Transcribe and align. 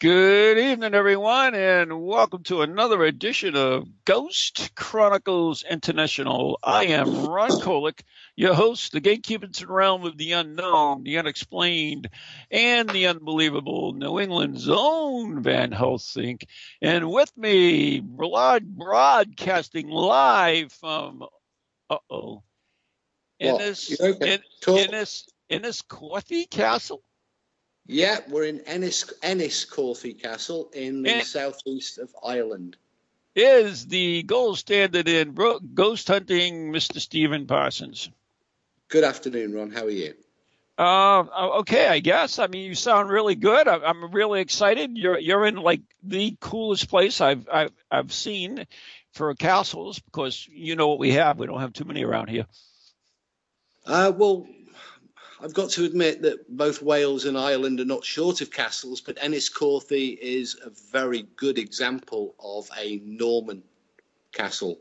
Good 0.00 0.56
evening, 0.56 0.94
everyone, 0.94 1.54
and 1.54 2.00
welcome 2.00 2.42
to 2.44 2.62
another 2.62 3.04
edition 3.04 3.54
of 3.54 3.86
Ghost 4.06 4.74
Chronicles 4.74 5.62
International. 5.62 6.58
I 6.62 6.86
am 6.86 7.26
Ron 7.26 7.50
Kolek, 7.50 8.00
your 8.34 8.54
host, 8.54 8.92
the 8.92 9.00
gatekeepers 9.00 9.60
in 9.60 9.66
the 9.66 9.70
realm 9.70 10.06
of 10.06 10.16
the 10.16 10.32
unknown, 10.32 11.02
the 11.02 11.18
unexplained, 11.18 12.08
and 12.50 12.88
the 12.88 13.08
unbelievable, 13.08 13.92
New 13.92 14.18
England's 14.18 14.70
own 14.70 15.42
Van 15.42 15.70
Helsing. 15.70 16.38
And 16.80 17.10
with 17.10 17.36
me, 17.36 18.00
broad, 18.00 18.64
broadcasting 18.64 19.90
live 19.90 20.72
from, 20.72 21.24
uh-oh, 21.90 22.42
Ennis, 23.38 23.90
You 23.90 23.96
okay? 24.00 24.32
in, 24.32 24.40
Talk. 24.62 24.78
Ennis, 24.78 25.28
Enniscorthy 25.50 26.48
Castle? 26.48 27.02
Yeah, 27.86 28.18
we're 28.28 28.44
in 28.44 28.60
Ennis, 28.60 29.12
Enniscorthy 29.22 30.20
Castle 30.20 30.70
in 30.72 31.02
the 31.02 31.10
En- 31.10 31.24
southeast 31.24 31.98
of 31.98 32.14
Ireland. 32.24 32.76
is 33.34 33.86
the 33.86 34.22
gold 34.22 34.58
standard 34.58 35.08
in 35.08 35.32
bro- 35.32 35.60
ghost 35.60 36.06
hunting, 36.08 36.72
Mr. 36.72 37.00
Stephen 37.00 37.46
Parsons. 37.46 38.10
Good 38.88 39.04
afternoon, 39.04 39.54
Ron. 39.54 39.70
How 39.70 39.84
are 39.84 39.90
you? 39.90 40.14
Uh, 40.78 41.24
okay, 41.58 41.88
I 41.88 41.98
guess. 42.00 42.38
I 42.38 42.46
mean, 42.46 42.64
you 42.66 42.74
sound 42.74 43.10
really 43.10 43.34
good. 43.34 43.68
I, 43.68 43.76
I'm 43.76 44.10
really 44.12 44.40
excited. 44.40 44.96
You're 44.96 45.18
you're 45.18 45.44
in 45.46 45.56
like 45.56 45.82
the 46.02 46.36
coolest 46.40 46.88
place 46.88 47.20
I've 47.20 47.46
I've 47.52 47.72
I've 47.90 48.12
seen 48.12 48.66
for 49.12 49.34
castles 49.34 49.98
because 49.98 50.48
you 50.50 50.76
know 50.76 50.88
what 50.88 50.98
we 50.98 51.12
have. 51.12 51.38
We 51.38 51.46
don't 51.46 51.60
have 51.60 51.74
too 51.74 51.84
many 51.84 52.02
around 52.02 52.28
here. 52.28 52.46
Uh, 53.84 54.12
well, 54.16 54.46
I've 55.42 55.54
got 55.54 55.70
to 55.70 55.84
admit 55.84 56.22
that 56.22 56.54
both 56.54 56.82
Wales 56.82 57.24
and 57.24 57.38
Ireland 57.38 57.80
are 57.80 57.86
not 57.86 58.04
short 58.04 58.40
of 58.42 58.50
castles, 58.50 59.00
but 59.00 59.16
Enniscorthy 59.16 60.18
is 60.20 60.58
a 60.64 60.70
very 60.92 61.26
good 61.36 61.58
example 61.58 62.34
of 62.38 62.68
a 62.78 63.00
Norman 63.04 63.62
castle. 64.32 64.78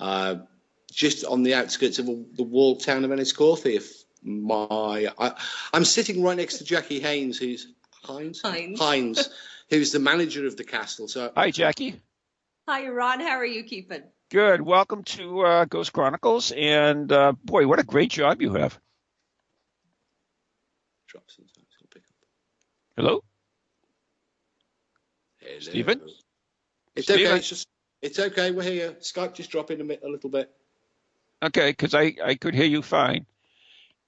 Uh, 0.00 0.36
just 0.90 1.24
on 1.24 1.42
the 1.42 1.54
outskirts 1.54 1.98
of 1.98 2.06
the 2.06 2.42
walled 2.42 2.82
town 2.82 3.04
of 3.04 3.10
Enniscorthy. 3.10 3.76
If 3.76 4.04
my, 4.22 5.08
I, 5.18 5.32
I'm 5.72 5.84
sitting 5.84 6.22
right 6.22 6.36
next 6.36 6.58
to 6.58 6.64
Jacqui 6.64 7.00
Haynes, 7.00 7.38
who's 7.38 7.72
Hines, 8.02 8.40
Hines. 8.42 8.80
Hines, 8.80 9.30
who's 9.70 9.92
the 9.92 9.98
manager 9.98 10.46
of 10.46 10.56
the 10.56 10.64
castle. 10.64 11.08
So 11.08 11.30
Hi, 11.36 11.50
Jacqui. 11.50 12.00
Hi, 12.66 12.88
Ron. 12.88 13.20
How 13.20 13.36
are 13.36 13.46
you 13.46 13.62
keeping? 13.62 14.02
Good. 14.30 14.60
Welcome 14.60 15.04
to 15.04 15.40
uh, 15.40 15.64
Ghost 15.66 15.92
Chronicles. 15.92 16.52
And 16.52 17.10
uh, 17.12 17.32
boy, 17.44 17.66
what 17.66 17.78
a 17.78 17.84
great 17.84 18.10
job 18.10 18.42
you 18.42 18.54
have. 18.54 18.78
Drop 21.18 21.30
sometimes, 21.30 21.66
he'll 21.78 21.88
pick 21.92 22.02
up. 22.04 22.14
Hello. 22.96 23.24
Hello. 25.40 25.58
Stephen? 25.58 26.00
It's 26.94 27.06
Stephen? 27.06 27.26
okay. 27.26 27.36
It's 27.38 27.48
just 27.48 27.66
it's 28.02 28.18
okay. 28.20 28.52
We're 28.52 28.62
here. 28.62 28.92
Skype 29.00 29.34
just 29.34 29.50
dropping 29.50 29.80
a, 29.80 29.84
bit, 29.84 30.00
a 30.04 30.08
little 30.08 30.30
bit. 30.30 30.48
Okay, 31.42 31.70
because 31.70 31.94
I, 31.94 32.14
I 32.24 32.36
could 32.36 32.54
hear 32.54 32.66
you 32.66 32.82
fine. 32.82 33.26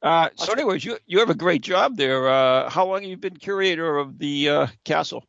Uh, 0.02 0.28
so, 0.36 0.52
anyways, 0.52 0.84
you 0.84 0.98
you 1.06 1.18
have 1.18 1.30
a 1.30 1.34
great 1.34 1.62
job 1.62 1.96
there. 1.96 2.28
Uh, 2.28 2.70
how 2.70 2.86
long 2.86 3.00
have 3.00 3.10
you 3.10 3.16
been 3.16 3.36
curator 3.36 3.98
of 3.98 4.18
the 4.18 4.48
uh, 4.48 4.66
castle? 4.84 5.24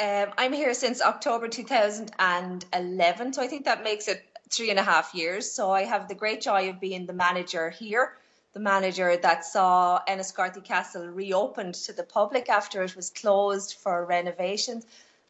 Um, 0.00 0.26
I'm 0.38 0.52
here 0.52 0.74
since 0.74 1.00
October 1.00 1.46
2011, 1.46 3.32
so 3.32 3.42
I 3.42 3.46
think 3.46 3.64
that 3.66 3.84
makes 3.84 4.08
it 4.08 4.24
three 4.50 4.70
and 4.70 4.78
a 4.78 4.82
half 4.82 5.14
years. 5.14 5.52
So 5.52 5.70
I 5.70 5.84
have 5.84 6.08
the 6.08 6.16
great 6.16 6.40
joy 6.40 6.68
of 6.68 6.80
being 6.80 7.06
the 7.06 7.12
manager 7.12 7.70
here, 7.70 8.14
the 8.52 8.60
manager 8.60 9.16
that 9.16 9.44
saw 9.44 10.00
Enniscorthy 10.08 10.62
Castle 10.62 11.06
reopened 11.06 11.74
to 11.74 11.92
the 11.92 12.02
public 12.02 12.48
after 12.48 12.82
it 12.82 12.96
was 12.96 13.10
closed 13.10 13.74
for 13.74 14.04
renovations. 14.04 14.84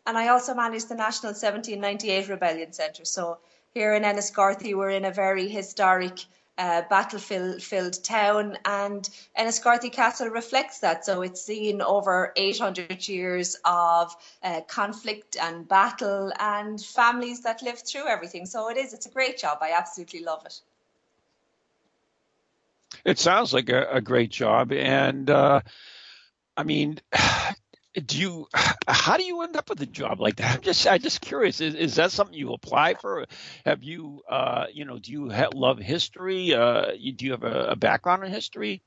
And 0.06 0.16
I 0.16 0.28
also 0.28 0.54
manage 0.54 0.86
the 0.86 0.94
National 0.94 1.32
1798 1.32 2.28
Rebellion 2.28 2.72
Centre. 2.72 3.04
So 3.04 3.38
here 3.75 3.94
in 3.94 4.04
Enniscorthy, 4.04 4.75
we're 4.75 4.91
in 4.91 5.04
a 5.04 5.12
very 5.12 5.48
historic 5.48 6.20
uh, 6.58 6.82
battlefield-filled 6.91 8.03
town, 8.04 8.58
and 8.66 9.08
Enniscorthy 9.38 9.91
Castle 9.91 10.28
reflects 10.28 10.81
that. 10.81 11.06
So 11.06 11.22
it's 11.22 11.41
seen 11.41 11.81
over 11.81 12.32
800 12.37 13.08
years 13.08 13.56
of 13.64 14.14
uh, 14.42 14.60
conflict 14.62 15.38
and 15.41 15.66
battle, 15.66 16.32
and 16.38 16.78
families 16.78 17.41
that 17.42 17.62
lived 17.62 17.87
through 17.87 18.08
everything. 18.08 18.44
So 18.44 18.69
it 18.69 18.76
is. 18.76 18.92
It's 18.92 19.06
a 19.06 19.10
great 19.10 19.38
job. 19.38 19.58
I 19.62 19.72
absolutely 19.72 20.22
love 20.22 20.44
it. 20.44 20.60
It 23.05 23.19
sounds 23.19 23.53
like 23.53 23.69
a, 23.69 23.87
a 23.93 24.01
great 24.01 24.31
job, 24.31 24.73
and 24.73 25.28
uh, 25.31 25.61
I 26.56 26.62
mean, 26.65 26.99
do 28.06 28.19
you? 28.19 28.47
How 28.89 29.17
do 29.17 29.23
you 29.23 29.43
end 29.43 29.56
up 29.56 29.71
with 29.71 29.81
a 29.83 29.87
job 29.87 30.21
like 30.21 30.37
that? 30.37 30.56
I'm 30.56 30.62
just, 30.62 30.87
I'm 30.87 31.00
just 31.00 31.21
curious. 31.21 31.61
Is, 31.61 31.75
is 31.75 31.95
that 31.95 32.11
something 32.11 32.34
you 32.34 32.53
apply 32.53 32.95
for? 32.95 33.27
Have 33.65 33.83
you, 33.83 34.23
uh, 34.29 34.67
you 34.73 34.84
know, 34.84 34.99
do 34.99 35.12
you 35.12 35.31
ha- 35.31 35.50
love 35.55 35.79
history? 35.79 36.53
Uh, 36.53 36.93
you, 36.97 37.12
do 37.12 37.27
you 37.27 37.31
have 37.33 37.45
a, 37.45 37.69
a 37.71 37.77
background 37.77 38.25
in 38.25 38.33
history? 38.33 38.83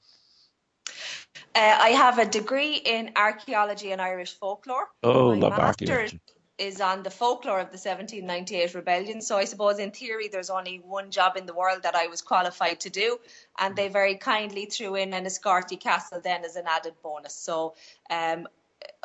Uh, 1.55 1.77
I 1.81 1.89
have 1.89 2.19
a 2.19 2.25
degree 2.25 2.75
in 2.75 3.11
archaeology 3.15 3.91
and 3.91 4.01
Irish 4.01 4.33
folklore. 4.33 4.87
Oh, 5.03 5.29
My 5.29 5.39
love 5.39 5.57
archaeology. 5.59 6.19
Is 6.57 6.79
on 6.81 7.03
the 7.03 7.09
folklore 7.09 7.59
of 7.59 7.71
the 7.71 7.77
1798 7.77 8.75
rebellion. 8.75 9.21
So 9.21 9.37
I 9.37 9.45
suppose 9.45 9.79
in 9.79 9.91
theory 9.91 10.27
there's 10.27 10.49
only 10.49 10.77
one 10.77 11.09
job 11.09 11.35
in 11.35 11.45
the 11.45 11.53
world 11.53 11.83
that 11.83 11.95
I 11.95 12.07
was 12.07 12.21
qualified 12.21 12.81
to 12.81 12.89
do, 12.89 13.17
and 13.57 13.75
they 13.75 13.87
very 13.87 14.15
kindly 14.15 14.65
threw 14.65 14.95
in 14.95 15.13
an 15.13 15.25
Enniscorthy 15.25 15.79
Castle 15.79 16.21
then 16.23 16.45
as 16.45 16.55
an 16.55 16.65
added 16.67 16.93
bonus. 17.01 17.33
So 17.33 17.73
um, 18.09 18.47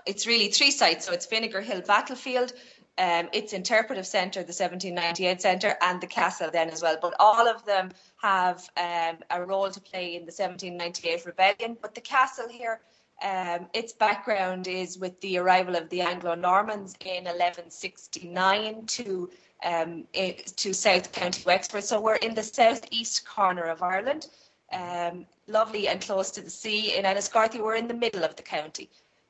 it's 0.06 0.26
really 0.26 0.48
three 0.48 0.70
sites. 0.70 1.06
So 1.06 1.12
it's 1.12 1.26
Vinegar 1.26 1.60
Hill 1.60 1.80
Battlefield, 1.80 2.52
um, 2.98 3.28
its 3.32 3.52
interpretive 3.52 4.06
centre, 4.06 4.40
the 4.40 4.52
1798 4.52 5.40
centre, 5.40 5.76
and 5.80 6.00
the 6.00 6.06
castle 6.06 6.50
then 6.52 6.68
as 6.68 6.82
well. 6.82 6.98
But 7.00 7.14
all 7.18 7.48
of 7.48 7.64
them 7.64 7.92
have 8.20 8.68
um, 8.76 9.18
a 9.30 9.42
role 9.42 9.70
to 9.70 9.80
play 9.80 10.16
in 10.16 10.26
the 10.26 10.34
1798 10.36 11.24
rebellion. 11.24 11.78
But 11.80 11.94
the 11.94 12.00
castle 12.00 12.48
here, 12.48 12.80
um, 13.22 13.66
its 13.72 13.92
background 13.92 14.68
is 14.68 14.98
with 14.98 15.20
the 15.20 15.38
arrival 15.38 15.76
of 15.76 15.88
the 15.90 16.00
Anglo-Normans 16.00 16.94
in 17.04 17.24
1169 17.24 18.86
to 18.86 19.30
um, 19.64 20.04
to 20.14 20.72
South 20.72 21.10
County 21.10 21.42
Wexford. 21.44 21.82
So 21.82 22.00
we're 22.00 22.14
in 22.16 22.34
the 22.34 22.44
southeast 22.44 23.26
corner 23.26 23.64
of 23.64 23.82
Ireland, 23.82 24.28
um, 24.72 25.26
lovely 25.48 25.88
and 25.88 26.00
close 26.00 26.30
to 26.32 26.40
the 26.40 26.50
sea. 26.50 26.96
In 26.96 27.04
Enniscorthy, 27.04 27.60
we're 27.60 27.74
in 27.74 27.88
the 27.88 27.94
middle 27.94 28.22
of 28.22 28.36
the 28.36 28.42
county 28.42 28.88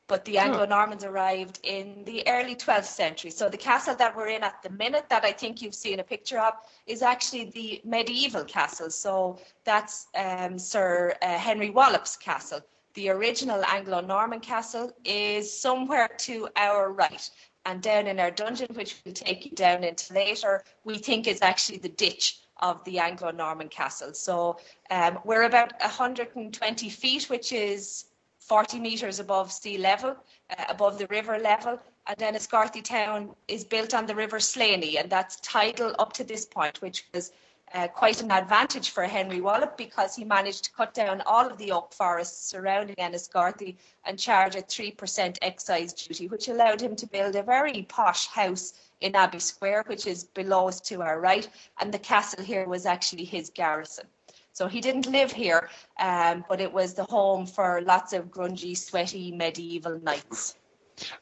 but 0.08 0.24
the 0.24 0.38
Anglo-Normans 0.38 1.04
arrived 1.04 1.60
in 1.62 2.02
the 2.04 2.26
early 2.26 2.56
12th 2.56 2.86
century. 2.86 3.30
So 3.30 3.50
the 3.50 3.58
castle 3.58 3.94
that 3.96 4.16
we're 4.16 4.28
in 4.28 4.42
at 4.42 4.62
the 4.62 4.70
minute, 4.70 5.04
that 5.10 5.22
I 5.22 5.32
think 5.32 5.60
you've 5.60 5.74
seen 5.74 6.00
a 6.00 6.02
picture 6.02 6.38
of, 6.40 6.54
is 6.86 7.02
actually 7.02 7.44
the 7.50 7.82
medieval 7.84 8.44
castle. 8.44 8.88
So 8.90 9.38
that's 9.64 10.06
um, 10.16 10.58
Sir 10.58 11.14
uh, 11.20 11.36
Henry 11.36 11.68
Wallop's 11.68 12.16
castle. 12.16 12.60
The 12.94 13.11
original 13.11 13.64
Anglo-Norman 13.64 14.40
castle 14.40 14.93
is 15.05 15.52
somewhere 15.52 16.08
to 16.19 16.49
our 16.56 16.93
right. 16.93 17.31
And 17.67 17.82
down 17.82 18.06
in 18.06 18.19
our 18.19 18.31
dungeon, 18.31 18.69
which 18.75 18.96
we'll 19.05 19.14
take 19.14 19.44
you 19.44 19.52
down 19.52 19.85
into 19.85 20.14
later, 20.14 20.64
we 20.85 20.99
think 20.99 21.26
is 21.26 21.43
actually 21.43 21.79
the 21.79 21.90
ditch 21.90 22.40
of 22.61 22.82
the 22.85 22.99
Anglo-Norman 22.99 23.69
castle. 23.69 24.14
So 24.14 24.58
um, 24.90 25.19
we're 25.25 25.44
about 25.44 25.73
120 25.81 26.88
feet, 26.90 27.25
which 27.31 27.52
is 27.52 28.06
40 28.40 28.81
metres 28.81 29.20
above 29.20 29.52
sea 29.52 29.79
level, 29.79 30.17
uh, 30.50 30.64
above 30.69 30.99
the 30.99 31.06
river 31.08 31.38
level. 31.38 31.79
And 32.06 32.17
then 32.17 32.35
Escarthy 32.35 32.81
town 32.81 33.35
is 33.49 33.64
built 33.64 33.93
on 33.93 34.06
the 34.06 34.14
River 34.14 34.40
Slaney, 34.40 34.96
and 34.96 35.11
that's 35.11 35.37
tidal 35.40 35.94
up 35.99 36.14
to 36.14 36.25
this 36.25 36.46
point, 36.46 36.81
which 36.81 37.05
was 37.12 37.32
uh, 37.74 37.88
quite 37.88 38.22
an 38.22 38.30
advantage 38.30 38.90
for 38.90 39.04
Henry 39.04 39.40
Wallop 39.40 39.76
because 39.76 40.14
he 40.14 40.24
managed 40.24 40.64
to 40.64 40.72
cut 40.72 40.94
down 40.94 41.22
all 41.26 41.46
of 41.46 41.58
the 41.58 41.72
oak 41.72 41.92
forests 41.92 42.48
surrounding 42.48 42.96
Enniscorthy 42.96 43.76
and 44.04 44.18
charge 44.18 44.56
a 44.56 44.62
3% 44.62 45.38
excise 45.42 45.92
duty, 45.92 46.28
which 46.28 46.48
allowed 46.48 46.80
him 46.80 46.96
to 46.96 47.06
build 47.06 47.36
a 47.36 47.42
very 47.42 47.82
posh 47.82 48.26
house 48.26 48.74
in 49.00 49.14
Abbey 49.14 49.38
Square, 49.38 49.84
which 49.86 50.06
is 50.06 50.24
below 50.24 50.68
us 50.68 50.80
to 50.80 51.02
our 51.02 51.20
right. 51.20 51.48
And 51.80 51.92
the 51.92 51.98
castle 51.98 52.44
here 52.44 52.66
was 52.66 52.86
actually 52.86 53.24
his 53.24 53.50
garrison. 53.50 54.06
So 54.52 54.66
he 54.66 54.80
didn't 54.80 55.06
live 55.06 55.30
here, 55.30 55.68
um, 56.00 56.44
but 56.48 56.60
it 56.60 56.72
was 56.72 56.94
the 56.94 57.04
home 57.04 57.46
for 57.46 57.80
lots 57.82 58.12
of 58.12 58.30
grungy, 58.30 58.76
sweaty 58.76 59.30
medieval 59.30 60.00
knights. 60.00 60.56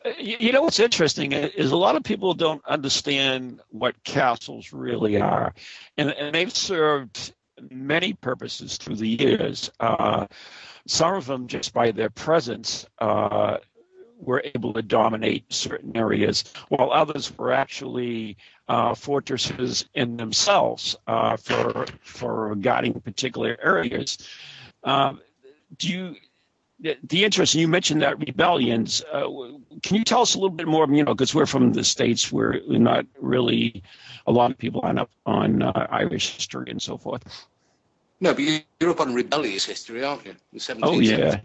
Uh, 0.05 0.11
you 0.19 0.53
know 0.53 0.63
what's 0.63 0.81
interesting 0.81 1.33
is 1.33 1.73
a 1.73 1.77
lot 1.77 1.97
of 1.97 2.03
people 2.03 2.35
don't 2.35 2.65
understand 2.67 3.61
what 3.71 4.03
castles 4.05 4.73
really 4.73 5.21
are, 5.21 5.55
and, 5.97 6.11
and 6.11 6.35
they've 6.35 6.55
served 6.55 7.35
many 7.71 8.13
purposes 8.13 8.77
through 8.77 8.97
the 8.97 9.09
years. 9.09 9.71
Uh, 9.81 10.27
some 10.87 11.15
of 11.15 11.27
them, 11.27 11.47
just 11.47 11.73
by 11.73 11.91
their 11.91 12.11
presence, 12.11 12.87
uh, 12.99 13.57
were 14.19 14.43
able 14.55 14.73
to 14.73 14.83
dominate 14.83 15.53
certain 15.53 15.97
areas, 15.97 16.45
while 16.69 16.91
others 16.93 17.37
were 17.37 17.53
actually 17.53 18.37
uh, 18.69 18.95
fortresses 18.95 19.87
in 19.95 20.17
themselves 20.17 20.97
uh, 21.07 21.37
for 21.37 21.87
for 22.01 22.55
guarding 22.57 22.99
particular 23.01 23.59
areas. 23.63 24.19
Um, 24.85 25.21
do 25.79 25.89
you? 25.89 26.17
The 26.81 27.25
interest 27.25 27.55
you 27.55 27.69
mentioned 27.69 28.03
that 28.03 28.19
rebellions. 28.19 29.03
Uh, 29.11 29.29
can 29.83 29.97
you 29.97 30.05
tell 30.05 30.21
us 30.21 30.35
a 30.35 30.39
little 30.39 30.55
bit 30.55 30.67
more? 30.67 30.87
You 30.87 31.05
know, 31.05 31.15
because 31.15 31.35
we're 31.35 31.47
from 31.47 31.73
the 31.73 31.83
states, 31.83 32.31
we're 32.31 32.61
not 32.67 33.07
really 33.19 33.83
a 34.27 34.33
lot 34.33 34.51
of 34.51 34.59
people 34.59 34.83
on 34.83 34.99
up 34.99 35.11
on 35.25 35.63
uh, 35.63 35.87
Irish 35.91 36.35
history 36.35 36.71
and 36.71 36.81
so 36.81 36.99
forth. 36.99 37.47
No, 38.21 38.35
but 38.35 38.43
you're 38.81 38.91
up 38.91 39.01
on 39.01 39.15
rebellious 39.15 39.65
history, 39.65 40.05
aren't 40.05 40.27
you? 40.27 40.37
The 40.53 40.59
17th 40.59 40.81
oh 40.83 41.01
yeah, 41.01 41.41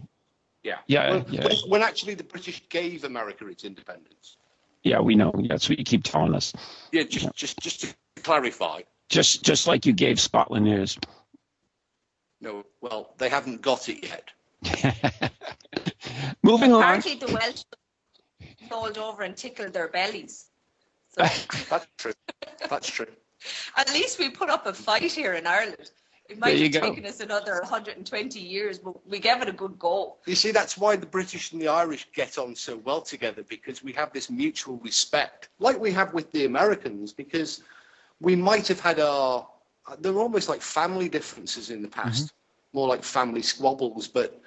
yeah. 0.63 0.77
Yeah, 0.87 1.11
when, 1.11 1.25
yeah. 1.33 1.43
When, 1.47 1.57
when, 1.67 1.81
actually 1.81 2.15
the 2.15 2.23
British 2.23 2.67
gave 2.69 3.03
America 3.03 3.47
its 3.47 3.63
independence. 3.63 4.37
Yeah, 4.83 4.99
we 4.99 5.15
know. 5.15 5.33
That's 5.47 5.69
what 5.69 5.77
you 5.77 5.85
keep 5.85 6.03
telling 6.03 6.33
us. 6.33 6.53
Yeah, 6.91 7.03
just 7.03 7.25
yeah. 7.25 7.31
just 7.35 7.59
just 7.59 7.81
to 7.81 7.93
clarify. 8.21 8.81
Just 9.09 9.43
just 9.43 9.67
like 9.67 9.85
you 9.85 9.93
gave 9.93 10.19
Scotland 10.19 10.67
theirs. 10.67 10.97
No, 12.39 12.65
well, 12.81 13.13
they 13.17 13.29
haven't 13.29 13.61
got 13.61 13.87
it 13.87 14.03
yet. 14.03 14.31
Moving 16.43 16.73
on. 16.73 16.81
Apparently, 16.81 17.15
the 17.15 17.27
Welsh 17.27 17.63
rolled 18.71 18.97
over 18.97 19.23
and 19.23 19.35
tickled 19.35 19.73
their 19.73 19.87
bellies. 19.87 20.45
So. 21.09 21.23
That's 21.69 21.87
true. 21.97 22.13
That's 22.69 22.87
true. 22.89 23.07
At 23.75 23.91
least 23.91 24.19
we 24.19 24.29
put 24.29 24.49
up 24.49 24.65
a 24.65 24.73
fight 24.73 25.11
here 25.11 25.33
in 25.33 25.47
Ireland. 25.47 25.91
It 26.29 26.39
might 26.39 26.57
have 26.57 26.71
taken 26.71 27.05
us 27.05 27.19
another 27.19 27.59
120 27.61 28.39
years, 28.39 28.79
but 28.79 29.05
we 29.05 29.19
gave 29.19 29.41
it 29.41 29.49
a 29.49 29.51
good 29.51 29.77
go. 29.77 30.15
You 30.25 30.35
see, 30.35 30.51
that's 30.51 30.77
why 30.77 30.95
the 30.95 31.05
British 31.05 31.51
and 31.51 31.61
the 31.61 31.67
Irish 31.67 32.07
get 32.13 32.37
on 32.37 32.55
so 32.55 32.77
well 32.77 33.01
together 33.01 33.43
because 33.49 33.83
we 33.83 33.91
have 33.93 34.13
this 34.13 34.29
mutual 34.29 34.77
respect, 34.77 35.49
like 35.59 35.77
we 35.77 35.91
have 35.91 36.13
with 36.13 36.31
the 36.31 36.45
Americans, 36.45 37.11
because 37.11 37.63
we 38.21 38.37
might 38.37 38.65
have 38.69 38.79
had 38.79 39.01
our, 39.01 39.45
they're 39.99 40.17
almost 40.19 40.47
like 40.47 40.61
family 40.61 41.09
differences 41.09 41.69
in 41.69 41.81
the 41.81 41.89
past, 41.89 42.27
mm-hmm. 42.27 42.77
more 42.77 42.87
like 42.87 43.03
family 43.03 43.41
squabbles, 43.41 44.07
but 44.07 44.41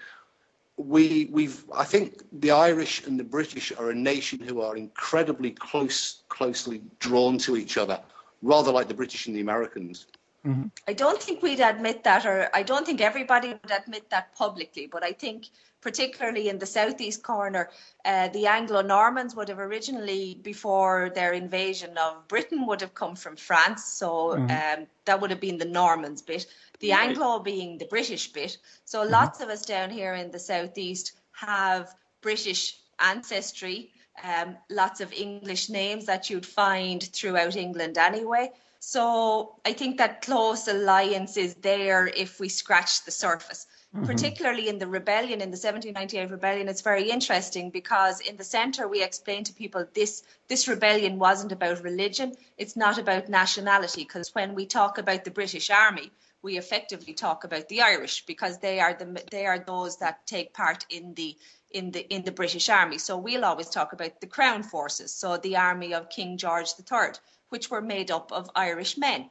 we 0.76 1.28
we've 1.30 1.64
I 1.74 1.84
think 1.84 2.22
the 2.32 2.50
Irish 2.50 3.06
and 3.06 3.18
the 3.18 3.24
British 3.24 3.72
are 3.72 3.90
a 3.90 3.94
nation 3.94 4.40
who 4.40 4.60
are 4.60 4.76
incredibly 4.76 5.52
close 5.52 6.22
closely 6.28 6.82
drawn 6.98 7.38
to 7.38 7.56
each 7.56 7.76
other, 7.78 8.00
rather 8.42 8.72
like 8.72 8.88
the 8.88 8.94
British 8.94 9.26
and 9.26 9.36
the 9.36 9.40
Americans. 9.40 10.06
Mm-hmm. 10.46 10.66
I 10.86 10.92
don't 10.92 11.22
think 11.22 11.42
we'd 11.42 11.60
admit 11.60 12.04
that, 12.04 12.26
or 12.26 12.50
I 12.52 12.62
don't 12.62 12.84
think 12.84 13.00
everybody 13.00 13.48
would 13.48 13.70
admit 13.70 14.10
that 14.10 14.34
publicly, 14.34 14.86
but 14.86 15.02
I 15.02 15.12
think 15.12 15.46
particularly 15.80 16.48
in 16.48 16.58
the 16.58 16.66
southeast 16.66 17.22
corner, 17.22 17.68
uh, 18.04 18.28
the 18.28 18.46
Anglo-Normans 18.46 19.34
would 19.36 19.48
have 19.48 19.58
originally, 19.58 20.38
before 20.42 21.10
their 21.14 21.32
invasion 21.32 21.96
of 21.98 22.26
Britain, 22.26 22.66
would 22.66 22.80
have 22.80 22.94
come 22.94 23.14
from 23.16 23.36
France. 23.36 23.84
So 23.84 24.08
mm-hmm. 24.08 24.80
um, 24.80 24.86
that 25.04 25.20
would 25.20 25.30
have 25.30 25.40
been 25.40 25.58
the 25.58 25.66
Normans 25.66 26.22
bit. 26.22 26.46
The 26.80 26.90
right. 26.90 27.08
Anglo 27.08 27.38
being 27.38 27.76
the 27.78 27.84
British 27.84 28.32
bit. 28.32 28.56
So 28.86 29.00
mm-hmm. 29.00 29.12
lots 29.12 29.40
of 29.40 29.48
us 29.50 29.66
down 29.66 29.90
here 29.90 30.14
in 30.14 30.30
the 30.30 30.38
southeast 30.38 31.12
have 31.32 31.94
British 32.22 32.78
ancestry. 32.98 33.90
Um, 34.22 34.56
lots 34.70 35.00
of 35.00 35.12
English 35.12 35.68
names 35.68 36.06
that 36.06 36.30
you'd 36.30 36.46
find 36.46 37.02
throughout 37.02 37.56
England 37.56 37.98
anyway. 37.98 38.52
So 38.86 39.56
I 39.64 39.72
think 39.72 39.96
that 39.96 40.20
close 40.20 40.68
alliance 40.68 41.38
is 41.38 41.54
there 41.54 42.06
if 42.06 42.38
we 42.38 42.50
scratch 42.50 43.02
the 43.04 43.10
surface. 43.10 43.66
Mm-hmm. 43.96 44.04
Particularly 44.04 44.68
in 44.68 44.78
the 44.78 44.86
rebellion, 44.86 45.40
in 45.40 45.50
the 45.50 45.56
1798 45.56 46.30
rebellion, 46.30 46.68
it's 46.68 46.82
very 46.82 47.10
interesting 47.10 47.70
because 47.70 48.20
in 48.20 48.36
the 48.36 48.44
centre 48.44 48.86
we 48.86 49.02
explain 49.02 49.42
to 49.44 49.54
people 49.54 49.86
this 49.94 50.22
this 50.48 50.68
rebellion 50.68 51.18
wasn't 51.18 51.50
about 51.50 51.82
religion, 51.82 52.36
it's 52.58 52.76
not 52.76 52.98
about 52.98 53.30
nationality. 53.30 54.02
Because 54.02 54.34
when 54.34 54.54
we 54.54 54.66
talk 54.66 54.98
about 54.98 55.24
the 55.24 55.30
British 55.30 55.70
Army, 55.70 56.10
we 56.42 56.58
effectively 56.58 57.14
talk 57.14 57.44
about 57.44 57.70
the 57.70 57.80
Irish 57.80 58.26
because 58.26 58.58
they 58.58 58.80
are 58.80 58.92
the 58.92 59.24
they 59.30 59.46
are 59.46 59.58
those 59.58 59.96
that 59.96 60.26
take 60.26 60.52
part 60.52 60.84
in 60.90 61.14
the 61.14 61.38
in 61.70 61.90
the 61.90 62.00
in 62.14 62.22
the 62.22 62.32
British 62.32 62.68
Army. 62.68 62.98
So 62.98 63.16
we'll 63.16 63.46
always 63.46 63.70
talk 63.70 63.94
about 63.94 64.20
the 64.20 64.26
Crown 64.26 64.62
forces, 64.62 65.10
so 65.14 65.38
the 65.38 65.56
army 65.56 65.94
of 65.94 66.10
King 66.10 66.36
George 66.36 66.70
III 66.78 67.14
which 67.48 67.70
were 67.70 67.82
made 67.82 68.10
up 68.10 68.32
of 68.32 68.50
Irish 68.54 68.96
men. 68.96 69.30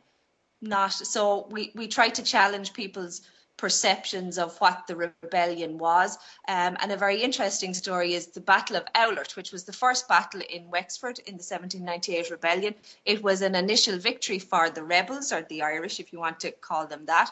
Not 0.62 0.94
so 0.94 1.48
we, 1.52 1.72
we 1.76 1.88
try 1.88 2.10
to 2.10 2.24
challenge 2.24 2.74
people's 2.74 3.22
perceptions 3.58 4.38
of 4.38 4.58
what 4.58 4.88
the 4.88 4.96
rebellion 4.96 5.78
was. 5.78 6.18
Um, 6.48 6.76
and 6.80 6.92
a 6.92 6.98
very 6.98 7.22
interesting 7.22 7.74
story 7.74 8.14
is 8.14 8.28
the 8.28 8.42
Battle 8.42 8.78
of 8.78 8.86
Oulart, 8.96 9.36
which 9.36 9.52
was 9.52 9.64
the 9.64 9.74
first 9.74 10.08
battle 10.08 10.42
in 10.50 10.70
Wexford 10.70 11.20
in 11.20 11.38
the 11.38 11.44
1798 11.44 12.32
rebellion. 12.32 12.76
It 13.06 13.22
was 13.22 13.42
an 13.42 13.56
initial 13.56 13.98
victory 13.98 14.40
for 14.40 14.70
the 14.70 14.84
rebels, 14.84 15.32
or 15.32 15.44
the 15.44 15.62
Irish, 15.62 16.00
if 16.00 16.12
you 16.12 16.20
want 16.20 16.40
to 16.42 16.52
call 16.52 16.88
them 16.88 17.06
that. 17.06 17.32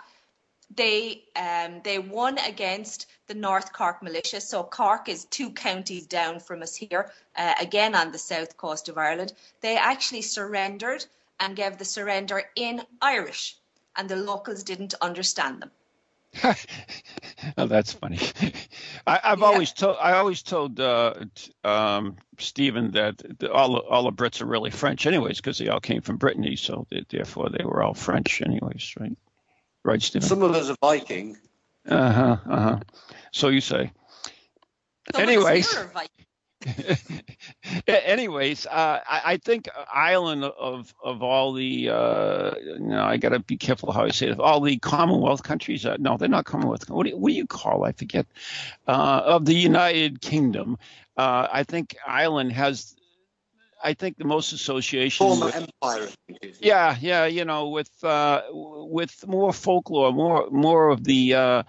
They 0.75 1.23
um, 1.35 1.81
they 1.83 1.99
won 1.99 2.37
against 2.37 3.07
the 3.27 3.33
North 3.33 3.73
Cork 3.73 4.01
militia. 4.01 4.39
So 4.39 4.63
Cork 4.63 5.09
is 5.09 5.25
two 5.25 5.51
counties 5.51 6.05
down 6.05 6.39
from 6.39 6.61
us 6.61 6.75
here, 6.75 7.11
uh, 7.35 7.53
again 7.59 7.95
on 7.95 8.11
the 8.11 8.17
south 8.17 8.57
coast 8.57 8.87
of 8.89 8.97
Ireland. 8.97 9.33
They 9.61 9.77
actually 9.77 10.21
surrendered 10.21 11.05
and 11.39 11.55
gave 11.55 11.77
the 11.77 11.85
surrender 11.85 12.43
in 12.55 12.83
Irish, 13.01 13.57
and 13.95 14.07
the 14.07 14.15
locals 14.15 14.63
didn't 14.63 14.93
understand 15.01 15.61
them. 15.61 15.71
oh, 17.57 17.67
that's 17.67 17.91
funny. 17.91 18.19
I, 19.05 19.19
have 19.23 19.39
yeah. 19.39 19.45
always 19.45 19.73
told 19.73 19.97
I 19.99 20.13
always 20.13 20.41
told 20.41 20.79
uh, 20.79 21.15
um, 21.63 22.15
Stephen 22.37 22.91
that 22.91 23.21
the, 23.39 23.51
all 23.51 23.77
all 23.77 24.03
the 24.03 24.11
Brits 24.13 24.41
are 24.41 24.45
really 24.45 24.71
French, 24.71 25.05
anyways, 25.05 25.37
because 25.37 25.57
they 25.57 25.67
all 25.67 25.81
came 25.81 26.01
from 26.01 26.17
Brittany, 26.17 26.55
so 26.55 26.87
they, 26.89 27.03
therefore 27.09 27.49
they 27.49 27.65
were 27.65 27.83
all 27.83 27.93
French, 27.93 28.41
anyways, 28.41 28.93
right? 28.99 29.17
Right, 29.83 30.01
Stephen. 30.01 30.27
Some 30.27 30.41
of 30.41 30.51
us 30.51 30.69
are 30.69 30.75
Viking. 30.81 31.37
Uh 31.87 32.11
huh. 32.11 32.37
Uh 32.47 32.61
huh. 32.61 32.79
So 33.31 33.49
you 33.49 33.61
say. 33.61 33.91
Anyways. 35.15 35.75
anyways, 37.87 38.67
uh, 38.67 38.99
I, 39.07 39.21
I, 39.25 39.37
think 39.37 39.67
Ireland 39.91 40.43
of 40.43 40.93
of 41.03 41.23
all 41.23 41.53
the 41.53 41.89
uh, 41.89 42.51
you 42.63 42.79
know 42.79 43.03
I 43.03 43.17
got 43.17 43.29
to 43.29 43.39
be 43.39 43.57
careful 43.57 43.91
how 43.91 44.03
I 44.03 44.09
say 44.09 44.27
it. 44.27 44.33
Of 44.33 44.39
all 44.39 44.61
the 44.61 44.77
Commonwealth 44.77 45.41
countries, 45.41 45.85
uh, 45.85 45.97
no, 45.99 46.17
they're 46.17 46.29
not 46.29 46.45
Commonwealth. 46.45 46.87
What 46.89 47.07
do, 47.07 47.17
what 47.17 47.29
do 47.29 47.33
you 47.33 47.47
call? 47.47 47.83
I 47.83 47.93
forget. 47.93 48.27
Uh, 48.87 49.21
of 49.25 49.45
the 49.45 49.55
United 49.55 50.21
Kingdom, 50.21 50.77
uh, 51.17 51.47
I 51.51 51.63
think 51.63 51.97
Ireland 52.05 52.51
has 52.53 52.95
I 53.83 53.93
think 53.93 54.17
the 54.17 54.25
most 54.25 54.53
association 54.53 55.25
former 55.25 55.45
with, 55.47 55.55
empire. 55.55 56.07
Yeah, 56.59 56.95
yeah, 56.99 57.25
you 57.25 57.45
know, 57.45 57.69
with 57.69 57.91
uh, 58.03 58.41
with 58.51 59.27
more 59.27 59.53
folklore, 59.53 60.11
more 60.11 60.49
more 60.51 60.89
of 60.89 61.03
the 61.03 61.33
uh, 61.33 61.63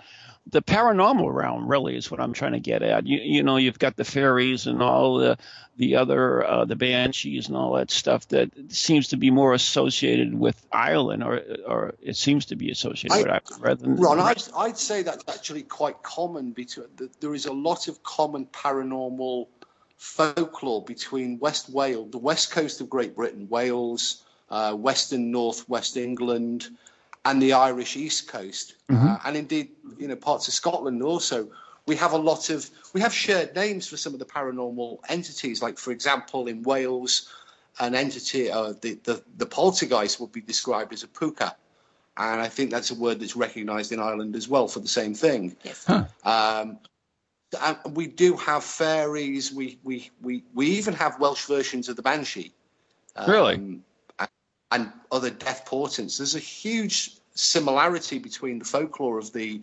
the 0.46 0.62
paranormal 0.62 1.32
realm. 1.32 1.68
Really, 1.68 1.96
is 1.96 2.10
what 2.10 2.20
I'm 2.20 2.32
trying 2.32 2.52
to 2.52 2.60
get 2.60 2.82
at. 2.82 3.06
You 3.06 3.18
you 3.18 3.42
know, 3.42 3.56
you've 3.56 3.78
got 3.78 3.96
the 3.96 4.04
fairies 4.04 4.66
and 4.66 4.82
all 4.82 5.18
the 5.18 5.38
the 5.76 5.96
other 5.96 6.44
uh, 6.44 6.64
the 6.64 6.76
banshees 6.76 7.48
and 7.48 7.56
all 7.56 7.74
that 7.74 7.90
stuff 7.90 8.28
that 8.28 8.50
seems 8.72 9.08
to 9.08 9.16
be 9.16 9.30
more 9.30 9.54
associated 9.54 10.34
with 10.38 10.64
Ireland, 10.72 11.24
or 11.24 11.40
or 11.66 11.94
it 12.02 12.16
seems 12.16 12.46
to 12.46 12.56
be 12.56 12.70
associated 12.70 13.14
I, 13.14 13.18
with 13.18 13.28
Ireland 13.28 13.64
rather 13.64 13.82
than. 13.82 13.96
Ron, 13.96 14.20
I'd, 14.20 14.42
I'd 14.56 14.78
say 14.78 15.02
that's 15.02 15.24
actually 15.28 15.62
quite 15.62 16.02
common. 16.02 16.52
Between 16.52 16.86
there 17.20 17.34
is 17.34 17.46
a 17.46 17.52
lot 17.52 17.88
of 17.88 18.02
common 18.02 18.46
paranormal 18.46 19.46
folklore 20.02 20.82
between 20.82 21.38
West 21.38 21.70
Wales, 21.70 22.10
the 22.10 22.18
west 22.18 22.50
coast 22.50 22.80
of 22.80 22.90
Great 22.90 23.14
Britain, 23.14 23.46
Wales, 23.48 24.24
uh, 24.50 24.74
western 24.74 25.30
north 25.30 25.66
west 25.68 25.96
England, 25.96 26.70
and 27.24 27.40
the 27.40 27.52
Irish 27.52 27.96
east 27.96 28.26
coast, 28.26 28.74
mm-hmm. 28.90 29.06
uh, 29.06 29.18
and 29.24 29.36
indeed, 29.36 29.70
you 29.98 30.08
know, 30.08 30.16
parts 30.16 30.48
of 30.48 30.54
Scotland 30.54 31.04
also. 31.04 31.48
We 31.86 31.94
have 31.96 32.12
a 32.14 32.18
lot 32.18 32.50
of 32.50 32.68
we 32.92 33.00
have 33.00 33.14
shared 33.14 33.54
names 33.54 33.86
for 33.86 33.96
some 33.96 34.12
of 34.12 34.18
the 34.18 34.24
paranormal 34.24 34.98
entities. 35.08 35.62
Like, 35.62 35.78
for 35.78 35.92
example, 35.92 36.48
in 36.48 36.64
Wales, 36.64 37.28
an 37.78 37.94
entity, 37.94 38.50
uh, 38.50 38.74
the, 38.80 38.98
the 39.04 39.22
the 39.36 39.46
poltergeist 39.46 40.18
would 40.18 40.32
be 40.32 40.40
described 40.40 40.92
as 40.92 41.04
a 41.04 41.08
puka, 41.08 41.54
and 42.16 42.40
I 42.40 42.48
think 42.48 42.72
that's 42.72 42.90
a 42.90 42.96
word 42.96 43.20
that's 43.20 43.36
recognised 43.36 43.92
in 43.92 44.00
Ireland 44.00 44.34
as 44.34 44.48
well 44.48 44.66
for 44.66 44.80
the 44.80 44.88
same 44.88 45.14
thing. 45.14 45.56
Yes. 45.62 45.84
Huh. 45.86 46.06
Um, 46.24 46.68
and 46.70 46.78
we 47.90 48.06
do 48.06 48.36
have 48.36 48.64
fairies. 48.64 49.52
We 49.52 49.78
we 49.82 50.10
we 50.20 50.44
we 50.54 50.66
even 50.66 50.94
have 50.94 51.18
Welsh 51.20 51.46
versions 51.46 51.88
of 51.88 51.96
the 51.96 52.02
banshee. 52.02 52.52
Um, 53.16 53.30
really. 53.30 53.80
And 54.70 54.90
other 55.10 55.28
death 55.28 55.66
portents. 55.66 56.16
There's 56.16 56.34
a 56.34 56.38
huge 56.38 57.18
similarity 57.34 58.18
between 58.18 58.58
the 58.58 58.64
folklore 58.64 59.18
of 59.18 59.32
the 59.32 59.60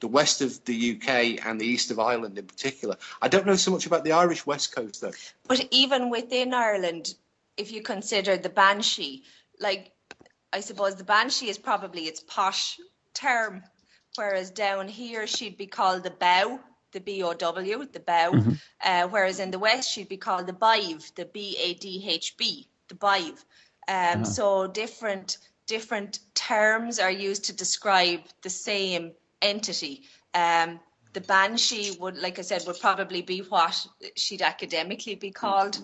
the 0.00 0.08
west 0.08 0.40
of 0.40 0.64
the 0.64 0.96
UK 0.96 1.46
and 1.46 1.60
the 1.60 1.66
east 1.66 1.90
of 1.90 1.98
Ireland 1.98 2.36
in 2.36 2.46
particular. 2.46 2.96
I 3.20 3.28
don't 3.28 3.46
know 3.46 3.56
so 3.56 3.70
much 3.70 3.86
about 3.86 4.04
the 4.04 4.12
Irish 4.12 4.44
west 4.46 4.74
coast 4.74 5.00
though. 5.00 5.12
But 5.46 5.66
even 5.70 6.10
within 6.10 6.52
Ireland, 6.52 7.14
if 7.56 7.72
you 7.72 7.82
consider 7.82 8.36
the 8.36 8.48
banshee, 8.48 9.24
like 9.60 9.92
I 10.52 10.60
suppose 10.60 10.96
the 10.96 11.04
banshee 11.04 11.48
is 11.48 11.58
probably 11.58 12.02
its 12.02 12.20
posh 12.20 12.78
term, 13.14 13.62
whereas 14.16 14.50
down 14.50 14.88
here 14.88 15.26
she'd 15.26 15.56
be 15.56 15.66
called 15.66 16.02
the 16.02 16.10
bow, 16.10 16.60
the 16.92 17.00
B 17.00 17.22
O 17.22 17.32
W, 17.34 17.86
the 17.92 18.00
bow, 18.00 18.30
mm-hmm. 18.32 18.52
uh, 18.84 19.08
whereas 19.08 19.40
in 19.40 19.50
the 19.50 19.58
west 19.58 19.90
she'd 19.90 20.08
be 20.08 20.16
called 20.16 20.46
the 20.46 20.52
bive, 20.52 21.10
the 21.16 21.24
B 21.26 21.56
A 21.60 21.74
D 21.74 22.04
H 22.08 22.36
B, 22.36 22.68
the 22.88 22.94
bive. 22.94 23.44
Um, 23.88 23.96
uh-huh. 23.96 24.24
So 24.24 24.66
different 24.68 25.38
different 25.66 26.20
terms 26.34 26.98
are 26.98 27.10
used 27.10 27.44
to 27.44 27.52
describe 27.52 28.20
the 28.42 28.50
same 28.50 29.12
entity. 29.40 30.02
Um, 30.34 30.80
the 31.12 31.20
banshee 31.20 31.96
would, 32.00 32.16
like 32.16 32.38
I 32.38 32.42
said, 32.42 32.64
would 32.66 32.80
probably 32.80 33.22
be 33.22 33.40
what 33.40 33.86
she'd 34.16 34.42
academically 34.42 35.14
be 35.14 35.30
called. 35.30 35.78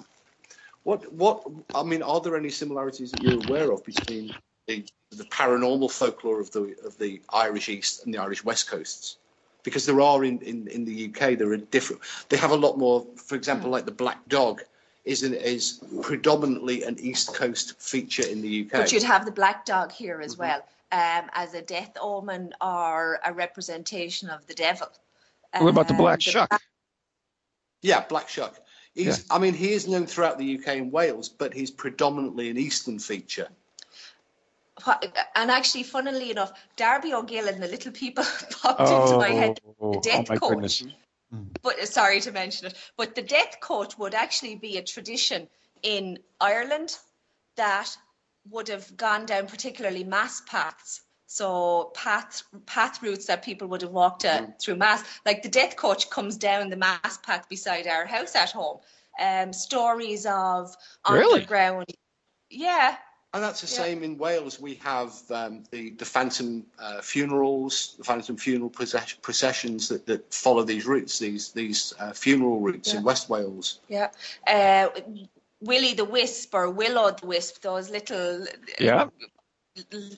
What 0.85 1.13
what 1.13 1.47
I 1.75 1.83
mean, 1.83 2.03
are 2.03 2.21
there 2.21 2.37
any 2.37 2.51
similarities 2.51 3.11
that 3.13 3.23
you're 3.23 3.45
aware 3.47 3.73
of 3.73 3.85
between 3.85 4.35
the, 4.67 4.87
the 5.11 5.25
paranormal 5.25 5.91
folklore 5.91 6.41
of 6.41 6.51
the 6.51 6.75
of 6.85 6.97
the 6.99 7.21
Irish 7.31 7.69
East 7.69 8.05
and 8.05 8.15
the 8.15 8.19
Irish 8.19 8.45
West 8.45 8.71
coasts? 8.71 9.19
Because 9.63 9.87
there 9.87 10.01
are 10.01 10.25
in, 10.25 10.39
in, 10.41 10.69
in 10.69 10.85
the 10.85 11.07
UK, 11.07 11.37
there 11.37 11.51
are 11.53 11.57
different. 11.57 12.03
They 12.29 12.37
have 12.37 12.53
a 12.53 12.57
lot 12.57 12.79
more. 12.79 13.05
For 13.17 13.35
example, 13.35 13.71
like 13.71 13.85
the 13.85 13.93
black 13.93 14.27
dog 14.29 14.63
is 15.05 15.23
an, 15.23 15.35
is 15.35 15.81
predominantly 16.03 16.85
an 16.85 16.99
East 16.99 17.35
Coast 17.35 17.81
feature 17.81 18.27
in 18.27 18.41
the 18.43 18.67
UK. 18.67 18.73
But 18.73 18.93
you'd 18.93 19.03
have 19.03 19.25
the 19.25 19.33
black 19.33 19.65
dog 19.65 19.91
here 19.91 20.21
as 20.21 20.37
mm-hmm. 20.37 20.43
well, 20.43 20.67
um, 20.93 21.31
as 21.33 21.55
a 21.55 21.63
death 21.63 21.97
omen 22.01 22.53
or 22.61 23.19
a 23.25 23.33
representation 23.33 24.31
of 24.31 24.47
the 24.47 24.55
devil. 24.55 24.89
What 25.57 25.71
about 25.71 25.89
the 25.89 25.95
black 25.95 26.15
um, 26.15 26.21
shuck? 26.21 26.49
Black... 26.51 26.63
Yeah, 27.83 28.05
black 28.09 28.29
shuck. 28.29 28.61
He's, 28.95 29.19
yeah. 29.19 29.35
I 29.35 29.39
mean, 29.39 29.55
he 29.55 29.73
is 29.73 29.89
known 29.89 30.07
throughout 30.07 30.39
the 30.39 30.59
UK 30.59 30.69
and 30.77 30.93
Wales, 30.93 31.29
but 31.29 31.55
he's 31.55 31.71
predominantly 31.71 32.51
an 32.51 32.59
eastern 32.59 32.99
feature. 32.99 33.49
And 35.35 35.51
actually, 35.51 35.83
funnily 35.83 36.31
enough, 36.31 36.53
Darby 36.77 37.13
O'Gill 37.13 37.49
and 37.49 37.63
the 37.63 37.69
Little 37.69 37.93
People 37.93 38.25
popped 38.63 38.81
oh, 38.81 39.05
into 39.05 39.19
my 39.19 39.31
head. 39.31 39.61
The 39.65 39.75
oh, 39.81 40.01
death 40.01 40.31
oh 40.31 40.37
coach. 40.37 40.81
Goodness. 40.81 40.87
But 41.63 41.87
sorry 41.89 42.21
to 42.23 42.33
mention 42.33 42.69
it, 42.69 42.75
but 42.97 43.15
the 43.15 43.23
death 43.23 43.61
coach 43.61 43.99
would 43.99 44.15
actually 44.15 44.55
be 44.55 44.79
a 44.79 44.83
tradition 44.83 45.47
in 45.83 46.19
Ireland 46.41 46.97
that 47.57 47.95
would 48.49 48.69
have 48.69 48.97
gone 48.97 49.27
down 49.27 49.47
particularly 49.47 50.05
mass 50.05 50.41
paths 50.47 51.03
so 51.31 51.93
path 51.95 52.43
path 52.65 53.03
routes 53.03 53.27
that 53.27 53.43
people 53.43 53.69
would 53.69 53.83
have 53.83 53.91
walked 53.91 54.25
uh, 54.25 54.41
mm. 54.41 54.59
through 54.59 54.77
mass, 54.77 55.05
like 55.27 55.43
the 55.43 55.51
death 55.51 55.77
coach 55.77 56.09
comes 56.09 56.39
down 56.39 56.71
the 56.71 56.77
mass 56.77 57.19
path 57.19 57.47
beside 57.51 57.87
our 57.87 58.07
house 58.07 58.35
at 58.35 58.51
home. 58.51 58.79
Um, 59.21 59.53
stories 59.53 60.25
of 60.25 60.75
really? 61.09 61.35
underground, 61.35 61.85
yeah. 62.49 62.97
And 63.35 63.43
that's 63.43 63.61
the 63.61 63.67
yeah. 63.67 63.85
same 63.85 64.05
in 64.05 64.17
Wales. 64.17 64.59
We 64.59 64.75
have 64.77 65.13
um, 65.31 65.63
the 65.71 65.91
the 65.91 66.05
phantom 66.07 66.65
uh, 66.79 67.03
funerals, 67.03 67.95
the 67.99 68.05
phantom 68.05 68.39
funeral 68.39 68.71
processions 68.71 69.89
that, 69.89 70.07
that 70.07 70.33
follow 70.33 70.63
these 70.63 70.87
routes, 70.87 71.19
these 71.19 71.53
these 71.53 71.93
uh, 71.99 72.13
funeral 72.13 72.61
routes 72.61 72.93
yeah. 72.93 72.99
in 72.99 73.05
West 73.05 73.29
Wales. 73.29 73.81
Yeah. 73.89 74.09
Uh, 74.47 74.89
Willie 75.61 75.93
the 75.93 76.07
Wisp 76.07 76.55
or 76.55 76.71
Willow 76.71 77.11
the 77.11 77.27
Wisp, 77.27 77.61
those 77.61 77.91
little 77.91 78.47
yeah 78.81 79.11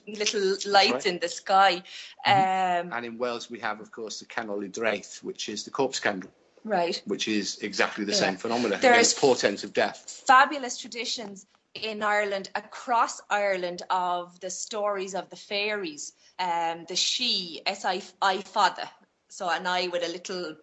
little 0.07 0.57
lights 0.65 0.93
right. 0.93 1.05
in 1.05 1.19
the 1.19 1.27
sky. 1.27 1.83
Mm-hmm. 2.25 2.87
Um, 2.87 2.93
and 2.93 3.05
in 3.05 3.17
Wales, 3.17 3.49
we 3.49 3.59
have, 3.59 3.79
of 3.79 3.91
course, 3.91 4.19
the 4.19 4.25
Canol 4.25 4.71
Draith, 4.71 5.23
which 5.23 5.49
is 5.49 5.63
the 5.63 5.69
corpse 5.69 5.99
candle. 5.99 6.31
Right. 6.63 7.01
Which 7.05 7.27
is 7.27 7.59
exactly 7.59 8.05
the 8.05 8.11
yeah. 8.11 8.19
same 8.19 8.37
phenomenon. 8.37 8.79
There's 8.81 9.13
portents 9.13 9.63
of 9.63 9.73
death. 9.73 10.23
Fabulous 10.27 10.77
traditions 10.77 11.47
in 11.73 12.03
Ireland, 12.03 12.49
across 12.55 13.21
Ireland, 13.29 13.83
of 13.89 14.39
the 14.39 14.49
stories 14.49 15.15
of 15.15 15.29
the 15.29 15.35
fairies. 15.35 16.13
Um, 16.39 16.85
the 16.87 16.95
she, 16.95 17.61
S 17.65 17.85
I 17.85 18.01
I 18.21 18.41
father. 18.41 18.89
So 19.29 19.49
an 19.49 19.67
I 19.67 19.87
with 19.87 20.03
a 20.03 20.11
little 20.11 20.55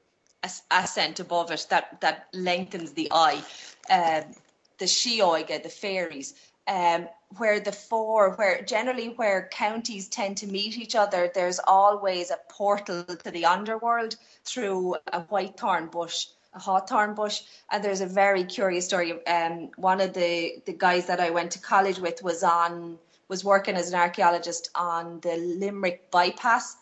accent 0.71 1.21
above 1.21 1.51
it 1.51 1.67
that 1.71 2.01
that 2.01 2.29
lengthens 2.33 2.93
the 2.93 3.09
I. 3.13 3.43
Um, 3.91 4.35
the 4.79 4.87
she 4.87 5.21
oiga, 5.21 5.63
the 5.63 5.69
fairies 5.69 6.35
um, 6.69 7.09
where 7.39 7.61
the 7.61 7.73
four, 7.73 8.35
where 8.35 8.63
generally 8.63 9.09
where 9.09 9.49
counties 9.51 10.09
tend 10.09 10.37
to 10.37 10.47
meet 10.47 10.77
each 10.77 10.95
other, 10.95 11.31
there's 11.35 11.59
always 11.67 12.31
a 12.31 12.39
portal 12.51 13.05
to 13.05 13.31
the 13.31 13.47
underworld 13.47 14.17
through 14.45 14.97
a 15.13 15.21
white 15.23 15.59
thorn 15.59 15.87
bush, 15.87 16.27
hawthorn 16.59 17.15
bush. 17.15 17.43
And 17.71 17.83
there's 17.83 18.01
a 18.01 18.07
very 18.07 18.45
curious 18.45 18.87
story. 18.87 19.25
Um, 19.27 19.71
one 19.77 20.01
of 20.01 20.13
the 20.15 20.63
the 20.67 20.73
guys 20.73 21.07
that 21.07 21.21
I 21.21 21.31
went 21.31 21.53
to 21.53 21.61
college 21.61 21.99
with 21.99 22.23
was 22.23 22.43
on 22.43 22.99
was 23.29 23.45
working 23.45 23.77
as 23.77 23.93
an 23.93 23.99
archaeologist 23.99 24.71
on 24.75 25.21
the 25.21 25.37
Limerick 25.37 26.11
bypass. 26.11 26.77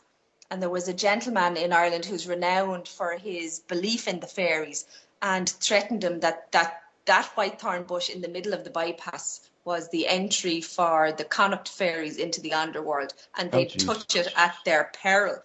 And 0.50 0.62
there 0.62 0.71
was 0.71 0.88
a 0.88 0.95
gentleman 0.95 1.56
in 1.56 1.73
Ireland 1.73 2.04
who's 2.04 2.28
renowned 2.28 2.87
for 2.87 3.16
his 3.16 3.61
belief 3.61 4.06
in 4.06 4.21
the 4.21 4.28
fairies 4.28 4.85
and 5.21 5.49
threatened 5.49 6.04
him 6.04 6.21
that 6.21 6.52
that 6.52 6.83
that 7.06 7.26
white 7.37 7.61
thorn 7.61 7.85
bush 7.85 8.11
in 8.11 8.21
the 8.21 8.28
middle 8.28 8.52
of 8.52 8.64
the 8.64 8.71
bypass 8.71 9.49
was 9.64 9.88
the 9.88 10.06
entry 10.06 10.61
for 10.61 11.12
the 11.12 11.25
Connacht 11.25 11.68
fairies 11.68 12.16
into 12.16 12.40
the 12.40 12.52
underworld, 12.52 13.12
and 13.37 13.50
they'd 13.50 13.83
oh, 13.83 13.95
touch 13.95 14.14
it 14.14 14.33
at 14.37 14.56
their 14.64 14.90
peril. 14.95 15.38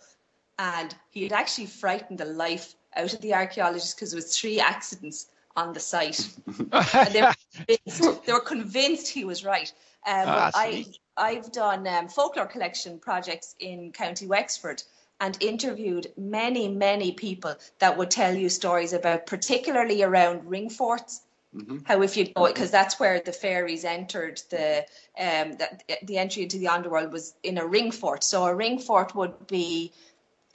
And 0.60 0.94
he 1.10 1.24
had 1.24 1.34
actually 1.34 1.66
frightened 1.66 2.20
the 2.20 2.26
life 2.26 2.76
out 2.96 3.14
of 3.14 3.22
the 3.22 3.34
archaeologists 3.34 3.94
because 3.94 4.12
there 4.12 4.18
was 4.18 4.38
three 4.38 4.60
accidents 4.60 5.28
on 5.56 5.74
the 5.74 5.80
site. 5.80 6.30
and 6.48 7.14
they, 7.14 7.22
were 7.22 7.34
convinced, 7.56 8.26
they 8.26 8.34
were 8.34 8.40
convinced 8.40 9.08
he 9.08 9.26
was 9.26 9.44
right. 9.44 9.72
Um, 10.06 10.24
ah, 10.28 10.52
I, 10.54 10.86
I've 11.18 11.52
done 11.52 11.88
um, 11.88 12.08
folklore 12.08 12.48
collection 12.48 13.00
projects 13.00 13.56
in 13.60 13.92
County 13.92 14.28
Wexford 14.28 14.84
and 15.20 15.38
interviewed 15.42 16.08
many, 16.18 16.68
many 16.68 17.12
people 17.12 17.56
that 17.80 17.98
would 17.98 18.10
tell 18.10 18.34
you 18.34 18.50
stories 18.50 18.94
about, 18.94 19.28
particularly 19.28 20.02
around 20.02 20.50
ring 20.50 20.70
forts 20.70 21.22
Mm-hmm. 21.56 21.80
How 21.86 22.02
if 22.02 22.16
you 22.16 22.32
go 22.34 22.48
because 22.48 22.72
that's 22.72 22.98
where 22.98 23.20
the 23.20 23.34
fairies 23.34 23.84
entered 23.84 24.42
the 24.50 24.86
um 25.20 25.58
the, 25.58 25.98
the 26.04 26.18
entry 26.18 26.44
into 26.44 26.58
the 26.58 26.70
underworld 26.70 27.12
was 27.12 27.34
in 27.44 27.58
a 27.58 27.66
ring 27.66 27.92
fort. 27.92 28.24
So 28.24 28.46
a 28.46 28.56
ring 28.56 28.80
fort 28.80 29.14
would 29.16 29.48
be 29.48 29.92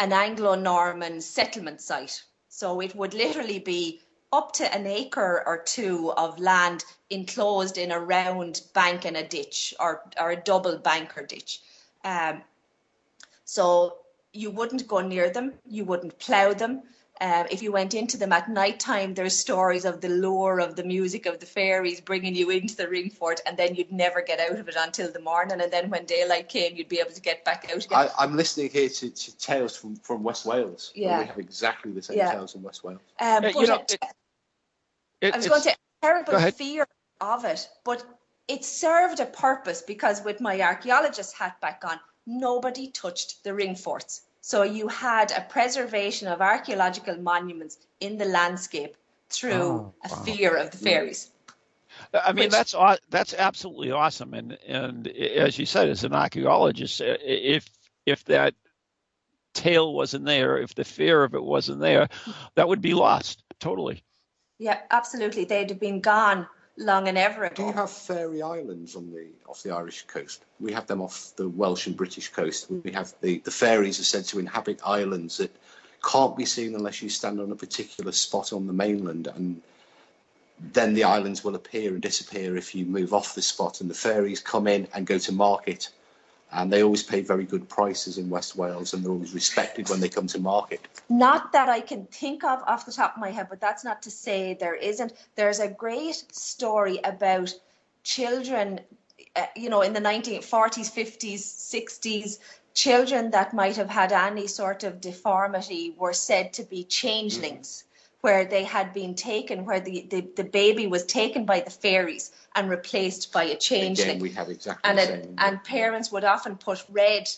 an 0.01 0.13
Anglo-Norman 0.13 1.21
settlement 1.21 1.83
site. 1.83 2.23
So 2.57 2.81
it 2.81 2.97
would 2.97 3.13
literally 3.13 3.59
be 3.59 4.01
up 4.33 4.53
to 4.53 4.75
an 4.75 4.87
acre 4.87 5.43
or 5.45 5.59
two 5.59 6.11
of 6.13 6.41
land 6.41 6.87
enclosed 7.11 7.77
in 7.77 7.91
a 7.91 8.01
round 8.01 8.63
bank 8.73 9.05
and 9.05 9.15
a 9.15 9.29
ditch 9.29 9.75
or 9.79 10.03
or 10.19 10.31
a 10.31 10.43
double 10.43 10.79
bank 10.79 11.19
or 11.19 11.27
ditch. 11.27 11.61
Um, 12.03 12.43
so 13.45 13.99
you 14.33 14.51
wouldn't 14.51 14.89
go 14.89 15.03
near 15.03 15.29
them, 15.29 15.53
you 15.67 15.85
wouldn't 15.85 16.19
plough 16.19 16.55
them, 16.55 16.85
um, 17.21 17.47
if 17.51 17.63
you 17.63 17.73
went 17.73 17.95
into 17.95 18.19
them 18.19 18.33
at 18.33 18.51
night 18.51 18.79
time, 18.79 19.15
there's 19.15 19.39
stories 19.39 19.87
of 19.87 20.01
the 20.03 20.09
lore 20.09 20.61
of 20.61 20.77
the 20.77 20.85
music 20.85 21.25
of 21.25 21.41
the 21.41 21.47
fairies 21.47 22.01
bringing 22.01 22.35
you 22.35 22.51
into 22.51 22.77
the 22.77 22.89
ring 22.89 23.09
fort, 23.09 23.41
and 23.47 23.57
then 23.57 23.75
you'd 23.75 23.91
never 23.91 24.21
get 24.21 24.39
out 24.39 24.59
of 24.59 24.69
it 24.69 24.77
until 24.79 25.11
the 25.11 25.21
morning. 25.21 25.61
And 25.63 25.73
then 25.73 25.89
when 25.89 26.05
daylight 26.05 26.51
came, 26.51 26.77
you'd 26.77 26.91
be 26.91 27.01
able 27.01 27.13
to 27.13 27.21
get 27.21 27.45
back 27.45 27.71
out 27.73 27.85
again. 27.85 28.11
I, 28.19 28.25
am 28.25 28.37
listening 28.37 28.69
here 28.69 28.89
to, 28.89 29.11
to, 29.11 29.39
tales 29.39 29.75
from, 29.75 29.97
from 29.97 30.23
West 30.23 30.45
Wales. 30.45 30.93
Yeah, 30.95 31.21
we 31.21 31.27
have 31.27 31.39
exactly 31.39 31.91
the 31.93 32.03
same 32.03 32.19
yeah. 32.19 32.33
tales 32.33 32.55
in 32.55 32.63
West 32.63 32.85
Wales. 32.85 33.01
Um, 33.19 33.45
uh, 33.45 33.49
you 33.49 33.67
know, 33.67 33.77
it, 33.77 33.99
it, 35.23 35.35
I 35.35 35.37
was 35.39 35.49
going 35.49 35.63
to 35.63 35.69
say 35.71 35.77
terrible 36.03 36.39
fear 36.53 36.87
of 37.23 37.45
it, 37.47 37.67
but 37.85 38.05
it 38.47 38.63
served 38.63 39.21
a 39.21 39.27
purpose 39.27 39.81
because 39.81 40.23
with 40.23 40.43
my 40.43 40.61
archaeologist 40.61 41.35
hat 41.35 41.59
back 41.63 41.83
on, 41.87 41.99
nobody 42.27 42.91
touched 42.91 43.43
the 43.43 43.55
ring 43.55 43.75
forts 43.75 44.23
so 44.47 44.63
you 44.63 44.87
had 44.87 45.33
a 45.33 45.41
preservation 45.41 46.29
of 46.29 46.41
archaeological 46.41 47.17
monuments 47.17 47.79
in 47.99 48.17
the 48.17 48.27
landscape 48.27 48.97
through 49.29 49.53
oh, 49.53 49.95
a 50.05 50.09
wow. 50.09 50.23
fear 50.23 50.57
of 50.57 50.71
the 50.71 50.77
fairies. 50.77 51.33
I 52.15 52.33
mean, 52.33 52.45
Which, 52.45 52.53
that's 52.53 52.75
that's 53.11 53.35
absolutely 53.35 53.91
awesome, 53.91 54.35
and 54.35 54.57
and 54.69 55.09
as 55.09 55.59
you 55.59 55.67
said, 55.67 55.89
as 55.89 56.05
an 56.05 56.15
archaeologist, 56.15 57.01
uh, 57.01 57.17
if 57.25 57.69
if 58.07 58.25
that 58.27 58.55
tale 59.53 59.93
wasn't 59.93 60.27
there, 60.27 60.59
if 60.59 60.77
the 60.77 60.85
fear 60.85 61.25
of 61.25 61.35
it 61.35 61.43
wasn't 61.43 61.81
there, 61.81 62.09
that 62.55 62.69
would 62.69 62.81
be 62.81 62.95
lost 62.95 63.43
totally. 63.59 64.05
Yeah, 64.61 64.79
absolutely. 64.93 65.45
They'd 65.45 65.71
have 65.71 65.81
been 65.81 66.01
gone 66.01 66.47
long 66.77 67.09
and 67.09 67.19
ever 67.19 67.45
ago. 67.45 67.55
Do 67.55 67.63
you 67.65 67.73
have 67.73 67.91
fairy 67.91 68.43
islands 68.43 68.97
on 68.97 69.11
the 69.11 69.27
off 69.49 69.63
the 69.63 69.71
Irish 69.71 70.03
coast? 70.07 70.45
We 70.61 70.73
have 70.73 70.87
them 70.87 71.01
off 71.01 71.33
the 71.37 71.49
Welsh 71.49 71.87
and 71.87 71.97
British 71.97 72.29
coast. 72.29 72.71
We 72.85 72.93
have 72.93 73.15
the 73.21 73.39
the 73.39 73.51
fairies 73.51 74.01
are 74.01 74.05
said 74.05 74.25
to 74.27 74.39
inhabit 74.39 74.81
islands 74.85 75.39
that 75.39 75.55
can't 76.05 76.37
be 76.37 76.45
seen 76.45 76.75
unless 76.75 77.03
you 77.03 77.09
stand 77.09 77.41
on 77.41 77.51
a 77.51 77.57
particular 77.57 78.13
spot 78.13 78.53
on 78.53 78.67
the 78.67 78.73
mainland 78.73 79.27
and 79.27 79.61
then 80.73 80.95
the 80.95 81.05
islands 81.05 81.45
will 81.45 81.55
appear 81.55 81.91
and 81.91 82.01
disappear 82.01 82.57
if 82.57 82.75
you 82.75 82.87
move 82.87 83.13
off 83.13 83.35
the 83.35 83.43
spot 83.43 83.81
and 83.81 83.91
the 83.91 83.95
fairies 83.95 84.41
come 84.41 84.67
in 84.67 84.87
and 84.95 85.07
go 85.07 85.19
to 85.19 85.33
market 85.33 85.91
and 86.53 86.73
they 86.73 86.83
always 86.83 87.03
pay 87.03 87.21
very 87.21 87.45
good 87.45 87.69
prices 87.69 88.19
in 88.19 88.31
West 88.31 88.57
Wales, 88.57 88.95
and 88.95 89.05
they're 89.05 89.13
always 89.13 89.35
respected 89.35 89.89
when 89.89 90.01
they 90.01 90.09
come 90.09 90.27
to 90.29 90.39
market. 90.39 90.81
Not 91.09 91.53
that 91.53 91.69
I 91.69 91.81
can 91.81 92.07
think 92.07 92.45
of 92.45 92.63
off 92.67 92.87
the 92.87 92.93
top 92.93 93.15
of 93.15 93.21
my 93.21 93.31
head, 93.31 93.49
but 93.51 93.61
that's 93.61 93.85
not 93.85 94.03
to 94.03 94.11
say 94.11 94.55
there 94.55 94.75
isn't. 94.75 95.13
There's 95.35 95.59
a 95.59 95.69
great 95.69 96.25
story 96.33 97.01
about 97.03 97.53
children, 98.05 98.81
uh, 99.35 99.47
you 99.57 99.69
know, 99.69 99.83
in 99.83 99.93
the 99.93 100.01
1940s, 100.01 100.93
50s, 100.93 101.41
60s, 101.41 102.39
children 102.75 103.31
that 103.31 103.55
might 103.55 103.77
have 103.77 103.91
had 103.91 104.13
any 104.13 104.47
sort 104.47 104.85
of 104.85 105.01
deformity 105.01 105.95
were 105.99 106.13
said 106.13 106.53
to 106.53 106.63
be 106.63 106.85
changelings. 106.85 107.85
Where 108.27 108.45
they 108.45 108.65
had 108.65 108.93
been 108.93 109.15
taken, 109.15 109.65
where 109.65 109.79
the, 109.79 110.05
the, 110.11 110.21
the 110.35 110.43
baby 110.43 110.89
was 110.89 111.05
taken 111.05 111.45
by 111.45 111.61
the 111.61 111.71
fairies 111.71 112.33
and 112.57 112.69
replaced 112.69 113.33
by 113.33 113.45
a 113.45 113.57
changeling. 113.57 114.17
Again, 114.17 114.23
we 114.23 114.31
have 114.31 114.49
exactly 114.49 114.89
and 114.89 114.99
the 114.99 115.03
it, 115.03 115.25
same. 115.25 115.35
and 115.39 115.63
parents 115.63 116.11
would 116.11 116.25
often 116.25 116.57
put 116.57 116.85
red 116.91 117.29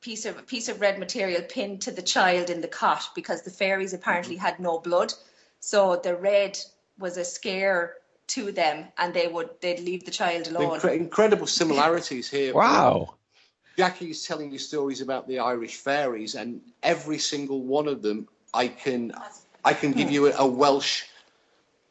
piece 0.00 0.24
of 0.24 0.46
piece 0.46 0.68
of 0.68 0.80
red 0.80 1.00
material 1.00 1.42
pinned 1.42 1.80
to 1.82 1.90
the 1.90 2.02
child 2.02 2.48
in 2.48 2.60
the 2.60 2.68
cot 2.68 3.10
because 3.14 3.42
the 3.42 3.50
fairies 3.50 3.92
apparently 3.92 4.36
Mm-hmm. 4.36 4.44
had 4.46 4.60
no 4.60 4.78
blood, 4.78 5.12
so 5.58 5.96
the 5.96 6.14
red 6.14 6.56
was 6.98 7.16
a 7.16 7.24
scare 7.24 7.94
to 8.28 8.52
them, 8.52 8.86
and 8.98 9.12
they 9.12 9.26
would 9.26 9.50
they'd 9.60 9.80
leave 9.80 10.04
the 10.04 10.12
child 10.12 10.44
The 10.44 10.50
alone. 10.50 10.78
incre- 10.78 10.94
incredible 10.96 11.48
similarities 11.48 12.30
here. 12.30 12.54
Wow. 12.64 13.14
Jacqui's 13.76 14.24
telling 14.24 14.52
you 14.52 14.58
stories 14.58 15.00
about 15.00 15.26
the 15.26 15.40
Irish 15.40 15.76
fairies, 15.76 16.36
and 16.36 16.60
every 16.84 17.18
single 17.18 17.62
one 17.62 17.88
of 17.88 18.02
them, 18.02 18.28
I 18.54 18.68
can, 18.68 19.12
I 19.64 19.74
can 19.74 19.92
give 19.92 20.10
you 20.10 20.26
a, 20.32 20.36
a 20.38 20.46
Welsh 20.46 21.04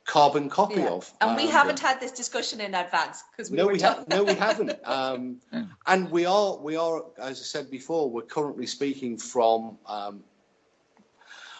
carbon 0.06 0.50
copy 0.50 0.76
Yeah. 0.76 0.90
of. 0.90 1.12
And 1.22 1.36
we 1.36 1.44
Um, 1.44 1.50
haven't 1.50 1.80
had 1.80 2.00
this 2.00 2.12
discussion 2.12 2.62
in 2.62 2.74
advance 2.74 3.24
because 3.32 3.52
we 3.52 3.58
no, 3.58 3.68
we 3.68 3.78
done. 3.78 3.98
have. 3.98 4.08
No, 4.08 4.24
we 4.24 4.34
haven't. 4.34 4.80
Um, 4.86 5.42
and 5.86 6.10
we 6.10 6.26
are, 6.26 6.56
we 6.58 6.76
are, 6.78 7.04
as 7.18 7.40
I 7.40 7.44
said 7.44 7.70
before, 7.70 8.10
we're 8.10 8.22
currently 8.22 8.66
speaking 8.66 9.18
from. 9.18 9.78
Um, 9.86 10.24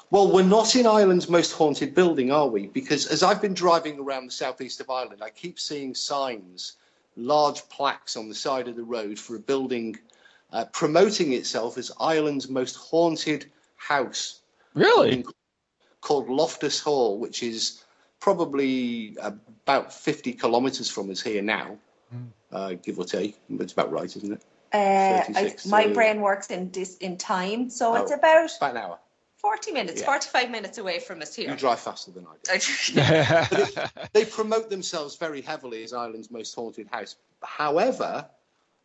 well, 0.10 0.32
we're 0.32 0.44
not 0.44 0.74
in 0.78 0.88
Ireland's 0.88 1.28
most 1.30 1.52
haunted 1.52 1.94
building, 1.94 2.32
are 2.32 2.48
we? 2.48 2.68
Because 2.68 3.08
as 3.08 3.24
I've 3.24 3.42
been 3.42 3.54
driving 3.54 4.00
around 4.00 4.28
the 4.28 4.32
southeast 4.32 4.80
of 4.80 4.90
Ireland, 4.90 5.22
I 5.22 5.30
keep 5.30 5.60
seeing 5.60 5.94
signs, 5.94 6.78
large 7.18 7.68
plaques 7.68 8.16
on 8.16 8.30
the 8.30 8.36
side 8.36 8.70
of 8.70 8.78
the 8.78 8.86
road 8.86 9.20
for 9.20 9.36
a 9.36 9.40
building 9.40 9.98
uh, 10.54 10.64
promoting 10.72 11.34
itself 11.34 11.78
as 11.78 11.92
Ireland's 12.00 12.48
most 12.48 12.78
haunted 12.78 13.52
house 13.76 14.40
Really? 14.74 15.26
Called 16.08 16.30
Loftus 16.30 16.80
Hall, 16.80 17.18
which 17.20 17.44
is 17.44 17.84
probably 18.22 19.16
about 19.22 19.92
50 19.94 20.32
kilometres 20.34 20.90
from 20.90 21.12
us 21.12 21.22
here 21.22 21.42
now, 21.42 21.78
uh, 22.54 22.74
give 22.82 22.98
or 22.98 23.04
take. 23.04 23.36
It's 23.50 23.74
about 23.74 23.92
right, 23.92 24.06
isn't 24.16 24.32
it? 24.32 24.42
Uh, 24.74 25.22
I, 25.36 25.56
my 25.68 25.84
so- 25.88 25.94
brain 25.94 26.22
works 26.22 26.48
in 26.50 26.72
this 26.72 26.96
in 26.98 27.18
time, 27.18 27.70
so 27.70 27.94
it's 27.96 28.12
Oh. 28.12 28.16
about 28.16 28.50
About 28.58 28.72
an 28.72 28.78
hour. 28.78 29.00
forty 29.36 29.72
minutes, 29.72 30.00
Yeah. 30.00 30.06
forty-five 30.12 30.50
minutes 30.50 30.78
away 30.78 31.00
from 31.00 31.22
us 31.22 31.36
here. 31.36 31.50
You 31.50 31.56
drive 31.58 31.80
faster 31.80 32.12
than 32.12 32.26
I 32.26 32.36
do. 32.58 32.94
yeah. 32.94 33.88
They 34.14 34.24
promote 34.26 34.70
themselves 34.70 35.16
very 35.18 35.42
heavily 35.42 35.84
as 35.84 35.92
Ireland's 35.94 36.32
most 36.32 36.56
haunted 36.56 36.88
house. 36.92 37.16
However, 37.44 38.26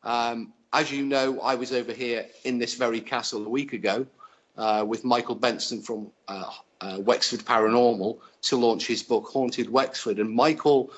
um, 0.03 0.53
as 0.73 0.91
you 0.93 1.05
know, 1.05 1.41
I 1.41 1.55
was 1.55 1.73
over 1.73 1.93
here 1.93 2.27
in 2.45 2.59
this 2.59 2.75
very 2.75 3.01
castle 3.01 3.45
a 3.47 3.49
week 3.49 3.73
ago 3.73 4.07
uh, 4.57 4.85
with 4.87 5.05
Michael 5.05 5.35
Benson 5.35 5.83
from 5.83 6.11
uh, 6.29 6.51
uh, 6.81 6.99
Wexford 7.01 7.41
Paranormal 7.41 8.19
to 8.43 8.57
launch 8.57 8.87
his 8.87 9.03
book 9.03 9.27
Haunted 9.29 9.71
Wexford. 9.71 10.19
And 10.19 10.31
Michael, 10.31 10.93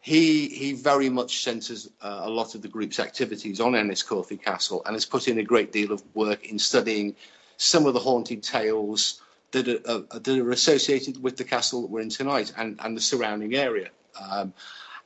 he 0.00 0.48
he 0.48 0.72
very 0.72 1.08
much 1.08 1.42
centres 1.42 1.90
uh, 2.00 2.20
a 2.22 2.30
lot 2.30 2.54
of 2.54 2.62
the 2.62 2.68
group's 2.68 2.98
activities 2.98 3.60
on 3.60 3.74
Ennis 3.74 4.02
Enniscorthy 4.02 4.42
Castle 4.42 4.82
and 4.86 4.94
has 4.94 5.04
put 5.04 5.28
in 5.28 5.38
a 5.38 5.44
great 5.44 5.72
deal 5.72 5.92
of 5.92 6.02
work 6.14 6.46
in 6.46 6.58
studying 6.58 7.14
some 7.58 7.86
of 7.86 7.94
the 7.94 8.00
haunted 8.00 8.42
tales 8.42 9.20
that 9.52 9.68
are, 9.68 9.80
uh, 9.86 10.18
that 10.18 10.38
are 10.38 10.50
associated 10.50 11.22
with 11.22 11.36
the 11.36 11.44
castle 11.44 11.82
that 11.82 11.90
we're 11.90 12.00
in 12.00 12.08
tonight 12.08 12.52
and, 12.56 12.78
and 12.82 12.96
the 12.96 13.00
surrounding 13.00 13.54
area. 13.54 13.90
Um, 14.20 14.54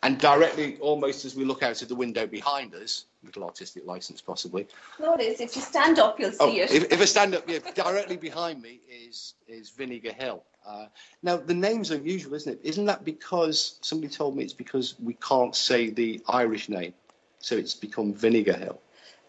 and 0.03 0.19
directly, 0.19 0.77
almost 0.81 1.25
as 1.25 1.35
we 1.35 1.45
look 1.45 1.63
out 1.63 1.81
of 1.83 1.89
the 1.89 1.95
window 1.95 2.27
behind 2.27 2.75
us, 2.75 3.07
little 3.25 3.45
artistic 3.45 3.87
license 3.87 4.21
possibly. 4.21 4.67
No, 5.01 5.15
it 5.15 5.21
is. 5.23 5.41
If 5.41 5.57
you 5.57 5.63
stand 5.63 5.99
up, 5.99 6.19
you'll 6.21 6.33
see 6.33 6.39
Oh, 6.41 6.49
it. 6.51 6.71
if, 6.71 6.93
if 6.93 7.01
I 7.01 7.05
stand 7.05 7.35
up, 7.35 7.49
yeah, 7.49 7.59
directly 7.75 8.17
behind 8.17 8.63
me 8.63 8.81
is 8.89 9.35
is 9.49 9.71
Vinegar 9.71 10.13
Hill. 10.13 10.43
Uh, 10.67 10.87
now 11.23 11.37
the 11.37 11.55
name's 11.55 11.91
unusual, 11.91 12.35
isn't 12.35 12.53
it? 12.53 12.61
Isn't 12.63 12.87
that 12.87 13.05
because 13.05 13.79
somebody 13.83 14.13
told 14.13 14.37
me 14.37 14.45
it's 14.45 14.53
because 14.53 14.95
we 15.03 15.15
can't 15.15 15.55
say 15.55 15.91
the 15.91 16.23
Irish 16.29 16.69
name, 16.69 16.95
so 17.39 17.57
it's 17.57 17.75
become 17.75 18.13
Vinegar 18.15 18.57
Hill. 18.57 18.81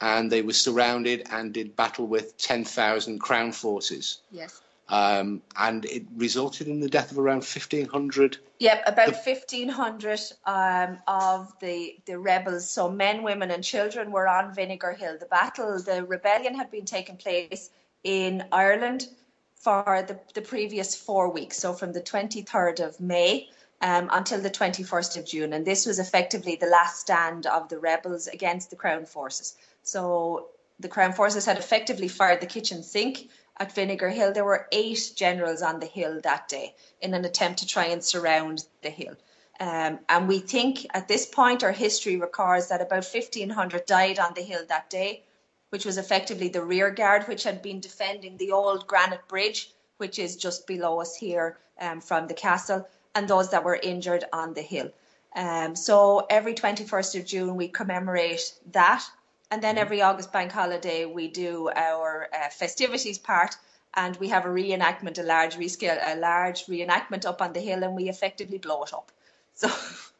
and 0.00 0.30
they 0.30 0.42
were 0.42 0.52
surrounded 0.52 1.26
and 1.30 1.52
did 1.52 1.74
battle 1.76 2.06
with 2.06 2.36
10,000 2.38 3.18
Crown 3.18 3.52
forces. 3.52 4.18
Yes. 4.30 4.60
Um, 4.88 5.42
and 5.56 5.84
it 5.84 6.04
resulted 6.16 6.66
in 6.66 6.80
the 6.80 6.88
death 6.88 7.12
of 7.12 7.18
around 7.18 7.44
1,500. 7.44 8.38
Yep, 8.58 8.82
about 8.86 9.24
The- 9.24 9.30
1,500 9.32 10.20
um, 10.46 10.98
of 11.06 11.52
the, 11.60 11.98
the 12.06 12.18
rebels, 12.18 12.68
so 12.68 12.90
men, 12.90 13.22
women, 13.22 13.50
and 13.50 13.62
children, 13.62 14.10
were 14.10 14.26
on 14.26 14.54
Vinegar 14.54 14.92
Hill. 14.92 15.18
The 15.18 15.26
battle, 15.26 15.78
the 15.82 16.04
rebellion 16.04 16.54
had 16.54 16.70
been 16.70 16.86
taking 16.86 17.16
place 17.16 17.70
in 18.02 18.44
Ireland 18.50 19.08
for 19.56 20.04
the, 20.06 20.18
the 20.34 20.40
previous 20.40 20.94
four 20.94 21.30
weeks, 21.30 21.58
so 21.58 21.74
from 21.74 21.92
the 21.92 22.00
23rd 22.00 22.80
of 22.80 22.98
May 23.00 23.48
um, 23.80 24.08
until 24.12 24.40
the 24.40 24.50
21st 24.50 25.18
of 25.18 25.26
June. 25.26 25.52
And 25.52 25.66
this 25.66 25.86
was 25.86 25.98
effectively 25.98 26.56
the 26.56 26.66
last 26.66 27.00
stand 27.00 27.46
of 27.46 27.68
the 27.68 27.78
rebels 27.78 28.26
against 28.26 28.70
the 28.70 28.76
Crown 28.76 29.04
forces. 29.04 29.56
So 29.88 30.50
the 30.78 30.88
Crown 30.88 31.14
forces 31.14 31.46
had 31.46 31.56
effectively 31.56 32.08
fired 32.08 32.42
the 32.42 32.46
kitchen 32.46 32.82
sink 32.82 33.30
at 33.56 33.74
Vinegar 33.74 34.10
Hill. 34.10 34.34
There 34.34 34.44
were 34.44 34.68
eight 34.70 35.12
generals 35.16 35.62
on 35.62 35.80
the 35.80 35.86
hill 35.86 36.20
that 36.24 36.46
day 36.46 36.74
in 37.00 37.14
an 37.14 37.24
attempt 37.24 37.60
to 37.60 37.66
try 37.66 37.86
and 37.86 38.04
surround 38.04 38.66
the 38.82 38.90
hill. 38.90 39.16
Um, 39.58 40.00
and 40.10 40.28
we 40.28 40.40
think 40.40 40.86
at 40.92 41.08
this 41.08 41.24
point, 41.24 41.64
our 41.64 41.72
history 41.72 42.16
records 42.16 42.68
that 42.68 42.82
about 42.82 43.06
1,500 43.06 43.86
died 43.86 44.18
on 44.18 44.34
the 44.34 44.42
hill 44.42 44.60
that 44.68 44.90
day, 44.90 45.24
which 45.70 45.86
was 45.86 45.96
effectively 45.96 46.48
the 46.50 46.62
rear 46.62 46.90
guard, 46.90 47.26
which 47.26 47.44
had 47.44 47.62
been 47.62 47.80
defending 47.80 48.36
the 48.36 48.52
old 48.52 48.86
granite 48.86 49.26
bridge, 49.26 49.72
which 49.96 50.18
is 50.18 50.36
just 50.36 50.66
below 50.66 51.00
us 51.00 51.16
here 51.16 51.56
um, 51.80 52.02
from 52.02 52.26
the 52.26 52.34
castle, 52.34 52.86
and 53.14 53.26
those 53.26 53.50
that 53.52 53.64
were 53.64 53.80
injured 53.82 54.24
on 54.34 54.52
the 54.52 54.60
hill. 54.60 54.90
Um, 55.34 55.74
so 55.74 56.26
every 56.28 56.52
21st 56.52 57.20
of 57.20 57.24
June, 57.24 57.56
we 57.56 57.68
commemorate 57.68 58.52
that. 58.72 59.02
And 59.50 59.62
then 59.62 59.78
every 59.78 60.02
August 60.02 60.32
bank 60.32 60.52
holiday, 60.52 61.06
we 61.06 61.28
do 61.28 61.70
our 61.74 62.28
uh, 62.32 62.50
festivities 62.50 63.18
part, 63.18 63.56
and 63.94 64.16
we 64.16 64.28
have 64.28 64.44
a 64.44 64.48
reenactment, 64.48 65.18
a 65.18 65.22
large 65.22 65.56
rescale, 65.56 65.98
a 66.04 66.16
large 66.16 66.66
reenactment 66.66 67.24
up 67.24 67.40
on 67.40 67.52
the 67.54 67.60
hill, 67.60 67.82
and 67.82 67.94
we 67.94 68.08
effectively 68.08 68.58
blow 68.58 68.82
it 68.82 68.92
up. 68.92 69.10
So 69.54 69.68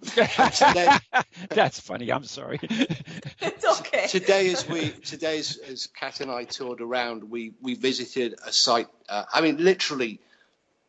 today, 0.03 0.89
That's 1.51 1.79
funny. 1.79 2.11
I'm 2.11 2.25
sorry. 2.25 2.59
it's 2.63 3.65
okay. 3.81 4.07
Today, 4.09 4.51
as 4.51 4.69
we 4.69 4.91
today, 4.91 5.39
as, 5.39 5.59
as 5.59 5.87
Kat 5.87 6.21
and 6.21 6.31
I 6.31 6.45
toured 6.45 6.81
around, 6.81 7.23
we 7.23 7.53
we 7.61 7.75
visited 7.75 8.35
a 8.45 8.53
site. 8.53 8.89
Uh, 9.09 9.25
I 9.33 9.41
mean, 9.41 9.63
literally, 9.63 10.21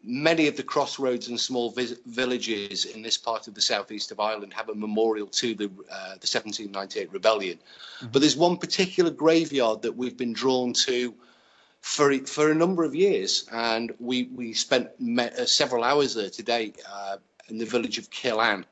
many 0.04 0.48
of 0.48 0.56
the 0.56 0.64
crossroads 0.64 1.28
and 1.28 1.40
small 1.40 1.72
vis- 1.72 2.00
villages 2.06 2.86
in 2.86 3.02
this 3.02 3.18
part 3.18 3.48
of 3.48 3.54
the 3.54 3.62
southeast 3.62 4.12
of 4.12 4.20
Ireland 4.20 4.54
have 4.54 4.70
a 4.70 4.76
memorial 4.76 5.28
to 5.28 5.54
the 5.56 5.66
uh, 5.66 6.16
the 6.20 6.28
1798 6.28 7.12
rebellion. 7.12 7.58
Mm-hmm. 7.58 8.08
But 8.12 8.20
there's 8.20 8.38
one 8.38 8.58
particular 8.58 9.12
graveyard 9.12 9.82
that 9.82 9.96
we've 9.96 10.18
been 10.18 10.34
drawn 10.34 10.74
to 10.86 11.14
for 11.82 12.18
for 12.20 12.52
a 12.52 12.56
number 12.56 12.84
of 12.84 12.96
years, 12.96 13.46
and 13.52 13.94
we 14.00 14.24
we 14.36 14.54
spent 14.54 15.00
me- 15.00 15.24
uh, 15.24 15.46
several 15.46 15.84
hours 15.84 16.16
there 16.16 16.30
today 16.30 16.74
uh, 16.92 17.18
in 17.50 17.58
the 17.58 17.66
village 17.66 17.98
of 17.98 18.10
Killane, 18.10 18.66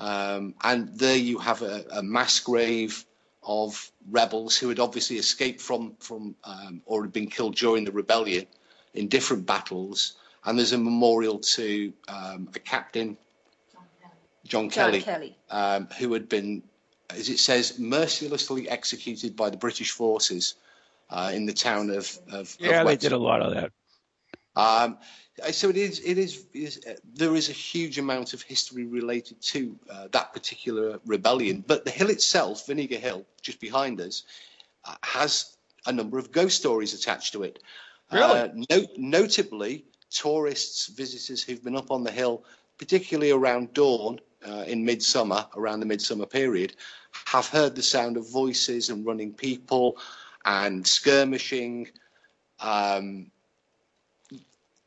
um, 0.00 0.54
and 0.62 0.88
there 0.98 1.16
you 1.16 1.38
have 1.38 1.62
a, 1.62 1.84
a, 1.92 2.02
mass 2.02 2.40
grave 2.40 3.04
of 3.42 3.90
rebels 4.10 4.56
who 4.56 4.68
had 4.68 4.80
obviously 4.80 5.16
escaped 5.16 5.60
from 5.60 5.94
from 6.00 6.34
um, 6.44 6.82
or 6.86 7.02
had 7.02 7.12
been 7.12 7.28
killed 7.28 7.56
during 7.56 7.84
the 7.84 7.92
rebellion 7.92 8.46
in 8.94 9.08
different 9.08 9.46
battles, 9.46 10.14
and 10.46 10.58
there's 10.58 10.72
a 10.72 10.78
memorial 10.78 11.38
to 11.40 11.92
um, 12.08 12.48
a 12.54 12.58
captain, 12.58 13.16
John 14.44 14.70
Kelly, 14.70 15.00
John 15.00 15.14
Kelly. 15.14 15.36
Um, 15.50 15.88
who 15.98 16.12
had 16.12 16.28
been, 16.28 16.62
as 17.10 17.28
it 17.28 17.38
says, 17.38 17.78
mercilessly 17.78 18.68
executed 18.68 19.36
by 19.36 19.50
the 19.50 19.56
British 19.56 19.90
forces 19.90 20.54
uh, 21.10 21.32
in 21.34 21.46
the 21.46 21.52
town 21.52 21.90
of, 21.90 22.18
of 22.30 22.56
yeah, 22.60 22.80
of 22.80 22.86
they 22.86 22.96
did 22.96 23.12
a 23.12 23.18
lot 23.18 23.42
of 23.42 23.54
that. 23.54 23.72
Um, 24.54 24.98
so 25.50 25.68
it 25.68 25.76
is. 25.76 26.00
It 26.00 26.16
is. 26.16 26.46
It 26.54 26.58
is 26.58 26.80
uh, 26.86 26.94
there 27.12 27.34
is 27.34 27.50
a 27.50 27.52
huge 27.52 27.98
amount 27.98 28.32
of 28.32 28.40
history 28.40 28.86
related 28.86 29.40
to 29.42 29.76
uh, 29.90 30.08
that 30.12 30.32
particular 30.32 30.98
rebellion, 31.04 31.62
but 31.66 31.84
the 31.84 31.90
hill 31.90 32.08
itself, 32.08 32.66
Vinegar 32.66 32.96
Hill, 32.96 33.26
just 33.42 33.60
behind 33.60 34.00
us, 34.00 34.22
uh, 34.84 34.94
has 35.02 35.56
a 35.86 35.92
number 35.92 36.18
of 36.18 36.32
ghost 36.32 36.56
stories 36.56 36.94
attached 36.94 37.32
to 37.32 37.42
it. 37.42 37.62
Really? 38.10 38.38
Uh, 38.40 38.48
no, 38.70 38.86
notably, 38.96 39.84
tourists, 40.10 40.86
visitors 40.86 41.42
who've 41.42 41.62
been 41.62 41.76
up 41.76 41.90
on 41.90 42.04
the 42.04 42.10
hill, 42.10 42.44
particularly 42.78 43.30
around 43.30 43.72
dawn 43.72 44.20
uh, 44.46 44.64
in 44.66 44.84
midsummer, 44.84 45.46
around 45.56 45.80
the 45.80 45.86
midsummer 45.86 46.26
period, 46.26 46.74
have 47.26 47.48
heard 47.48 47.74
the 47.74 47.82
sound 47.82 48.16
of 48.16 48.30
voices 48.30 48.90
and 48.90 49.06
running 49.06 49.32
people 49.32 49.96
and 50.44 50.86
skirmishing. 50.86 51.88
Um, 52.60 53.30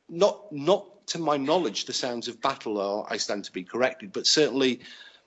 not 0.07 0.51
not 0.51 1.07
to 1.07 1.19
my 1.19 1.37
knowledge, 1.37 1.85
the 1.85 1.93
sounds 1.93 2.27
of 2.27 2.41
battle 2.41 2.79
are. 2.79 3.05
I 3.09 3.17
stand 3.17 3.43
to 3.45 3.51
be 3.51 3.63
corrected, 3.63 4.13
but 4.13 4.27
certainly 4.27 4.81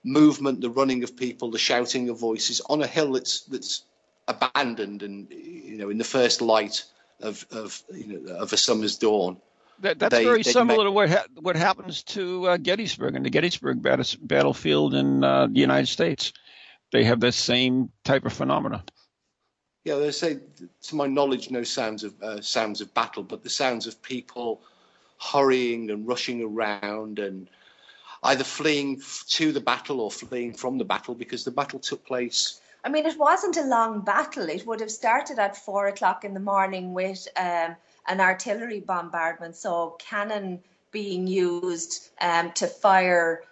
movement, 0.05 0.61
the 0.61 0.71
running 0.71 1.03
of 1.03 1.17
people, 1.17 1.51
the 1.51 1.59
shouting 1.59 2.09
of 2.09 2.19
voices 2.19 2.61
on 2.69 2.83
a 2.83 2.87
hill 2.87 3.13
that's 3.13 3.41
that's 3.43 3.85
abandoned 4.29 5.03
and 5.03 5.29
you 5.31 5.77
know 5.77 5.91
in 5.91 5.99
the 5.99 6.05
first 6.05 6.41
light 6.41 6.85
of 7.21 7.45
of 7.51 7.83
you 7.93 8.21
know 8.21 8.35
of 8.37 8.53
a 8.53 8.57
summer's 8.57 8.97
dawn. 8.97 9.37
That, 9.81 9.99
that's 9.99 10.15
they, 10.15 10.25
very 10.25 10.43
similar 10.43 10.85
to 10.85 10.91
what 10.91 11.11
ha- 11.11 11.27
what 11.41 11.57
happens 11.57 12.03
to 12.05 12.49
uh, 12.49 12.57
Gettysburg 12.57 13.17
and 13.17 13.25
the 13.25 13.31
Gettysburg 13.31 13.83
bat- 13.83 14.17
battlefield 14.23 14.95
in 14.95 15.25
uh, 15.25 15.47
the 15.49 15.59
United 15.59 15.89
States. 15.89 16.33
They 16.93 17.05
have 17.05 17.21
the 17.21 17.33
same 17.33 17.91
type 18.05 18.25
of 18.25 18.33
phenomena. 18.33 18.85
Yeah, 19.85 19.97
they 19.97 20.13
say, 20.13 20.39
to 20.83 20.95
my 20.95 21.07
knowledge, 21.09 21.51
no 21.51 21.65
sounds 21.65 22.05
of 22.05 22.15
uh, 22.23 22.41
sounds 22.41 22.81
of 22.81 22.95
battle, 22.95 23.25
but 23.25 23.43
the 23.43 23.51
sounds 23.51 23.87
of 23.87 24.01
people 24.03 24.61
hurrying 25.19 25.91
and 25.91 26.07
rushing 26.07 26.43
around 26.43 27.19
and 27.19 27.49
either 28.25 28.45
fleeing 28.45 29.01
to 29.29 29.53
the 29.53 29.61
battle 29.61 30.01
or 30.01 30.11
fleeing 30.11 30.53
from 30.53 30.79
the 30.79 30.85
battle 30.85 31.15
because 31.15 31.45
the 31.45 31.51
battle 31.51 31.79
took 31.79 32.05
place. 32.05 32.61
I 32.85 32.89
mean, 32.89 33.07
it 33.07 33.19
wasn't 33.19 33.57
a 33.57 33.65
long 33.65 34.01
battle. 34.01 34.49
It 34.49 34.67
would 34.67 34.81
have 34.81 34.91
started 34.91 35.39
at 35.39 35.57
four 35.57 35.87
o'clock 35.87 36.25
in 36.25 36.35
the 36.35 36.41
morning 36.41 36.93
with 36.93 37.27
um, 37.37 37.77
an 38.07 38.21
artillery 38.21 38.81
bombardment, 38.81 39.57
so 39.57 39.97
cannon 39.99 40.61
being 40.91 41.27
used 41.27 42.11
um, 42.21 42.53
to 42.53 42.67
fire 42.67 43.43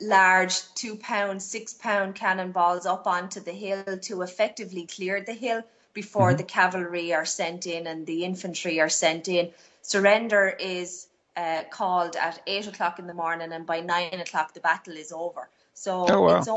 large 0.00 0.62
two 0.74 0.96
pound, 0.96 1.42
six 1.42 1.74
pound 1.74 2.14
cannonballs 2.14 2.86
up 2.86 3.06
onto 3.06 3.40
the 3.40 3.52
hill 3.52 3.98
to 3.98 4.22
effectively 4.22 4.86
clear 4.86 5.20
the 5.20 5.32
hill 5.32 5.62
before 5.94 6.28
mm-hmm. 6.28 6.38
the 6.38 6.44
cavalry 6.44 7.12
are 7.12 7.24
sent 7.24 7.66
in 7.66 7.86
and 7.86 8.06
the 8.06 8.24
infantry 8.24 8.80
are 8.80 8.88
sent 8.88 9.28
in. 9.28 9.50
Surrender 9.82 10.56
is 10.60 11.08
uh, 11.36 11.62
called 11.70 12.16
at 12.16 12.40
eight 12.46 12.66
o'clock 12.66 12.98
in 12.98 13.06
the 13.06 13.14
morning, 13.14 13.52
and 13.52 13.66
by 13.66 13.80
nine 13.80 14.20
o'clock 14.20 14.54
the 14.54 14.60
battle 14.60 14.94
is 14.94 15.12
over. 15.12 15.48
So 15.74 16.06
oh, 16.08 16.20
wow. 16.22 16.38
it's, 16.38 16.48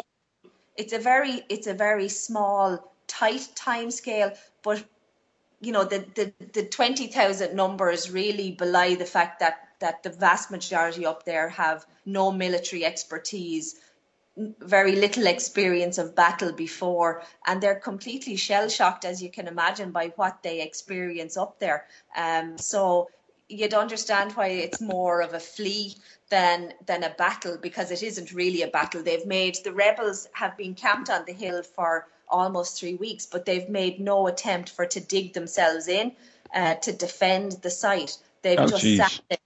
it's 0.76 0.94
a 0.94 1.00
very 1.00 1.42
it's 1.50 1.68
a 1.68 1.74
very 1.74 2.10
small, 2.10 2.94
tight 3.08 3.48
time 3.56 3.90
scale, 3.90 4.32
but 4.64 4.84
you 5.66 5.72
know 5.72 5.84
the 5.84 6.06
the, 6.16 6.32
the 6.54 6.64
twenty 6.64 7.08
thousand 7.08 7.56
numbers 7.56 8.12
really 8.12 8.52
belie 8.52 8.96
the 8.96 9.06
fact 9.06 9.40
that 9.40 9.56
that 9.80 10.04
the 10.04 10.10
vast 10.10 10.52
majority 10.52 11.06
up 11.06 11.26
there 11.26 11.50
have 11.50 11.86
no 12.06 12.32
military 12.32 12.86
expertise, 12.86 13.76
very 14.60 14.96
little 14.96 15.28
experience 15.28 15.98
of 15.98 16.16
battle 16.16 16.52
before, 16.52 17.24
and 17.48 17.62
they're 17.62 17.80
completely 17.80 18.36
shell 18.36 18.70
shocked, 18.70 19.06
as 19.06 19.22
you 19.22 19.30
can 19.30 19.48
imagine, 19.48 19.92
by 19.92 20.08
what 20.16 20.42
they 20.44 20.62
experience 20.62 21.36
up 21.36 21.60
there. 21.60 21.86
Um, 22.16 22.58
so 22.58 23.10
you'd 23.50 23.74
understand 23.74 24.32
why 24.34 24.48
it's 24.48 24.82
more 24.82 25.22
of 25.22 25.34
a 25.34 25.40
flee 25.40 25.96
than 26.30 26.74
than 26.86 27.04
a 27.04 27.16
battle 27.18 27.58
because 27.62 27.92
it 27.92 28.04
isn't 28.04 28.34
really 28.34 28.62
a 28.62 28.68
battle. 28.68 29.02
They've 29.02 29.26
made 29.26 29.58
the 29.64 29.74
rebels 29.74 30.28
have 30.34 30.56
been 30.58 30.76
camped 30.76 31.10
on 31.10 31.26
the 31.26 31.34
hill 31.34 31.64
for 31.64 32.08
almost 32.30 32.80
three 32.80 32.96
weeks, 32.96 33.26
but 33.26 33.46
they've 33.46 33.70
made 33.70 34.00
no 34.00 34.28
attempt 34.28 34.70
for 34.70 34.86
to 34.86 35.00
dig 35.00 35.34
themselves 35.34 35.88
in 35.88 36.12
uh, 36.54 36.76
to 36.76 36.92
defend 36.92 37.54
the 37.62 37.70
site. 37.70 38.18
They've 38.42 38.60
oh, 38.60 38.68
just 38.68 38.84
geez. 38.84 38.98
sat 38.98 39.20
there 39.30 39.38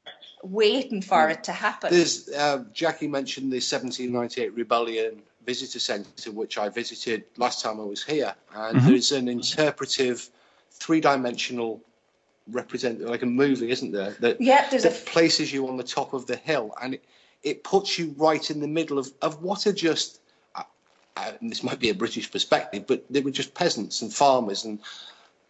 waiting 0.44 1.02
for 1.02 1.30
it 1.30 1.44
to 1.46 1.52
happen. 1.52 1.92
There's 1.92 2.30
uh, 2.30 2.64
Jacqui 2.74 3.10
mentioned 3.10 3.52
the 3.52 3.58
1798 3.58 4.54
Rebellion 4.54 5.22
Visitor 5.46 5.80
Centre, 5.80 6.32
which 6.32 6.58
I 6.58 6.70
visited 6.70 7.24
last 7.38 7.62
time 7.62 7.80
I 7.80 7.84
was 7.84 8.04
here, 8.04 8.36
and 8.54 8.78
mm-hmm. 8.78 8.88
there's 8.88 9.12
an 9.12 9.28
interpretive, 9.28 10.30
three-dimensional 10.72 11.82
represent 12.52 13.02
like 13.02 13.22
a 13.22 13.28
movie, 13.28 13.70
isn't 13.72 13.92
there? 13.92 14.16
That, 14.20 14.42
yeah, 14.42 14.70
there's 14.70 14.84
that 14.84 15.02
a... 15.02 15.06
places 15.06 15.52
you 15.52 15.68
on 15.68 15.78
the 15.78 15.84
top 15.84 16.14
of 16.14 16.26
the 16.26 16.36
hill, 16.36 16.74
and 16.82 16.96
it, 16.96 17.04
it 17.44 17.64
puts 17.64 17.98
you 17.98 18.14
right 18.18 18.50
in 18.50 18.60
the 18.60 18.68
middle 18.68 19.00
of, 19.00 19.12
of 19.22 19.42
what 19.42 19.68
are 19.68 19.74
just. 19.74 20.22
Uh, 21.20 21.34
this 21.42 21.64
might 21.64 21.80
be 21.80 21.90
a 21.90 21.94
British 21.94 22.32
perspective, 22.32 22.86
but 22.88 23.04
they 23.10 23.20
were 23.20 23.32
just 23.32 23.54
peasants 23.54 24.02
and 24.02 24.14
farmers 24.14 24.64
and 24.64 24.80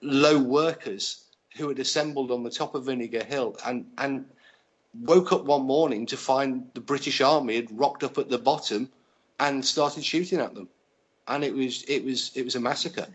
low 0.02 0.40
workers 0.40 1.26
who 1.56 1.68
had 1.70 1.78
assembled 1.78 2.32
on 2.32 2.44
the 2.44 2.50
top 2.50 2.74
of 2.74 2.86
Vinegar 2.86 3.24
Hill, 3.24 3.56
and 3.66 3.86
and 3.98 4.26
woke 5.02 5.32
up 5.32 5.46
one 5.46 5.64
morning 5.64 6.08
to 6.08 6.18
find 6.18 6.68
the 6.74 6.82
British 6.82 7.22
Army 7.22 7.56
had 7.56 7.78
rocked 7.78 8.04
up 8.04 8.18
at 8.18 8.30
the 8.30 8.40
bottom 8.40 8.90
and 9.40 9.64
started 9.64 10.04
shooting 10.04 10.40
at 10.40 10.56
them, 10.56 10.68
and 11.28 11.44
it 11.44 11.54
was 11.54 11.84
it 11.84 12.04
was 12.04 12.32
it 12.34 12.44
was 12.44 12.56
a 12.56 12.60
massacre. 12.60 13.08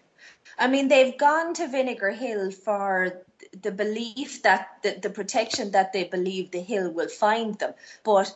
I 0.57 0.69
mean, 0.69 0.87
they've 0.87 1.19
gone 1.19 1.55
to 1.55 1.67
Vinegar 1.67 2.13
Hill 2.13 2.53
for 2.53 3.25
the 3.63 3.73
belief 3.73 4.43
that 4.43 4.79
the, 4.83 4.99
the 5.03 5.11
protection 5.11 5.73
that 5.73 5.93
they 5.93 6.05
believe 6.05 6.53
the 6.53 6.61
hill 6.61 6.93
will 6.93 7.09
find 7.09 7.59
them, 7.59 7.75
but 8.05 8.33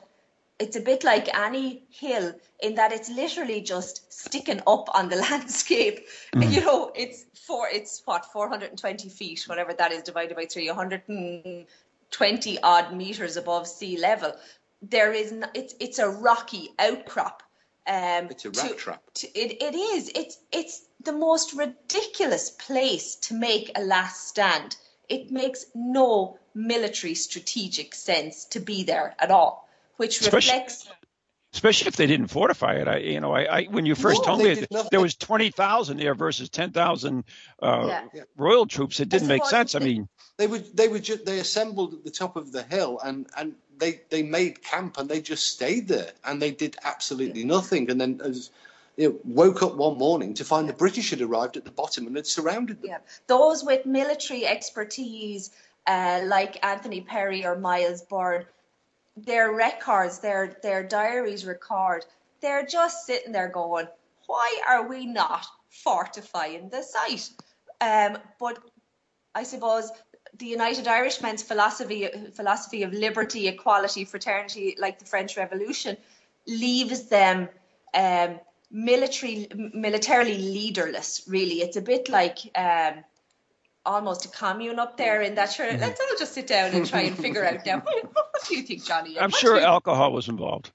it's 0.59 0.77
a 0.77 0.81
bit 0.81 1.05
like 1.05 1.35
any 1.37 1.85
hill 1.91 2.35
in 2.61 2.75
that 2.75 2.93
it's 2.93 3.09
literally 3.09 3.61
just 3.61 4.13
sticking 4.13 4.61
up 4.67 4.89
on 4.95 5.09
the 5.09 5.17
landscape. 5.31 6.07
Mm. 6.35 6.51
You 6.51 6.61
know, 6.63 6.93
it's 6.95 7.25
four, 7.47 7.69
it's 7.69 8.03
what 8.05 8.25
420 8.27 9.09
feet, 9.09 9.45
whatever 9.47 9.73
that 9.75 9.93
is, 9.93 10.03
divided 10.03 10.37
by 10.37 10.47
three, 10.47 10.69
100 10.69 11.67
20 12.11 12.63
odd 12.63 12.95
meters 12.95 13.37
above 13.37 13.67
sea 13.67 13.99
level. 13.99 14.33
There 14.83 15.13
is, 15.13 15.33
n- 15.33 15.51
it's, 15.55 15.75
it's 15.79 15.99
a 15.99 16.09
rocky 16.09 16.71
outcrop. 16.79 17.43
Um, 17.87 18.29
it's 18.31 18.45
a 18.45 18.51
rat 18.51 18.69
to, 18.69 18.75
trap. 18.75 19.03
To, 19.15 19.39
it, 19.39 19.63
it 19.63 19.75
is. 19.75 20.11
It's, 20.15 20.39
it's 20.53 20.87
the 21.03 21.13
most 21.13 21.55
ridiculous 21.55 22.51
place 22.51 23.17
to 23.17 23.35
make 23.35 23.71
a 23.75 23.83
last 23.83 24.29
stand. 24.29 24.77
It 25.09 25.31
makes 25.31 25.67
no 25.75 26.39
military 26.55 27.15
strategic 27.15 27.95
sense 27.95 28.45
to 28.47 28.61
be 28.61 28.83
there 28.85 29.15
at 29.19 29.31
all, 29.31 29.68
which 29.99 30.21
Especially, 30.21 30.53
reflects 30.55 30.89
especially 31.53 31.89
if 31.89 31.97
they 31.97 32.07
didn't 32.07 32.29
fortify 32.29 32.75
it. 32.75 32.89
I, 32.89 32.99
you 32.99 33.21
know, 33.21 33.33
I, 33.33 33.43
I 33.45 33.65
when 33.65 33.87
you 33.87 33.95
first 33.95 34.21
No, 34.23 34.27
told 34.27 34.39
me 34.41 34.47
did 34.55 34.61
that 34.63 34.71
nothing. 34.73 34.89
there 34.91 35.01
was 35.01 35.15
twenty 35.17 35.51
thousand 35.51 35.99
there 35.99 36.15
versus 36.15 36.49
ten 36.49 36.73
thousand 36.73 37.25
uh, 37.63 37.87
Yeah. 38.15 38.23
royal 38.37 38.67
troops, 38.67 39.01
it 39.01 39.09
didn't 39.09 39.29
make 39.29 39.45
suppose 39.45 39.51
sense. 39.51 39.75
I 39.75 39.79
it- 39.79 39.85
mean, 39.85 40.09
They 40.39 40.47
would 40.47 40.77
they 40.77 40.89
were 40.89 41.01
just 41.01 41.27
they 41.27 41.39
assembled 41.41 41.95
at 41.95 42.05
the 42.05 42.11
top 42.11 42.37
of 42.37 42.53
the 42.53 42.63
hill 42.63 43.01
and 43.05 43.27
and 43.37 43.55
they 43.79 44.01
they 44.11 44.23
made 44.23 44.63
camp 44.63 44.99
and 44.99 45.09
they 45.09 45.21
just 45.21 45.47
stayed 45.49 45.89
there 45.89 46.13
and 46.25 46.41
they 46.41 46.51
did 46.53 46.77
absolutely 46.85 47.45
nothing 47.45 47.91
and 47.91 48.01
then 48.01 48.21
as 48.25 48.51
you 48.97 49.09
know, 49.09 49.19
woke 49.25 49.63
up 49.63 49.75
one 49.77 49.97
morning 49.99 50.35
to 50.35 50.45
find 50.45 50.69
the 50.69 50.73
British 50.73 51.11
had 51.11 51.21
arrived 51.21 51.57
at 51.57 51.65
the 51.65 51.71
bottom 51.71 52.07
and 52.07 52.17
had 52.17 52.27
surrounded 52.27 52.83
them. 52.83 52.91
Yeah, 52.91 52.99
those 53.27 53.65
with 53.65 53.87
military 53.87 54.45
expertise, 54.47 55.51
uh, 55.87 56.23
like 56.25 56.65
Anthony 56.65 57.01
Perry 57.01 57.45
or 57.47 57.57
Miles 57.57 58.03
Byrne, 58.03 58.45
their 59.25 59.53
records, 59.53 60.19
their 60.19 60.57
their 60.63 60.83
diaries 60.83 61.45
record 61.45 62.05
they're 62.41 62.67
just 62.67 63.07
sitting 63.07 63.33
there 63.33 63.49
going, 63.49 63.89
why 64.27 64.61
are 64.69 64.89
we 64.89 65.07
not 65.07 65.47
fortifying 65.71 66.69
the 66.69 66.83
site? 66.83 67.31
Um, 67.81 68.19
but 68.39 68.59
I 69.35 69.43
suppose 69.43 69.91
the 70.37 70.47
United 70.47 70.87
Irishmen's 70.87 71.43
philosophy 71.43 72.09
philosophy 72.35 72.83
of 72.83 72.93
liberty, 72.93 73.49
equality, 73.49 74.05
fraternity, 74.05 74.77
like 74.79 74.99
the 74.99 75.05
French 75.05 75.37
Revolution, 75.37 75.97
leaves 76.47 77.09
them 77.09 77.49
um, 77.95 78.39
military 78.71 79.49
militarily 79.55 80.39
leaderless. 80.39 81.25
Really, 81.27 81.63
it's 81.63 81.77
a 81.77 81.83
bit 81.83 82.09
like 82.09 82.39
um, 82.55 83.05
almost 83.89 84.25
a 84.27 84.29
commune 84.29 84.79
up 84.79 84.97
there. 84.97 85.23
In 85.23 85.35
that, 85.35 85.53
sure, 85.53 85.67
mm-hmm. 85.67 85.81
let's 85.81 86.01
all 86.01 86.19
just 86.19 86.35
sit 86.35 86.47
down 86.47 86.73
and 86.73 86.87
try 86.87 87.03
and 87.03 87.17
figure 87.25 87.45
out 87.45 87.65
now. 87.67 87.83
What 88.13 88.47
do 88.47 88.57
you 88.57 88.63
think, 88.63 88.85
Johnny? 88.85 89.19
I'm 89.19 89.31
sure 89.31 89.59
alcohol 89.59 90.13
was 90.13 90.29
involved. 90.29 90.71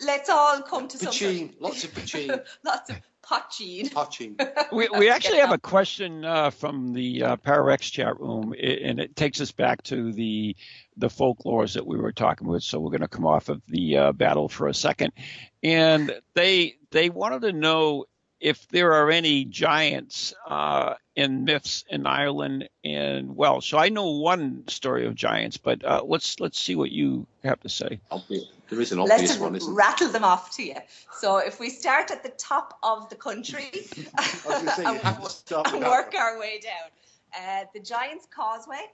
Let's 0.00 0.30
all 0.30 0.62
come 0.62 0.88
to 0.88 0.98
some 0.98 1.50
lots 1.60 1.84
of 1.84 1.92
poitín, 1.92 2.44
lots 2.64 2.90
of 2.90 3.00
Poaching. 3.26 3.88
Poaching. 3.88 4.36
we, 4.70 4.86
we 4.98 5.08
actually 5.08 5.38
have 5.38 5.52
a 5.52 5.58
question 5.58 6.26
uh, 6.26 6.50
from 6.50 6.92
the 6.92 7.22
uh, 7.22 7.36
Pararex 7.36 7.90
chat 7.90 8.20
room, 8.20 8.52
and 8.52 9.00
it 9.00 9.16
takes 9.16 9.40
us 9.40 9.50
back 9.50 9.82
to 9.84 10.12
the 10.12 10.54
the 10.98 11.08
folklores 11.08 11.72
that 11.72 11.86
we 11.86 11.96
were 11.96 12.12
talking 12.12 12.46
with. 12.46 12.62
So 12.62 12.78
we're 12.78 12.90
going 12.90 13.00
to 13.00 13.08
come 13.08 13.26
off 13.26 13.48
of 13.48 13.62
the 13.66 13.96
uh, 13.96 14.12
battle 14.12 14.50
for 14.50 14.68
a 14.68 14.74
second, 14.74 15.12
and 15.62 16.12
they 16.34 16.74
they 16.90 17.08
wanted 17.08 17.42
to 17.42 17.52
know 17.52 18.04
if 18.40 18.68
there 18.68 18.92
are 18.92 19.10
any 19.10 19.44
giants 19.44 20.34
uh, 20.48 20.94
in 21.16 21.44
myths 21.44 21.84
in 21.88 22.06
Ireland 22.06 22.68
and 22.84 23.36
Welsh. 23.36 23.70
So 23.70 23.78
I 23.78 23.88
know 23.88 24.10
one 24.10 24.66
story 24.68 25.06
of 25.06 25.14
giants, 25.14 25.56
but 25.56 25.84
uh, 25.84 26.02
let's 26.04 26.40
let's 26.40 26.60
see 26.60 26.74
what 26.76 26.90
you 26.90 27.26
have 27.42 27.60
to 27.60 27.68
say. 27.68 28.00
Obvious. 28.10 28.44
There 28.70 28.80
is 28.80 28.92
an 28.92 28.98
obvious 28.98 29.20
Let's 29.20 29.38
one, 29.38 29.54
isn't 29.56 29.74
rattle 29.74 30.08
them 30.08 30.24
off 30.24 30.54
to 30.56 30.62
you. 30.62 30.76
So 31.12 31.36
if 31.36 31.60
we 31.60 31.70
start 31.70 32.10
at 32.10 32.22
the 32.22 32.30
top 32.30 32.78
of 32.82 33.08
the 33.10 33.16
country 33.16 33.70
and, 34.48 35.00
and 35.04 35.84
work 35.84 36.14
our 36.18 36.38
way 36.38 36.60
down, 36.60 36.90
uh, 37.38 37.64
the 37.74 37.80
Giants 37.80 38.26
Causeway. 38.34 38.84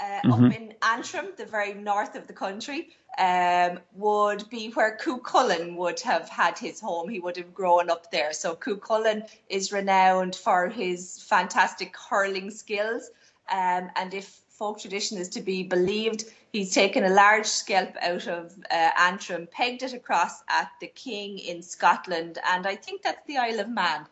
Uh, 0.00 0.04
mm-hmm. 0.04 0.44
Up 0.44 0.52
in 0.52 0.74
Antrim, 0.82 1.26
the 1.36 1.44
very 1.44 1.74
north 1.74 2.14
of 2.14 2.26
the 2.26 2.32
country, 2.32 2.90
um, 3.18 3.80
would 3.94 4.48
be 4.48 4.70
where 4.70 4.96
Cuchulainn 4.96 5.74
would 5.76 6.00
have 6.00 6.28
had 6.28 6.58
his 6.58 6.80
home. 6.80 7.08
He 7.08 7.18
would 7.18 7.36
have 7.36 7.52
grown 7.52 7.90
up 7.90 8.10
there. 8.10 8.32
So 8.32 8.54
Cuchulainn 8.54 9.28
is 9.48 9.72
renowned 9.72 10.36
for 10.36 10.68
his 10.68 11.22
fantastic 11.22 11.96
hurling 11.96 12.50
skills. 12.50 13.10
Um, 13.50 13.90
and 13.96 14.14
if 14.14 14.40
folk 14.50 14.80
tradition 14.80 15.18
is 15.18 15.28
to 15.30 15.40
be 15.40 15.62
believed, 15.62 16.24
he's 16.52 16.72
taken 16.74 17.04
a 17.04 17.10
large 17.10 17.46
scalp 17.46 17.96
out 18.02 18.26
of 18.26 18.52
uh, 18.70 18.90
Antrim, 18.98 19.48
pegged 19.50 19.82
it 19.82 19.94
across 19.94 20.42
at 20.48 20.70
the 20.80 20.88
King 20.88 21.38
in 21.38 21.62
Scotland, 21.62 22.38
and 22.50 22.66
I 22.66 22.76
think 22.76 23.02
that's 23.02 23.24
the 23.26 23.38
Isle 23.38 23.60
of 23.60 23.68
Man. 23.68 24.06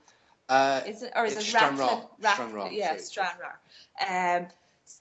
Uh, 0.48 0.80
is 0.86 1.02
it, 1.02 1.12
or 1.16 1.26
is 1.26 1.36
it 1.36 1.42
Stranraer? 1.42 2.02
Stranraer, 2.20 2.70
yeah, 2.70 2.96
Stranraer. 2.98 3.58
Um, 4.08 4.46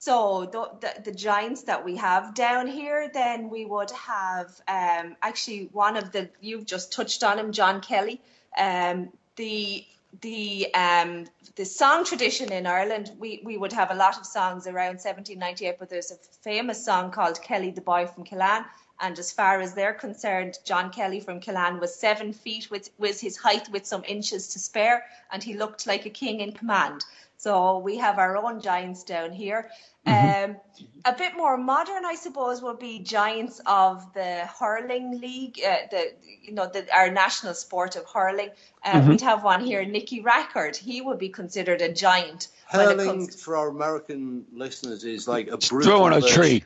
so 0.06 0.48
the, 0.52 0.70
the, 0.82 1.02
the, 1.10 1.12
giants 1.12 1.64
that 1.64 1.84
we 1.84 1.96
have 1.96 2.36
down 2.36 2.68
here, 2.68 3.10
then 3.12 3.50
we 3.50 3.66
would 3.66 3.90
have 3.90 4.50
um, 4.68 5.16
actually 5.24 5.68
one 5.72 5.98
of 5.98 6.12
the 6.12 6.30
you've 6.40 6.68
just 6.68 6.94
touched 6.94 7.24
on 7.24 7.40
him, 7.40 7.52
John 7.52 7.82
Kelly. 7.82 8.22
Um, 8.56 9.10
the 9.36 9.84
the 10.22 10.72
um, 10.76 11.26
the 11.56 11.66
song 11.66 12.06
tradition 12.06 12.52
in 12.52 12.68
Ireland, 12.68 13.14
we, 13.18 13.42
we 13.44 13.58
would 13.58 13.74
have 13.74 13.90
a 13.90 13.96
lot 13.96 14.16
of 14.20 14.28
songs 14.28 14.68
around 14.68 15.00
1798, 15.02 15.78
but 15.80 15.90
there's 15.90 16.12
a 16.12 16.18
famous 16.44 16.86
song 16.86 17.10
called 17.10 17.42
Kelly 17.42 17.72
the 17.72 17.82
Boy 17.82 18.06
from 18.06 18.26
Killane. 18.26 18.66
And 19.00 19.18
as 19.18 19.32
far 19.32 19.60
as 19.60 19.74
they're 19.74 19.96
concerned, 19.96 20.60
John 20.66 20.92
Kelly 20.92 21.20
from 21.20 21.40
Killane 21.40 21.80
was 21.80 21.96
seven 21.96 22.32
feet, 22.32 22.70
with 22.70 22.92
was 23.00 23.20
his 23.20 23.38
height 23.38 23.68
with 23.70 23.88
some 23.88 24.04
inches 24.08 24.50
to 24.50 24.60
spare, 24.60 25.04
and 25.32 25.42
he 25.42 25.56
looked 25.56 25.88
like 25.88 26.06
a 26.06 26.12
king 26.12 26.42
in 26.42 26.52
command. 26.52 27.04
So 27.38 27.80
we 27.80 27.98
have 27.98 28.18
our 28.18 28.38
own 28.38 28.62
giants 28.62 29.04
down 29.04 29.32
here. 29.34 29.70
Mm-hmm. 30.06 30.52
Um, 30.52 30.58
a 31.06 31.14
bit 31.14 31.36
more 31.36 31.58
modern, 31.58 32.06
I 32.06 32.16
suppose, 32.16 32.62
would 32.62 32.80
be 32.80 33.00
giants 33.00 33.62
of 33.66 34.12
the 34.14 34.48
hurling 34.60 35.20
league, 35.20 35.60
uh, 35.66 35.78
the 35.92 36.14
you 36.42 36.54
know 36.54 36.68
the, 36.68 36.88
our 36.96 37.10
national 37.10 37.54
sport 37.54 37.96
of 37.96 38.06
hurling. 38.06 38.50
Um, 38.84 39.02
mm-hmm. 39.02 39.10
We'd 39.12 39.22
have 39.22 39.44
one 39.44 39.64
here, 39.64 39.86
Nicky 39.86 40.22
Rackard. 40.22 40.76
He 40.76 41.02
would 41.02 41.20
be 41.20 41.30
considered 41.30 41.82
a 41.82 41.94
giant. 41.94 42.50
Hurling 42.68 43.28
for 43.28 43.56
our 43.56 43.70
American 43.70 44.46
listeners 44.54 45.04
is 45.04 45.28
like 45.28 45.48
a 45.48 45.58
brutal 45.58 45.92
throwing 45.92 46.14
a 46.14 46.22
tree. 46.22 46.64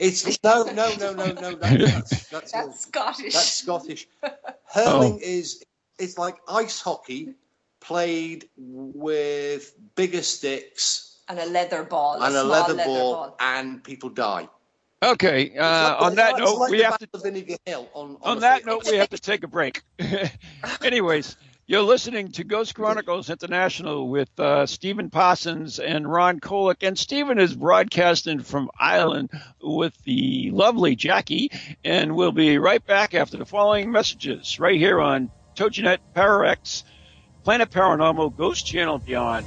It's 0.00 0.42
no, 0.42 0.64
no, 0.64 0.92
no, 0.98 1.12
no, 1.12 1.32
no. 1.32 1.54
that's, 1.54 2.28
that's, 2.28 2.52
that's 2.52 2.80
Scottish. 2.80 3.34
That's 3.34 3.52
Scottish. 3.52 4.08
Hurling 4.66 5.14
oh. 5.14 5.18
is 5.22 5.62
it's 5.98 6.18
like 6.18 6.36
ice 6.48 6.80
hockey 6.80 7.34
played 7.80 8.48
with 8.56 9.72
bigger 9.94 10.22
sticks 10.22 11.13
and 11.28 11.38
a 11.38 11.46
leather 11.46 11.84
ball, 11.84 12.22
and 12.22 12.34
a, 12.34 12.42
a 12.42 12.44
leather, 12.44 12.74
leather 12.74 12.84
ball, 12.84 13.12
ball, 13.14 13.36
and 13.40 13.82
people 13.82 14.10
die. 14.10 14.48
Okay. 15.02 15.56
Uh, 15.56 15.62
like, 15.64 16.02
on 16.02 16.14
that 16.14 16.38
note, 16.38 16.58
like 16.58 16.70
we 16.70 16.80
have 16.80 16.98
to. 16.98 17.08
Vinegar 17.18 17.56
Hill 17.66 17.88
on, 17.94 18.16
on 18.22 18.40
that 18.40 18.64
note, 18.64 18.84
we 18.90 18.96
have 18.96 19.10
to 19.10 19.18
take 19.18 19.44
a 19.44 19.48
break. 19.48 19.82
Anyways, 20.82 21.36
you're 21.66 21.82
listening 21.82 22.32
to 22.32 22.44
Ghost 22.44 22.74
Chronicles 22.74 23.30
International 23.30 24.08
with 24.08 24.28
uh, 24.38 24.66
Stephen 24.66 25.10
Parsons 25.10 25.78
and 25.78 26.10
Ron 26.10 26.40
Kolek, 26.40 26.82
and 26.82 26.98
Stephen 26.98 27.38
is 27.38 27.54
broadcasting 27.54 28.40
from 28.40 28.70
Ireland 28.78 29.30
with 29.62 29.96
the 30.04 30.50
lovely 30.52 30.96
Jacqui, 30.96 31.48
and 31.84 32.14
we'll 32.14 32.32
be 32.32 32.58
right 32.58 32.84
back 32.84 33.14
after 33.14 33.36
the 33.36 33.46
following 33.46 33.90
messages 33.90 34.58
right 34.58 34.78
here 34.78 35.00
on 35.00 35.30
TogiNet 35.56 35.98
Pararex, 36.14 36.82
Planet 37.44 37.70
Paranormal, 37.70 38.36
Ghost 38.36 38.66
Channel 38.66 38.98
Beyond. 38.98 39.46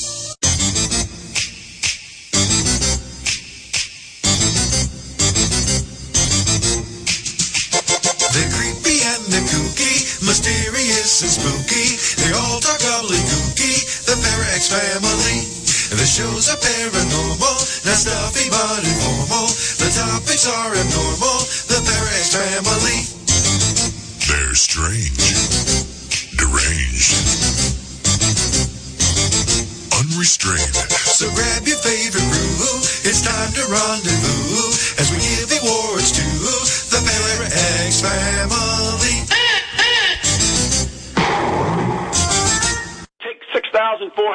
The 16.59 17.00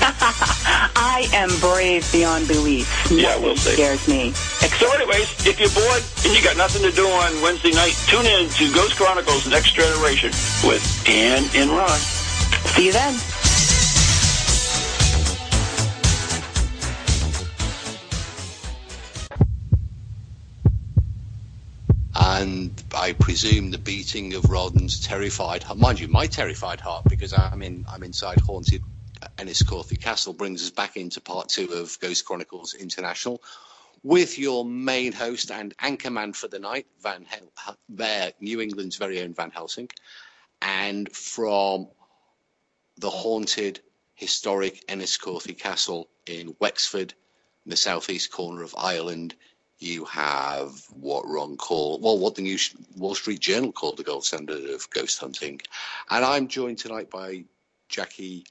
I 0.96 1.28
am 1.32 1.48
brave 1.60 2.10
beyond 2.12 2.48
belief. 2.48 2.88
Yeah, 3.10 3.38
we'll 3.38 3.56
see. 3.56 3.74
scares 3.74 4.06
me. 4.08 4.32
So 4.32 4.92
anyways, 4.92 5.46
if 5.46 5.60
you're 5.60 5.70
bored 5.70 6.02
and 6.24 6.36
you 6.36 6.42
got 6.42 6.56
nothing 6.56 6.82
to 6.82 6.90
do 6.90 7.06
on 7.06 7.42
Wednesday 7.42 7.72
night, 7.72 7.94
tune 8.06 8.26
in 8.26 8.48
to 8.50 8.72
Ghost 8.74 8.96
Chronicles 8.96 9.46
Next 9.46 9.74
Generation 9.74 10.30
with 10.64 10.82
Dan 11.04 11.44
and 11.54 11.70
Ron. 11.70 11.98
See 12.74 12.86
you 12.86 12.92
then. 12.92 13.14
and 22.16 22.82
I 22.94 23.12
presume 23.12 23.70
the 23.70 23.78
beating 23.78 24.34
of 24.34 24.44
Rodden's 24.44 25.00
terrified 25.00 25.62
heart. 25.62 25.78
Mind 25.78 26.00
you, 26.00 26.08
my 26.08 26.26
terrified 26.26 26.80
heart, 26.80 27.04
because 27.08 27.32
I'm 27.32 27.62
in, 27.62 27.84
I'm 27.88 28.02
inside 28.02 28.40
haunted 28.40 28.82
Enniscorthy 29.38 30.00
Castle, 30.00 30.32
brings 30.32 30.62
us 30.62 30.70
back 30.70 30.96
into 30.96 31.20
part 31.20 31.48
two 31.48 31.70
of 31.72 31.98
Ghost 32.00 32.24
Chronicles 32.24 32.74
International, 32.74 33.42
with 34.02 34.38
your 34.38 34.64
main 34.64 35.12
host 35.12 35.50
and 35.50 35.76
anchorman 35.78 36.34
for 36.34 36.48
the 36.48 36.58
night, 36.58 36.86
Van 37.02 37.24
Hel- 37.24 37.76
Bear, 37.88 38.32
New 38.40 38.60
England's 38.60 38.96
very 38.96 39.22
own 39.22 39.34
Van 39.34 39.50
Helsing, 39.50 39.88
and 40.60 41.10
from 41.14 41.88
the 42.98 43.10
haunted 43.10 43.80
historic 44.14 44.84
Enniscorthy 44.88 45.54
Castle 45.58 46.08
in 46.26 46.54
Wexford, 46.60 47.14
in 47.64 47.70
the 47.70 47.76
southeast 47.76 48.30
corner 48.30 48.62
of 48.62 48.74
Ireland, 48.76 49.34
you 49.78 50.04
have 50.04 50.70
what 50.90 51.26
Ron 51.26 51.56
called, 51.56 52.02
well, 52.02 52.18
what 52.18 52.34
the 52.34 52.42
New 52.42 52.58
Wall 52.96 53.14
Street 53.14 53.40
Journal 53.40 53.72
called 53.72 53.96
the 53.96 54.04
gold 54.04 54.24
standard 54.24 54.64
of 54.70 54.88
ghost 54.90 55.18
hunting. 55.18 55.60
And 56.10 56.24
I'm 56.24 56.48
joined 56.48 56.78
tonight 56.78 57.10
by 57.10 57.44
Jacqui 57.90 58.44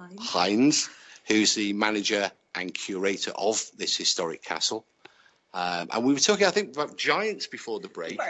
Hynes, 0.00 0.88
who's 1.26 1.54
the 1.54 1.72
manager 1.72 2.30
and 2.54 2.72
curator 2.72 3.32
of 3.36 3.62
this 3.76 3.96
historic 3.96 4.42
castle. 4.42 4.86
Um, 5.52 5.88
and 5.92 6.04
we 6.04 6.12
were 6.12 6.20
talking, 6.20 6.46
I 6.46 6.50
think, 6.50 6.74
about 6.74 6.96
giants 6.96 7.46
before 7.46 7.80
the 7.80 7.88
break. 7.88 8.20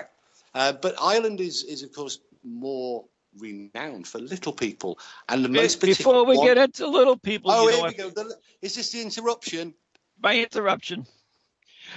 Uh, 0.55 0.73
but 0.73 0.95
Ireland 1.01 1.41
is, 1.41 1.65
is, 1.65 1.83
of 1.83 1.93
course, 1.93 2.19
more 2.45 3.05
renowned 3.39 4.07
for 4.07 4.19
little 4.19 4.53
people. 4.53 4.99
And 5.29 5.45
the 5.45 5.49
most 5.49 5.81
Before 5.81 6.25
we 6.25 6.35
particular 6.37 6.55
get 6.55 6.65
into 6.65 6.87
little 6.87 7.17
people, 7.17 7.51
Oh, 7.51 7.65
you 7.69 7.75
here 7.75 7.83
know, 7.83 7.89
we 7.89 7.95
go. 7.95 8.11
The- 8.11 8.37
Is 8.63 8.75
this 8.77 8.93
the 8.93 9.03
interruption? 9.03 9.75
my 10.23 10.39
interruption. 10.39 11.07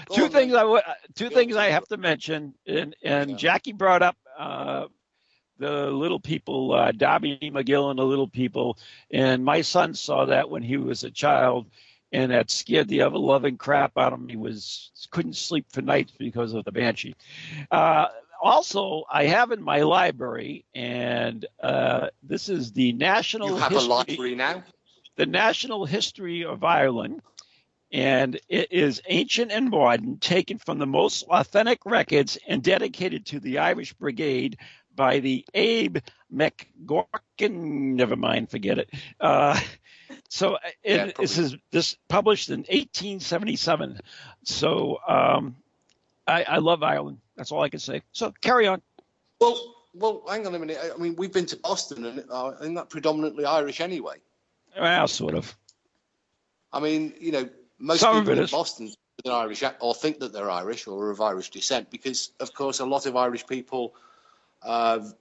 Go 0.10 0.16
two 0.16 0.24
on, 0.26 0.32
things 0.32 0.52
then. 0.54 0.62
I 0.66 0.82
two 1.16 1.30
Go 1.30 1.36
things 1.36 1.56
on. 1.56 1.62
I 1.62 1.68
have 1.68 1.88
to 1.90 1.98
mention, 1.98 2.54
and 2.66 2.96
and 3.04 3.32
Yeah. 3.32 3.38
Jacqui 3.38 3.74
brought 3.78 4.02
up 4.02 4.18
uh, 4.38 4.88
the 5.60 5.88
little 5.92 6.20
people, 6.20 6.74
uh, 6.74 6.92
Darby 6.92 7.52
O'Gill 7.56 7.90
and 7.90 8.00
the 8.00 8.04
little 8.06 8.28
people, 8.28 8.78
and 9.12 9.44
my 9.44 9.62
son 9.62 9.94
saw 9.94 10.26
that 10.26 10.50
when 10.50 10.64
he 10.64 10.78
was 10.78 11.04
a 11.04 11.12
child, 11.12 11.66
and 12.12 12.32
that 12.32 12.50
scared 12.50 12.88
the 12.88 13.02
ever 13.02 13.18
loving 13.18 13.58
crap 13.58 13.98
out 13.98 14.14
of 14.14 14.22
me. 14.22 14.36
Was 14.36 14.92
couldn't 15.12 15.36
sleep 15.36 15.66
for 15.72 15.82
nights 15.82 16.14
because 16.18 16.54
of 16.54 16.64
the 16.66 16.72
banshee. 16.72 17.16
Uh, 17.72 18.08
also, 18.42 19.04
I 19.12 19.26
have 19.26 19.52
in 19.52 19.62
my 19.62 19.82
library, 19.82 20.64
and 20.76 21.46
uh, 21.62 22.08
this 22.24 22.50
is 22.50 22.72
the 22.72 22.94
National 22.94 23.50
You 23.50 23.56
have 23.58 23.72
a 23.72 23.76
History- 23.76 23.90
library 23.90 24.36
now? 24.36 24.64
the 25.16 25.26
National 25.26 25.84
History 25.86 26.46
of 26.46 26.64
Ireland, 26.64 27.22
and 27.92 28.40
it 28.50 28.72
is 28.72 29.02
ancient 29.08 29.52
and 29.52 29.70
modern, 29.70 30.18
taken 30.20 30.60
from 30.60 30.78
the 30.78 30.86
most 30.86 31.24
authentic 31.30 31.80
records 31.86 32.38
and 32.48 32.62
dedicated 32.62 33.26
to 33.28 33.40
the 33.40 33.58
Irish 33.58 33.94
Brigade 33.94 34.58
by 34.98 35.20
the 35.20 35.46
Abe 35.54 36.00
McGorkin. 36.34 37.96
Never 37.96 38.18
mind, 38.18 38.50
forget 38.50 38.80
it. 38.80 38.90
Uh, 39.22 39.58
so 40.28 40.56
uh, 40.56 40.60
it, 40.84 40.96
Yeah, 40.98 41.12
this 41.18 41.38
is 41.38 41.56
this 41.72 41.96
published 42.10 42.50
in 42.50 42.60
1877. 42.62 44.02
So 44.44 44.98
um, 45.08 45.56
I, 46.28 46.44
I 46.44 46.58
love 46.58 46.84
Ireland. 46.84 47.20
That's 47.38 47.54
all 47.54 47.62
I 47.64 47.70
can 47.70 47.80
say. 47.80 48.02
So 48.12 48.34
carry 48.42 48.68
on. 48.68 48.82
Well, 49.40 49.58
well, 49.94 50.24
hang 50.28 50.46
on 50.46 50.54
a 50.54 50.60
minute. 50.60 50.78
I- 50.84 50.94
I 50.94 50.98
mean, 50.98 51.16
we've 51.16 51.32
been 51.32 51.46
to 51.46 51.56
Boston, 51.58 52.04
and 52.06 52.24
uh, 52.30 52.52
isn't 52.60 52.74
that 52.74 52.90
predominantly 52.90 53.46
Irish 53.46 53.80
anyway? 53.80 54.18
Well, 54.78 55.08
sort 55.08 55.36
of. 55.36 55.56
I 56.74 56.80
mean, 56.82 57.14
you 57.20 57.32
know, 57.32 57.50
most 57.80 58.02
Some 58.02 58.20
people 58.20 58.34
in 58.34 58.44
is. 58.44 58.52
Boston 58.52 58.92
are 59.26 59.44
Irish 59.44 59.64
or 59.80 59.96
think 59.96 60.20
that 60.20 60.34
they're 60.34 60.50
Irish 60.52 60.86
or 60.88 61.06
are 61.06 61.12
of 61.12 61.22
Irish 61.22 61.50
descent 61.50 61.90
because, 61.90 62.32
of 62.40 62.54
course, 62.54 62.80
a 62.80 62.86
lot 62.86 63.06
of 63.06 63.16
Irish 63.16 63.48
people 63.48 63.96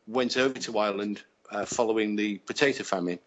went 0.07 0.37
over 0.37 0.59
to 0.59 0.79
Ireland 0.79 1.23
uh, 1.51 1.65
following 1.65 2.17
the 2.17 2.39
potato 2.39 2.85
famine. 2.85 3.19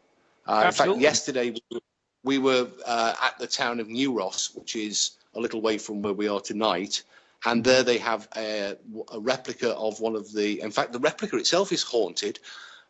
Uh, 0.46 0.64
in 0.66 0.72
fact, 0.72 0.98
yesterday 0.98 1.52
we 1.52 1.62
were, 1.72 1.82
we 2.24 2.38
were 2.38 2.68
uh, 2.86 3.14
at 3.24 3.38
the 3.40 3.48
town 3.48 3.80
of 3.80 3.88
New 3.88 4.14
Ross, 4.14 4.52
which 4.56 4.76
is 4.76 5.12
a 5.36 5.40
little 5.40 5.62
way 5.62 5.78
from 5.78 6.02
where 6.02 6.14
we 6.14 6.28
are 6.28 6.42
tonight. 6.42 7.04
And 7.46 7.64
there 7.64 7.84
they 7.84 8.00
have 8.00 8.28
a, 8.36 8.76
a 9.14 9.20
replica 9.20 9.74
of 9.76 10.02
one 10.02 10.16
of 10.16 10.34
the. 10.34 10.60
In 10.62 10.72
fact, 10.72 10.92
the 10.92 11.00
replica 11.00 11.38
itself 11.38 11.72
is 11.72 11.84
haunted. 11.84 12.40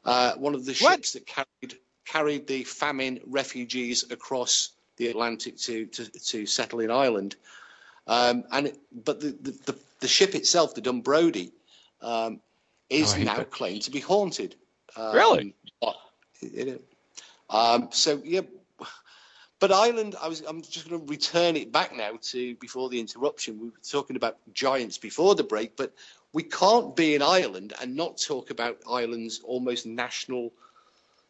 Uh, 0.03 0.33
one 0.35 0.55
of 0.55 0.65
the 0.65 0.73
What? 0.79 0.95
ships 0.95 1.13
that 1.13 1.27
carried 1.27 1.77
carried 2.05 2.47
the 2.47 2.63
famine 2.63 3.19
refugees 3.27 4.09
across 4.09 4.71
the 4.97 5.07
Atlantic 5.07 5.57
to 5.57 5.85
to, 5.87 6.05
to 6.05 6.45
settle 6.47 6.79
in 6.79 6.89
Ireland. 6.89 7.35
Um, 8.07 8.43
and 8.51 8.67
it, 8.67 8.79
but 9.05 9.19
the, 9.19 9.37
the, 9.39 9.51
the, 9.71 9.79
the 9.99 10.07
ship 10.07 10.33
itself, 10.33 10.73
the 10.73 10.81
Dunbrody, 10.81 11.51
um, 12.01 12.39
is 12.89 13.13
Oh, 13.13 13.17
now 13.17 13.37
that. 13.37 13.51
claimed 13.51 13.83
to 13.83 13.91
be 13.91 13.99
haunted. 13.99 14.55
Um, 14.95 15.15
Really? 15.15 15.55
it- 16.41 16.67
it- 16.67 16.85
um, 17.49 17.89
so 17.91 18.21
yeah, 18.23 18.41
but 19.59 19.71
Ireland, 19.71 20.15
I 20.21 20.27
was. 20.27 20.41
I'm 20.41 20.61
just 20.61 20.87
going 20.89 21.01
to 21.01 21.05
return 21.07 21.55
it 21.57 21.71
back 21.71 21.93
now 21.95 22.17
to 22.21 22.55
before 22.55 22.89
the 22.89 22.99
interruption. 22.99 23.59
We 23.59 23.69
were 23.69 23.75
talking 23.87 24.15
about 24.15 24.37
giants 24.53 24.97
before 24.97 25.35
the 25.35 25.43
break, 25.43 25.75
but 25.75 25.93
we 26.31 26.43
can't 26.43 26.95
be 26.95 27.15
in 27.15 27.21
Ireland 27.21 27.73
and 27.81 27.95
not 27.95 28.17
talk 28.17 28.51
about 28.51 28.77
Ireland's 28.89 29.41
almost 29.43 29.85
national 29.85 30.53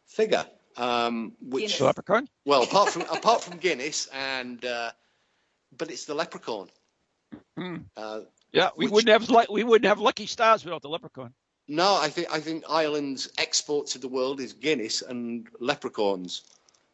figure, 0.05 0.45
um, 0.78 1.34
which 1.41 1.64
Guinness. 1.64 1.82
Leprechaun. 1.82 2.30
well, 2.45 2.64
apart 2.64 2.89
from 2.93 3.01
apart 3.03 3.41
from 3.43 3.57
Guinness 3.57 4.07
and, 4.14 4.64
uh, 4.64 4.91
but 5.78 5.89
it's 5.89 6.05
the 6.05 6.14
leprechaun. 6.14 6.70
Hmm. 7.57 7.78
Uh, 7.97 8.22
Yeah, 8.51 8.70
we 8.76 8.86
Which- 8.86 8.91
wouldn't 8.93 9.30
have 9.30 9.49
we 9.49 9.64
wouldn't 9.64 9.88
have 9.88 9.99
Lucky 9.99 10.26
Stars 10.28 10.64
without 10.66 10.82
the 10.82 10.89
Leprechaun. 10.89 11.34
No, 11.70 11.95
I 11.95 12.09
think 12.09 12.28
I 12.34 12.39
think 12.39 12.63
Ireland's 12.67 13.30
export 13.38 13.88
to 13.88 13.99
the 13.99 14.07
world 14.07 14.41
is 14.41 14.53
Guinness 14.53 15.03
and 15.03 15.47
leprechauns. 15.59 16.41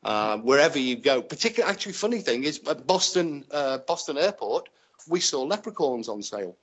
Uh, 0.04 0.38
wherever 0.38 0.78
you 0.78 0.98
go, 0.98 1.22
particularly 1.22 1.72
actually 1.72 1.94
funny 1.94 2.20
thing 2.20 2.44
is 2.44 2.60
at 2.68 2.86
Boston 2.86 3.46
uh, 3.52 3.78
Boston 3.80 4.18
Airport, 4.18 4.68
we 5.08 5.22
saw 5.22 5.44
leprechauns 5.44 6.10
on 6.10 6.22
sale. 6.22 6.58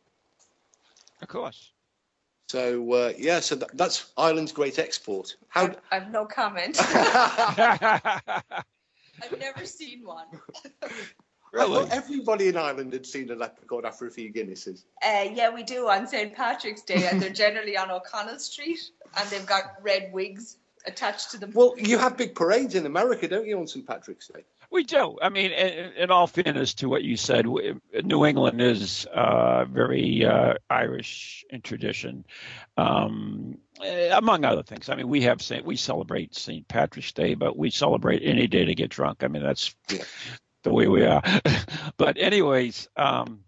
Of 1.23 1.29
course. 1.29 1.71
So 2.49 2.93
uh, 2.93 3.13
yeah, 3.17 3.41
so 3.41 3.55
that, 3.55 3.77
that's 3.77 4.13
Ireland's 4.19 4.53
great 4.53 4.79
export. 4.79 5.35
How? 5.49 5.63
I've, 5.63 5.77
I've 5.91 6.11
no 6.11 6.27
comment. 6.27 6.77
I've 9.23 9.39
never 9.39 9.65
seen 9.65 10.05
one. 10.05 10.27
I 11.53 11.65
really? 11.65 11.85
thought 11.85 11.93
everybody 11.93 12.49
in 12.49 12.57
Ireland 12.57 12.93
had 12.93 13.05
seen 13.05 13.31
a 13.31 13.35
leprechaun 13.35 13.85
after 13.85 14.07
a 14.07 14.11
few 14.11 14.33
Guinnesses. 14.33 14.85
Uh, 15.05 15.29
yeah, 15.35 15.53
we 15.53 15.63
do 15.63 15.89
on 15.89 16.07
St. 16.07 16.35
Patrick's 16.35 16.83
Day, 16.83 17.09
and 17.11 17.21
they're 17.21 17.31
generally 17.31 17.77
on 17.77 17.91
O'Connell 17.91 18.39
Street, 18.39 18.81
and 19.19 19.29
they've 19.29 19.47
got 19.47 19.75
red 19.83 20.11
wigs 20.13 20.57
attached 20.87 21.31
to 21.33 21.39
them. 21.39 21.53
Well, 21.55 21.75
you 21.79 21.99
have 21.99 22.17
big 22.17 22.35
parades 22.35 22.75
in 22.75 22.87
America, 22.87 23.29
don't 23.29 23.47
you, 23.47 23.59
on 23.59 23.67
St 23.67 23.87
Patrick's 23.87 24.29
Day? 24.29 24.45
We 24.71 24.85
do. 24.85 25.19
I 25.21 25.29
mean, 25.29 25.53
in, 25.53 25.93
in 25.93 26.11
all 26.11 26.27
fairness 26.27 26.73
to 26.75 26.89
what 26.89 27.03
you 27.05 27.19
said, 27.19 27.47
we, 27.47 27.75
New 28.03 28.25
England 28.25 28.61
is 28.63 29.07
uh, 29.15 29.67
very 29.67 30.25
uh, 30.25 30.55
Irish 30.71 31.45
in 31.51 31.61
tradition, 31.61 32.25
um, 32.79 33.59
eh, 33.85 34.09
among 34.17 34.47
other 34.47 34.63
things. 34.63 34.89
I 34.89 34.95
mean, 34.95 35.09
we 35.09 35.21
have 35.23 35.43
Saint, 35.43 35.67
we 35.67 35.77
celebrate 35.77 36.35
St. 36.35 36.67
Patrick's 36.67 37.13
Day, 37.13 37.35
but 37.35 37.59
we 37.59 37.69
celebrate 37.69 38.23
any 38.25 38.47
day 38.47 38.65
to 38.65 38.75
get 38.75 38.89
drunk. 38.89 39.23
I 39.23 39.29
mean, 39.29 39.43
that's 39.43 39.75
the 40.63 40.73
way 40.73 40.89
we 40.89 41.05
are. 41.05 41.23
but 41.97 42.17
anyways, 42.19 42.89
um, 42.97 43.41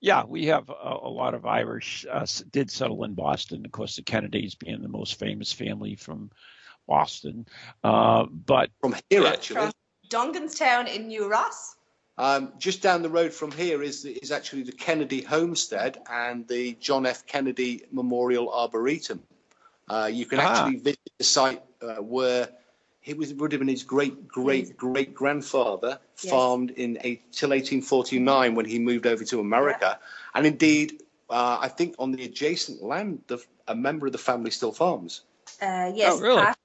yeah, 0.00 0.24
we 0.24 0.46
have 0.46 0.68
a, 0.70 0.96
a 1.02 1.08
lot 1.08 1.34
of 1.34 1.44
Irish 1.46 2.06
uh, 2.10 2.26
did 2.50 2.70
settle 2.70 3.04
in 3.04 3.14
Boston. 3.14 3.64
Of 3.64 3.72
course, 3.72 3.96
the 3.96 4.02
Kennedys 4.02 4.54
being 4.54 4.82
the 4.82 4.88
most 4.88 5.18
famous 5.18 5.52
family 5.52 5.96
from 5.96 6.30
Boston, 6.86 7.46
uh, 7.84 8.26
but 8.26 8.70
from 8.80 8.96
here 9.10 9.26
actually. 9.26 9.56
From 9.56 9.72
Dunganstown 10.08 10.86
in 10.88 11.06
New 11.08 11.28
Ross. 11.30 11.76
Um, 12.18 12.52
just 12.58 12.82
down 12.82 13.00
the 13.02 13.08
road 13.08 13.32
from 13.32 13.50
here 13.50 13.82
is 13.82 14.04
is 14.04 14.30
actually 14.30 14.62
the 14.62 14.72
Kennedy 14.72 15.22
Homestead 15.22 16.02
and 16.10 16.46
the 16.48 16.74
John 16.74 17.06
F. 17.06 17.24
Kennedy 17.26 17.84
Memorial 17.92 18.52
Arboretum. 18.52 19.22
Uh, 19.88 20.10
you 20.12 20.26
can 20.26 20.38
Ah. 20.40 20.42
actually 20.64 20.80
visit 20.80 21.00
the 21.18 21.24
site 21.24 21.62
uh, 21.80 21.94
where 21.96 22.48
he 23.00 23.14
was 23.14 23.32
would 23.34 23.52
have 23.52 23.60
been 23.60 23.68
his 23.68 23.82
great 23.82 24.28
great 24.28 24.76
great 24.76 25.14
grandfather 25.14 25.98
Yes. 26.22 26.30
farmed 26.30 26.70
in 26.72 26.98
a, 26.98 27.16
till 27.32 27.48
1849 27.48 28.54
when 28.54 28.66
he 28.66 28.78
moved 28.78 29.06
over 29.06 29.24
to 29.24 29.40
America, 29.40 29.98
and 30.34 30.46
indeed 30.46 31.02
uh, 31.30 31.58
I 31.60 31.68
think 31.68 31.94
on 31.98 32.12
the 32.12 32.24
adjacent 32.24 32.82
land 32.82 33.22
the, 33.26 33.38
a 33.68 33.74
member 33.74 34.06
of 34.06 34.12
the 34.12 34.18
family 34.18 34.50
still 34.50 34.72
farms. 34.72 35.22
Uh, 35.62 35.90
yes, 35.94 36.12
Oh, 36.14 36.20
really? 36.20 36.42
Pat- 36.42 36.58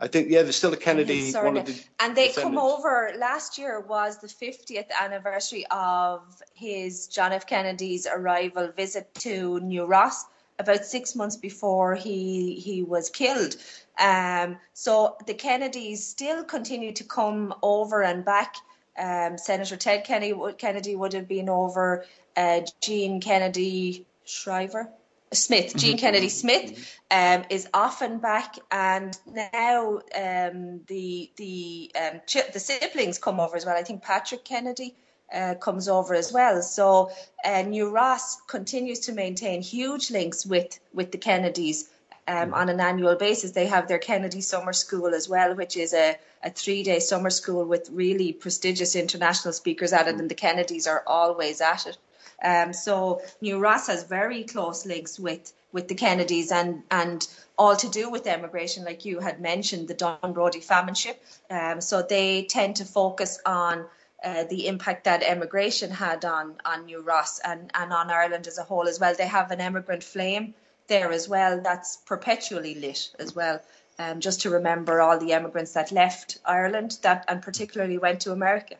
I 0.00 0.08
think 0.08 0.28
yeah, 0.30 0.42
there's 0.42 0.56
still 0.56 0.72
a 0.74 0.76
Kennedy. 0.76 1.30
Sorry, 1.30 1.46
one 1.46 1.56
of 1.56 1.66
the 1.66 1.80
and 2.00 2.14
they 2.16 2.28
come 2.28 2.58
over 2.58 3.12
last 3.16 3.56
year 3.56 3.80
was 3.80 4.18
the 4.18 4.26
50th 4.26 4.90
anniversary 5.00 5.64
of 5.70 6.42
his 6.54 7.06
John 7.06 7.32
F. 7.32 7.46
Kennedy's 7.46 8.06
arrival 8.06 8.72
visit 8.76 9.14
to 9.16 9.60
New 9.60 9.84
Ross 9.84 10.26
about 10.58 10.84
six 10.84 11.14
months 11.14 11.36
before 11.36 11.94
he 11.94 12.56
he 12.56 12.82
was 12.82 13.08
killed. 13.08 13.56
Um, 13.98 14.58
so 14.74 15.16
the 15.26 15.34
Kennedys 15.34 16.06
still 16.06 16.44
continue 16.44 16.92
to 16.92 17.04
come 17.04 17.54
over 17.62 18.02
and 18.02 18.24
back. 18.24 18.56
Um, 18.98 19.38
Senator 19.38 19.76
Ted 19.76 20.04
Kennedy, 20.04 20.34
Kennedy 20.58 20.96
would 20.96 21.12
have 21.12 21.28
been 21.28 21.48
over. 21.48 22.04
Uh, 22.36 22.60
Jean 22.80 23.20
Kennedy 23.20 24.06
Shriver. 24.24 24.90
Smith, 25.32 25.76
Jean 25.76 25.98
Kennedy 25.98 26.28
Smith, 26.28 26.96
um, 27.10 27.44
is 27.50 27.68
often 27.74 28.18
back, 28.18 28.56
and 28.70 29.18
now 29.52 30.00
um, 30.14 30.80
the 30.86 31.30
the 31.36 31.90
um, 32.00 32.20
ch- 32.26 32.52
the 32.52 32.60
siblings 32.60 33.18
come 33.18 33.40
over 33.40 33.56
as 33.56 33.66
well. 33.66 33.76
I 33.76 33.82
think 33.82 34.02
Patrick 34.02 34.44
Kennedy 34.44 34.94
uh, 35.34 35.54
comes 35.54 35.88
over 35.88 36.14
as 36.14 36.32
well. 36.32 36.62
So 36.62 37.10
uh, 37.44 37.62
New 37.62 37.90
Ross 37.90 38.40
continues 38.42 39.00
to 39.00 39.12
maintain 39.12 39.62
huge 39.62 40.10
links 40.10 40.46
with 40.46 40.78
with 40.94 41.10
the 41.10 41.18
Kennedys 41.18 41.88
um, 42.28 42.54
on 42.54 42.68
an 42.68 42.80
annual 42.80 43.14
basis. 43.14 43.52
They 43.52 43.66
have 43.66 43.88
their 43.88 43.98
Kennedy 43.98 44.40
Summer 44.40 44.72
School 44.72 45.14
as 45.14 45.28
well, 45.28 45.54
which 45.54 45.76
is 45.76 45.94
a, 45.94 46.16
a 46.42 46.50
three 46.50 46.82
day 46.82 46.98
summer 46.98 47.30
school 47.30 47.64
with 47.64 47.88
really 47.90 48.32
prestigious 48.32 48.96
international 48.96 49.52
speakers 49.52 49.92
at 49.92 50.08
it, 50.08 50.16
and 50.16 50.30
the 50.30 50.34
Kennedys 50.34 50.86
are 50.86 51.02
always 51.06 51.60
at 51.60 51.86
it. 51.86 51.98
Um, 52.44 52.72
so 52.72 53.22
New 53.40 53.58
Ross 53.58 53.86
has 53.86 54.04
very 54.04 54.44
close 54.44 54.84
links 54.86 55.18
with 55.18 55.52
with 55.72 55.88
the 55.88 55.94
Kennedys 55.94 56.52
and 56.52 56.82
and 56.90 57.26
all 57.58 57.76
to 57.76 57.88
do 57.88 58.10
with 58.10 58.26
emigration, 58.26 58.84
like 58.84 59.04
you 59.04 59.20
had 59.20 59.40
mentioned, 59.40 59.88
the 59.88 59.94
Dunbrody 59.94 60.62
famine 60.62 60.94
ship. 60.94 61.22
Um, 61.50 61.80
so 61.80 62.02
they 62.02 62.44
tend 62.44 62.76
to 62.76 62.84
focus 62.84 63.40
on 63.46 63.86
uh, 64.22 64.44
the 64.44 64.66
impact 64.66 65.04
that 65.04 65.22
emigration 65.22 65.90
had 65.90 66.24
on 66.24 66.56
on 66.64 66.86
New 66.86 67.00
Ross 67.00 67.38
and 67.38 67.70
and 67.74 67.92
on 67.92 68.10
Ireland 68.10 68.46
as 68.46 68.58
a 68.58 68.62
whole 68.62 68.88
as 68.88 69.00
well. 69.00 69.14
They 69.14 69.26
have 69.26 69.50
an 69.50 69.60
emigrant 69.60 70.02
flame 70.02 70.54
there 70.88 71.12
as 71.12 71.28
well 71.28 71.60
that's 71.60 71.96
perpetually 71.98 72.74
lit 72.74 73.10
as 73.18 73.34
well. 73.34 73.60
Um, 73.98 74.20
just 74.20 74.42
to 74.42 74.50
remember 74.50 75.00
all 75.00 75.18
the 75.18 75.32
emigrants 75.32 75.72
that 75.72 75.90
left 75.90 76.38
Ireland 76.44 76.98
that 77.02 77.24
and 77.28 77.40
particularly 77.40 77.96
went 77.96 78.20
to 78.22 78.32
America. 78.32 78.76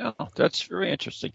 Oh, 0.00 0.28
that's 0.34 0.62
very 0.62 0.90
interesting. 0.90 1.32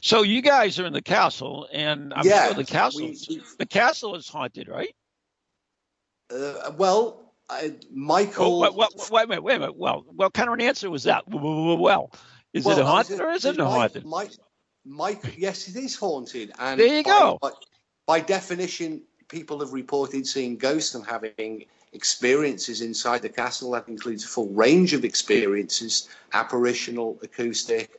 So 0.00 0.22
you 0.22 0.42
guys 0.42 0.78
are 0.80 0.86
in 0.86 0.92
the 0.92 1.00
castle, 1.02 1.68
and 1.72 2.12
I'm 2.12 2.26
Yeah, 2.26 2.46
sure 2.46 2.54
the 2.54 2.64
castle 2.64 3.00
we- 3.02 3.18
we- 3.28 3.42
the 3.58 3.66
castle 3.66 4.16
is 4.16 4.28
haunted, 4.28 4.68
right? 4.68 4.94
Uh, 6.30 6.72
well, 6.76 7.32
I, 7.48 7.72
Oh, 7.74 7.86
Michael. 7.92 8.60
wait, 8.60 8.74
wait, 8.74 8.88
wait 9.10 9.22
a 9.22 9.26
minute, 9.28 9.42
wait 9.42 9.56
a 9.56 9.58
minute. 9.60 9.76
Well, 9.76 10.04
what 10.08 10.32
kind 10.34 10.48
of 10.48 10.54
an 10.54 10.60
answer 10.62 10.90
was 10.90 11.04
that? 11.04 11.24
Well, 11.28 12.10
is 12.52 12.64
Well, 12.64 12.78
it 12.78 12.84
haunted 12.84 13.20
or 13.20 13.30
is 13.30 13.44
it 13.44 13.56
Mike- 13.56 13.66
haunted? 13.68 14.04
Mike, 14.06 14.32
Mike, 14.84 15.34
yes, 15.38 15.68
it 15.68 15.76
is 15.76 15.94
haunted. 15.94 16.52
And 16.58 16.80
There 16.80 16.86
you 16.86 17.02
by- 17.02 17.10
go. 17.10 17.38
By, 17.40 17.50
by 18.06 18.20
definition, 18.20 19.02
people 19.32 19.58
have 19.60 19.72
reported 19.72 20.26
seeing 20.26 20.56
ghosts 20.56 20.94
and 20.94 21.04
having 21.04 21.64
experiences 21.94 22.82
inside 22.82 23.22
the 23.22 23.28
castle. 23.28 23.72
That 23.72 23.88
includes 23.88 24.24
a 24.24 24.28
full 24.28 24.50
range 24.50 24.92
of 24.92 25.04
experiences, 25.04 26.08
apparitional, 26.34 27.18
acoustic. 27.22 27.98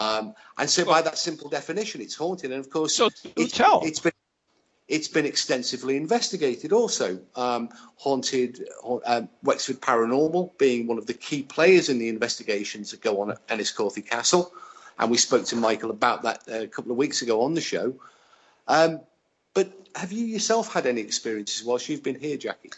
Um, 0.00 0.34
and 0.58 0.68
so, 0.68 0.84
by 0.84 1.02
that 1.02 1.18
simple 1.18 1.48
definition, 1.48 2.00
it's 2.00 2.16
haunted. 2.16 2.50
And 2.50 2.58
of 2.58 2.70
course, 2.70 2.96
So 2.96 3.06
it's, 3.36 3.60
it's 3.84 4.00
been 4.00 4.12
it's 4.88 5.08
been 5.08 5.26
extensively 5.26 5.96
investigated 5.96 6.72
also. 6.72 7.18
Um, 7.36 7.68
haunted, 7.96 8.66
ha- 8.82 9.00
um, 9.06 9.28
Wexford 9.42 9.80
Paranormal 9.80 10.58
being 10.58 10.86
one 10.86 10.98
of 10.98 11.06
the 11.06 11.14
key 11.14 11.42
players 11.42 11.88
in 11.88 11.98
the 11.98 12.08
investigations 12.08 12.90
that 12.90 13.00
go 13.00 13.20
on 13.22 13.30
at 13.30 13.46
Enniscorthy 13.48 14.06
Castle. 14.06 14.52
And 14.98 15.10
we 15.10 15.16
spoke 15.16 15.44
to 15.46 15.56
Michael 15.56 15.90
about 15.90 16.22
that 16.22 16.42
uh, 16.50 16.62
a 16.62 16.66
couple 16.66 16.90
of 16.90 16.98
weeks 16.98 17.22
ago 17.22 17.42
on 17.42 17.54
the 17.54 17.60
show. 17.60 17.94
Um, 18.68 19.00
but 19.54 19.72
have 19.94 20.12
you 20.12 20.24
yourself 20.26 20.72
had 20.72 20.86
any 20.86 21.00
experiences 21.00 21.64
whilst 21.64 21.88
you've 21.88 22.02
been 22.02 22.18
here, 22.18 22.36
Jacqui? 22.36 22.72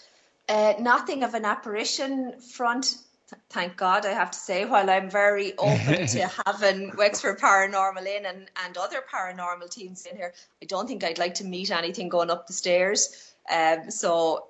Uh, 0.48 0.74
nothing 0.78 1.24
of 1.24 1.34
an 1.34 1.44
apparition 1.44 2.38
front, 2.40 2.98
th- 3.28 3.40
thank 3.50 3.76
God, 3.76 4.06
I 4.06 4.12
have 4.12 4.30
to 4.30 4.38
say, 4.38 4.64
while 4.64 4.88
I'm 4.88 5.10
very 5.10 5.56
open 5.58 6.06
to 6.06 6.30
having 6.46 6.94
Wexford 6.96 7.40
Paranormal 7.40 8.06
in 8.06 8.26
and, 8.26 8.46
and 8.64 8.76
other 8.76 8.98
paranormal 9.12 9.70
teams 9.70 10.06
in 10.06 10.16
here, 10.16 10.32
I 10.62 10.66
don't 10.66 10.86
think 10.86 11.02
I'd 11.02 11.18
like 11.18 11.34
to 11.36 11.44
meet 11.44 11.70
anything 11.70 12.08
going 12.08 12.30
up 12.30 12.46
the 12.46 12.52
stairs. 12.52 13.32
Um, 13.52 13.90
so 13.90 14.46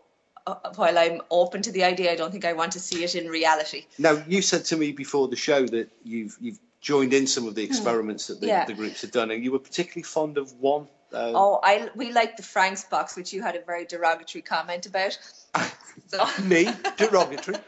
uh, 0.46 0.56
while 0.74 0.98
I'm 0.98 1.22
open 1.30 1.62
to 1.62 1.72
the 1.72 1.84
idea, 1.84 2.12
I 2.12 2.16
don't 2.16 2.30
think 2.30 2.44
I 2.44 2.52
want 2.52 2.72
to 2.72 2.80
see 2.80 3.02
it 3.04 3.14
in 3.14 3.28
reality. 3.28 3.86
Now, 3.98 4.22
you 4.26 4.42
said 4.42 4.64
to 4.66 4.76
me 4.76 4.92
before 4.92 5.28
the 5.28 5.36
show 5.36 5.66
that 5.68 5.88
you've 6.04 6.36
you've 6.40 6.58
joined 6.82 7.14
in 7.14 7.26
some 7.26 7.48
of 7.48 7.54
the 7.54 7.64
experiments 7.64 8.26
that 8.28 8.40
the, 8.40 8.46
Hmm. 8.46 8.50
Yeah. 8.50 8.64
the 8.64 8.74
groups 8.74 9.00
have 9.02 9.10
done, 9.12 9.30
and 9.30 9.42
you 9.42 9.50
were 9.50 9.58
particularly 9.58 10.02
fond 10.02 10.36
of 10.38 10.52
one. 10.60 10.88
Uh, 11.12 11.32
Oh, 11.34 11.61
I 11.62 11.88
we 11.94 12.12
like 12.12 12.36
the 12.36 12.42
Frank's 12.42 12.84
box, 12.84 13.16
which 13.16 13.32
you 13.32 13.42
had 13.42 13.57
a 13.57 13.61
very 13.62 13.84
derogatory 13.84 14.42
comment 14.42 14.86
about. 14.86 15.18
Me, 16.42 16.68
derogatory. 16.96 17.59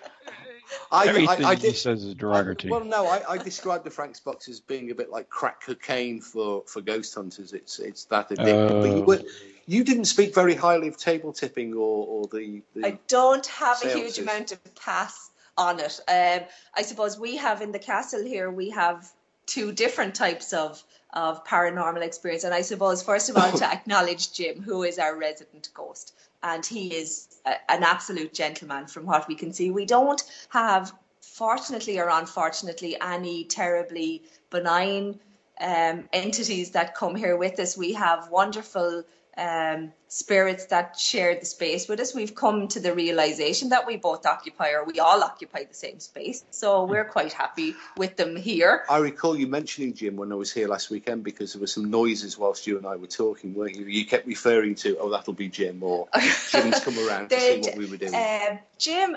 I, 0.91 1.07
Everything 1.09 1.45
I, 1.45 1.51
I 1.51 1.55
he 1.55 1.72
says 1.72 2.05
is 2.05 2.14
derogatory. 2.14 2.70
Well, 2.70 2.84
no, 2.84 3.07
I, 3.07 3.22
I 3.32 3.39
described 3.39 3.84
the 3.84 3.91
Frank's 3.91 4.20
box 4.20 4.49
as 4.49 4.61
being 4.61 4.91
a 4.91 4.95
bit 4.95 5.11
like 5.11 5.30
crack 5.30 5.62
cocaine 5.64 6.20
for, 6.20 6.62
for 6.66 6.82
ghost 6.82 7.14
hunters. 7.14 7.53
It's 7.55 7.78
it's 7.78 8.05
that 8.07 8.28
addictive. 8.30 8.82
but 8.82 8.91
you, 8.91 8.97
Oh. 8.97 9.01
were, 9.03 9.22
you 9.66 9.84
didn't 9.84 10.05
speak 10.07 10.34
very 10.34 10.55
highly 10.55 10.89
of 10.89 10.97
table 10.99 11.32
tipping 11.32 11.72
or, 11.74 12.07
or 12.07 12.26
the, 12.26 12.62
the 12.74 12.86
I 12.86 12.99
don't 13.07 13.47
have 13.47 13.82
a 13.82 13.89
huge 13.89 14.18
amount 14.18 14.53
of 14.53 14.74
pass 14.74 15.30
on 15.57 15.80
it. 15.80 16.01
Um, 16.07 16.47
I 16.74 16.82
suppose 16.82 17.18
we 17.18 17.36
have 17.36 17.62
in 17.62 17.72
the 17.72 17.78
castle 17.78 18.22
here, 18.24 18.51
we 18.51 18.70
have 18.70 19.11
two 19.47 19.72
different 19.72 20.14
types 20.14 20.53
of 20.53 20.82
of 21.12 21.44
paranormal 21.44 22.02
experience. 22.02 22.44
And 22.44 22.54
I 22.54 22.62
suppose, 22.62 23.02
first 23.02 23.30
of 23.30 23.36
all, 23.36 23.50
to 23.52 23.64
acknowledge 23.72 24.32
Jim, 24.32 24.62
who 24.62 24.82
is 24.82 24.98
our 24.98 25.16
resident 25.16 25.70
ghost. 25.74 26.14
And 26.42 26.64
he 26.64 26.94
is 26.94 27.40
a, 27.46 27.54
an 27.70 27.82
absolute 27.82 28.34
gentleman 28.34 28.86
from 28.86 29.06
what 29.06 29.26
we 29.28 29.34
can 29.34 29.52
see. 29.52 29.70
We 29.70 29.86
don't 29.86 30.22
have, 30.50 30.92
fortunately 31.20 31.98
or 31.98 32.09
unfortunately, 32.09 32.96
any 33.00 33.44
terribly 33.44 34.22
benign 34.50 35.18
um, 35.61 36.09
entities 36.12 36.70
that 36.72 36.94
come 36.94 37.16
here 37.16 37.36
with 37.36 37.59
us. 37.59 37.76
We 37.76 37.92
have 37.94 38.28
wonderful 38.28 39.04
um, 39.39 39.93
spirits 40.09 40.66
that 40.66 40.99
share 40.99 41.39
the 41.39 41.47
space 41.47 41.89
with 41.89 42.01
us. 42.01 42.14
We've 42.14 42.34
come 42.34 42.68
to 42.68 42.80
the 42.80 42.93
realization 42.93 43.68
that 43.70 43.86
we 43.86 43.97
both 43.97 44.26
occupy, 44.26 44.70
or 44.70 44.84
we 44.84 44.99
all 44.99 45.22
occupy 45.22 45.64
the 45.64 45.74
same 45.74 46.01
space. 46.01 46.45
So 46.51 46.84
we're 46.84 47.05
quite 47.05 47.32
happy 47.32 47.74
with 47.97 48.16
them 48.16 48.34
here. 48.36 48.84
I 48.91 48.99
recall 48.99 49.36
you 49.36 49.47
mentioning 49.47 49.95
Jim 49.95 50.16
when 50.16 50.32
I 50.32 50.34
was 50.34 50.53
here 50.53 50.68
last 50.68 50.91
weekend 50.91 51.24
because 51.24 51.53
there 51.53 51.61
were 51.61 51.66
some 51.66 51.91
noises 51.91 52.36
whilst 52.36 52.66
you 52.66 52.76
and 52.78 52.86
I 52.86 52.97
were 52.97 53.07
talking, 53.07 53.55
weren't 53.55 53.76
you? 53.76 53.86
You 53.86 54.05
kept 54.05 54.26
referring 54.26 54.74
to, 54.76 54.99
oh, 54.99 55.11
that'll 55.11 55.34
be 55.34 55.49
Jim, 55.49 55.82
or 55.82 56.09
Jim's 56.51 56.80
come 56.80 56.99
around 56.99 57.30
to 57.30 57.41
see 57.41 57.61
what 57.61 57.76
we 57.76 57.86
were 57.86 57.97
doing. 57.97 58.14
Um, 58.14 58.59
Jim 58.78 59.16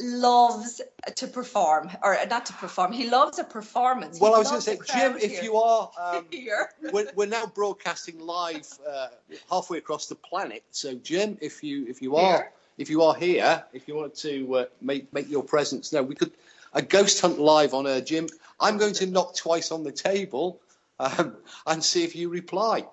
loves 0.00 0.82
to 1.14 1.26
perform, 1.26 1.90
or 2.02 2.18
not 2.28 2.46
to 2.46 2.52
perform. 2.54 2.92
He 2.92 3.08
loves 3.08 3.38
a 3.38 3.44
performance. 3.44 4.18
He 4.18 4.22
well, 4.22 4.34
I 4.34 4.38
was 4.38 4.48
going 4.48 4.60
to 4.60 4.64
say, 4.64 4.78
Jim, 4.94 5.16
if 5.16 5.32
here. 5.32 5.42
you 5.42 5.56
are, 5.56 5.90
um, 5.98 6.26
here. 6.30 6.70
we're, 6.92 7.10
we're 7.14 7.26
now 7.26 7.46
broadcasting 7.46 8.18
live 8.20 8.68
uh, 8.88 9.08
halfway 9.50 9.78
across 9.78 10.06
the 10.06 10.14
planet. 10.14 10.62
So, 10.70 10.94
Jim, 10.94 11.38
if 11.40 11.62
you 11.62 11.86
if 11.88 12.02
you 12.02 12.16
are 12.16 12.36
Here. 12.36 12.52
if 12.78 12.90
you 12.90 13.02
are 13.02 13.14
here, 13.14 13.64
if 13.72 13.88
you 13.88 13.94
want 13.94 14.14
to 14.16 14.54
uh, 14.56 14.64
make 14.80 15.12
make 15.12 15.30
your 15.30 15.42
presence 15.42 15.92
known, 15.92 16.08
we 16.08 16.14
could. 16.14 16.32
a 16.74 16.82
ghost 16.82 17.20
hunt 17.20 17.38
live 17.38 17.72
on 17.72 17.86
air, 17.86 18.00
Jim. 18.00 18.28
I'm 18.60 18.76
going 18.76 18.94
to 18.94 19.06
knock 19.06 19.34
twice 19.34 19.70
on 19.70 19.82
the 19.82 19.92
table 19.92 20.60
um, 20.98 21.36
and 21.66 21.82
see 21.82 22.04
if 22.04 22.14
you 22.16 22.28
reply. 22.28 22.86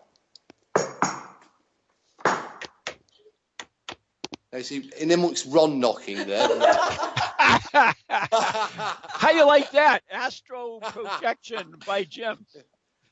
I 4.54 4.62
see 4.62 4.89
in 4.99 5.12
amongst 5.12 5.47
Ron 5.47 5.80
knocking 5.80 6.28
there. 6.28 6.47
How 8.10 9.32
you 9.32 9.45
like 9.47 9.72
that? 9.72 10.04
Astral 10.12 10.80
projection 10.82 11.76
by 11.86 12.04
Jim. 12.04 12.45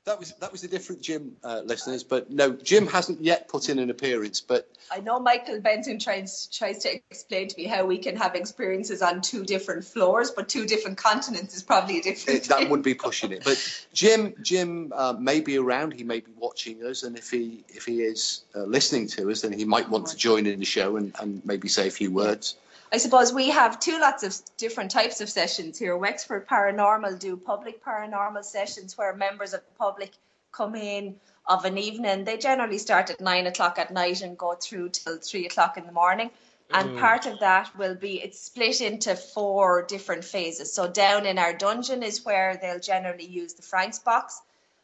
That 0.05 0.17
was 0.17 0.33
that 0.39 0.51
was 0.51 0.63
a 0.63 0.67
different 0.67 1.03
Jim, 1.03 1.33
uh, 1.43 1.61
listeners. 1.63 2.03
But 2.03 2.31
no, 2.31 2.53
Jim 2.53 2.87
hasn't 2.87 3.21
yet 3.21 3.47
put 3.47 3.69
in 3.69 3.77
an 3.77 3.91
appearance. 3.91 4.41
But 4.41 4.67
I 4.91 4.99
know 4.99 5.19
Michael 5.19 5.61
Benton 5.61 5.99
tries 5.99 6.47
tries 6.47 6.79
to 6.79 6.95
explain 7.11 7.49
to 7.49 7.55
me 7.55 7.65
how 7.65 7.85
we 7.85 7.99
can 7.99 8.15
have 8.15 8.33
experiences 8.33 9.03
on 9.03 9.21
two 9.21 9.45
different 9.45 9.85
floors, 9.85 10.31
but 10.31 10.49
two 10.49 10.65
different 10.65 10.97
continents 10.97 11.55
is 11.55 11.61
probably 11.61 11.99
a 11.99 12.01
different. 12.01 12.39
it, 12.39 12.49
that 12.49 12.67
would 12.67 12.81
be 12.81 12.95
pushing 12.95 13.31
it. 13.31 13.43
But 13.43 13.63
Jim, 13.93 14.33
Jim 14.41 14.91
uh, 14.95 15.13
may 15.19 15.39
be 15.39 15.59
around. 15.59 15.93
He 15.93 16.03
may 16.03 16.21
be 16.21 16.31
watching 16.35 16.83
us, 16.83 17.03
and 17.03 17.15
if 17.15 17.29
he 17.29 17.63
if 17.67 17.85
he 17.85 18.01
is 18.01 18.41
uh, 18.55 18.63
listening 18.63 19.07
to 19.09 19.29
us, 19.29 19.41
then 19.41 19.53
he 19.53 19.65
might 19.65 19.87
want 19.87 20.07
to 20.07 20.17
join 20.17 20.47
in 20.47 20.57
the 20.57 20.65
show 20.65 20.97
and, 20.97 21.13
and 21.19 21.45
maybe 21.45 21.67
say 21.67 21.87
a 21.87 21.91
few 21.91 22.09
words. 22.09 22.55
I 22.93 22.97
suppose 22.97 23.31
we 23.31 23.49
have 23.49 23.79
two 23.79 23.97
lots 23.99 24.23
of 24.23 24.35
different 24.57 24.91
types 24.91 25.21
of 25.21 25.29
sessions 25.29 25.79
here. 25.79 25.95
Wexford 25.95 26.45
Paranormal 26.45 27.19
do 27.19 27.37
public 27.37 27.83
paranormal 27.83 28.43
sessions 28.43 28.97
where 28.97 29.15
members 29.15 29.53
of 29.53 29.61
the 29.61 29.75
public 29.77 30.11
come 30.51 30.75
in 30.75 31.15
of 31.47 31.63
an 31.63 31.77
evening. 31.77 32.25
They 32.25 32.37
generally 32.37 32.77
start 32.77 33.09
at 33.09 33.21
nine 33.21 33.47
o'clock 33.47 33.79
at 33.79 33.91
night 33.91 34.21
and 34.21 34.37
go 34.37 34.55
through 34.55 34.89
till 34.89 35.17
three 35.17 35.45
o'clock 35.45 35.77
in 35.77 35.85
the 35.85 35.93
morning. 35.93 36.31
And 36.73 36.97
part 36.99 37.25
of 37.25 37.39
that 37.39 37.77
will 37.77 37.95
be 37.95 38.21
it's 38.21 38.39
split 38.39 38.81
into 38.81 39.15
four 39.15 39.83
different 39.83 40.23
phases. 40.23 40.73
So 40.73 40.87
down 40.87 41.25
in 41.25 41.37
our 41.37 41.53
dungeon 41.53 42.03
is 42.03 42.25
where 42.25 42.57
they'll 42.61 42.79
generally 42.79 43.25
use 43.25 43.53
the 43.53 43.61
Franks 43.61 43.99
box. 43.99 44.41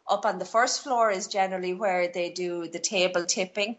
Up 0.08 0.26
on 0.26 0.40
the 0.40 0.46
first 0.46 0.84
floor 0.84 1.12
is 1.12 1.28
generally 1.28 1.74
where 1.74 2.08
they 2.08 2.30
do 2.30 2.68
the 2.68 2.80
table 2.80 3.26
tipping. 3.26 3.78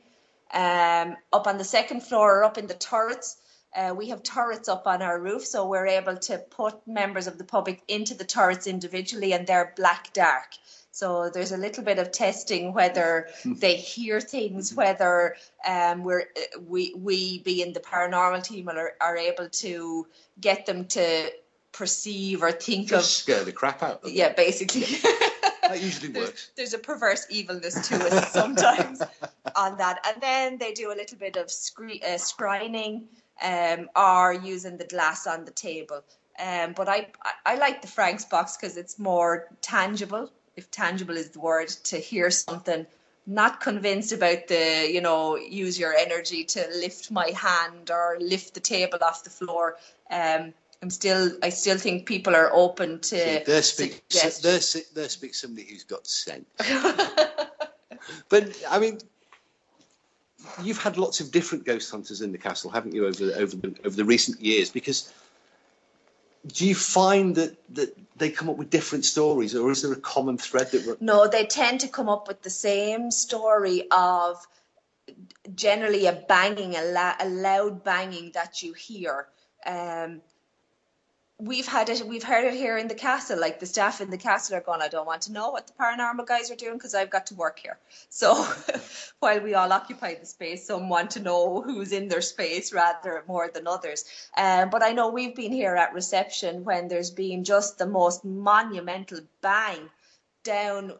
Um, 0.52 1.16
up 1.32 1.46
on 1.46 1.58
the 1.58 1.64
second 1.64 2.02
floor 2.02 2.38
or 2.38 2.44
up 2.44 2.56
in 2.56 2.66
the 2.66 2.74
turrets, 2.74 3.36
uh, 3.74 3.94
we 3.96 4.08
have 4.08 4.22
turrets 4.22 4.68
up 4.68 4.86
on 4.86 5.02
our 5.02 5.18
roof, 5.20 5.44
so 5.46 5.66
we're 5.68 5.86
able 5.86 6.16
to 6.16 6.38
put 6.38 6.86
members 6.86 7.26
of 7.26 7.38
the 7.38 7.44
public 7.44 7.82
into 7.88 8.14
the 8.14 8.24
turrets 8.24 8.66
individually, 8.66 9.32
and 9.32 9.46
they're 9.46 9.72
black 9.76 10.12
dark. 10.12 10.52
So 10.90 11.30
there's 11.32 11.52
a 11.52 11.56
little 11.56 11.84
bit 11.84 11.98
of 11.98 12.10
testing 12.10 12.72
whether 12.72 13.28
they 13.44 13.76
hear 13.76 14.20
things, 14.20 14.74
whether 14.74 15.36
um, 15.66 16.02
we're 16.02 16.24
we 16.66 16.94
we 16.94 17.40
being 17.40 17.72
the 17.72 17.80
paranormal 17.80 18.42
team 18.42 18.68
are, 18.68 18.92
are 19.00 19.16
able 19.16 19.48
to 19.48 20.06
get 20.40 20.66
them 20.66 20.86
to 20.86 21.30
perceive 21.72 22.42
or 22.42 22.50
think 22.50 22.88
Just 22.88 23.20
of 23.20 23.22
scare 23.22 23.44
the 23.44 23.52
crap 23.52 23.82
out 23.82 23.96
of 23.96 24.02
them. 24.02 24.12
yeah, 24.14 24.32
basically. 24.32 24.86
That 25.62 25.82
usually 25.82 26.08
there's, 26.08 26.28
works. 26.28 26.50
there's 26.56 26.72
a 26.72 26.78
perverse 26.78 27.26
evilness 27.28 27.88
to 27.88 27.94
it 28.06 28.24
sometimes 28.28 29.02
on 29.56 29.76
that. 29.76 29.98
And 30.06 30.22
then 30.22 30.56
they 30.56 30.72
do 30.72 30.90
a 30.90 30.96
little 30.96 31.18
bit 31.18 31.36
of 31.36 31.50
scre- 31.50 32.02
uh, 32.02 32.16
scrying 32.16 33.04
um, 33.42 33.88
or 33.96 34.32
using 34.32 34.76
the 34.76 34.84
glass 34.84 35.26
on 35.26 35.44
the 35.44 35.50
table. 35.50 36.02
Um, 36.38 36.72
but 36.76 36.88
I, 36.88 37.08
I, 37.44 37.56
like 37.56 37.82
the 37.82 37.88
Frank's 37.88 38.24
box 38.24 38.56
because 38.56 38.76
it's 38.76 38.98
more 38.98 39.48
tangible, 39.60 40.30
if 40.56 40.70
tangible 40.70 41.16
is 41.16 41.30
the 41.30 41.40
word, 41.40 41.68
to 41.68 41.96
hear 41.96 42.30
something. 42.30 42.86
Not 43.26 43.60
convinced 43.60 44.12
about 44.12 44.46
the, 44.46 44.88
you 44.90 45.00
know, 45.00 45.36
use 45.36 45.78
your 45.78 45.92
energy 45.92 46.44
to 46.44 46.66
lift 46.76 47.10
my 47.10 47.30
hand 47.30 47.90
or 47.90 48.16
lift 48.20 48.54
the 48.54 48.60
table 48.60 48.98
off 49.02 49.24
the 49.24 49.30
floor. 49.30 49.76
Um, 50.10 50.54
I'm 50.80 50.90
still, 50.90 51.32
I 51.42 51.48
still 51.48 51.76
think 51.76 52.06
people 52.06 52.36
are 52.36 52.50
open 52.54 53.00
to. 53.00 53.18
See, 53.18 53.44
there 53.44 53.62
speak 53.62 54.04
suggestions. 54.08 54.40
there, 54.40 54.60
si- 54.60 54.94
there 54.94 55.08
speaks 55.08 55.40
somebody 55.40 55.66
who's 55.68 55.84
got 55.84 56.06
sense. 56.06 56.46
but 58.28 58.62
I 58.70 58.78
mean, 58.78 58.98
you've 60.62 60.82
had 60.82 60.96
lots 60.96 61.20
of 61.20 61.30
different 61.30 61.64
ghost 61.64 61.90
hunters 61.90 62.20
in 62.20 62.32
the 62.32 62.38
castle, 62.38 62.70
haven't 62.70 62.94
you, 62.94 63.06
over 63.06 63.24
over 63.36 63.56
the, 63.56 63.76
over 63.84 63.96
the 63.96 64.04
recent 64.04 64.40
years? 64.40 64.70
Because 64.70 65.12
do 66.46 66.66
you 66.66 66.74
find 66.74 67.34
that 67.36 67.56
that 67.74 67.96
they 68.16 68.30
come 68.30 68.48
up 68.48 68.56
with 68.56 68.70
different 68.70 69.04
stories, 69.04 69.54
or 69.54 69.70
is 69.70 69.82
there 69.82 69.92
a 69.92 70.00
common 70.00 70.38
thread 70.38 70.70
that? 70.70 71.00
No, 71.00 71.26
they 71.26 71.46
tend 71.46 71.80
to 71.80 71.88
come 71.88 72.08
up 72.08 72.28
with 72.28 72.42
the 72.42 72.50
same 72.50 73.10
story 73.10 73.84
of 73.90 74.46
generally 75.54 76.06
a 76.06 76.12
banging, 76.12 76.76
a, 76.76 76.82
la- 76.82 77.16
a 77.20 77.28
loud 77.28 77.84
banging 77.84 78.32
that 78.32 78.62
you 78.62 78.72
hear. 78.72 79.28
Um, 79.66 80.20
we've 81.40 81.66
had 81.66 81.88
it, 81.88 82.04
we've 82.04 82.22
heard 82.22 82.44
it 82.44 82.54
here 82.54 82.76
in 82.76 82.88
the 82.88 82.94
castle. 82.94 83.38
Like 83.40 83.60
the 83.60 83.66
staff 83.66 84.00
in 84.00 84.10
the 84.10 84.18
castle 84.18 84.56
are 84.56 84.60
going, 84.60 84.82
I 84.82 84.88
don't 84.88 85.06
want 85.06 85.22
to 85.22 85.32
know 85.32 85.50
what 85.50 85.68
the 85.68 85.72
paranormal 85.72 86.26
guys 86.26 86.50
are 86.50 86.56
doing 86.56 86.74
because 86.74 86.94
I've 86.94 87.10
got 87.10 87.26
to 87.26 87.34
work 87.34 87.60
here. 87.60 87.78
So 88.08 88.34
while 89.20 89.40
we 89.40 89.54
all 89.54 89.72
occupy 89.72 90.14
the 90.14 90.26
space, 90.26 90.66
some 90.66 90.88
want 90.88 91.10
to 91.12 91.20
know 91.20 91.62
who's 91.62 91.92
in 91.92 92.08
their 92.08 92.22
space 92.22 92.72
rather 92.72 93.22
more 93.28 93.48
than 93.52 93.68
others. 93.68 94.04
Um, 94.36 94.70
but 94.70 94.82
I 94.82 94.92
know 94.92 95.08
we've 95.08 95.36
been 95.36 95.52
here 95.52 95.76
at 95.76 95.94
reception 95.94 96.64
when 96.64 96.88
there's 96.88 97.10
been 97.10 97.44
just 97.44 97.78
the 97.78 97.86
most 97.86 98.24
monumental 98.24 99.20
bang 99.40 99.90
down 100.42 100.92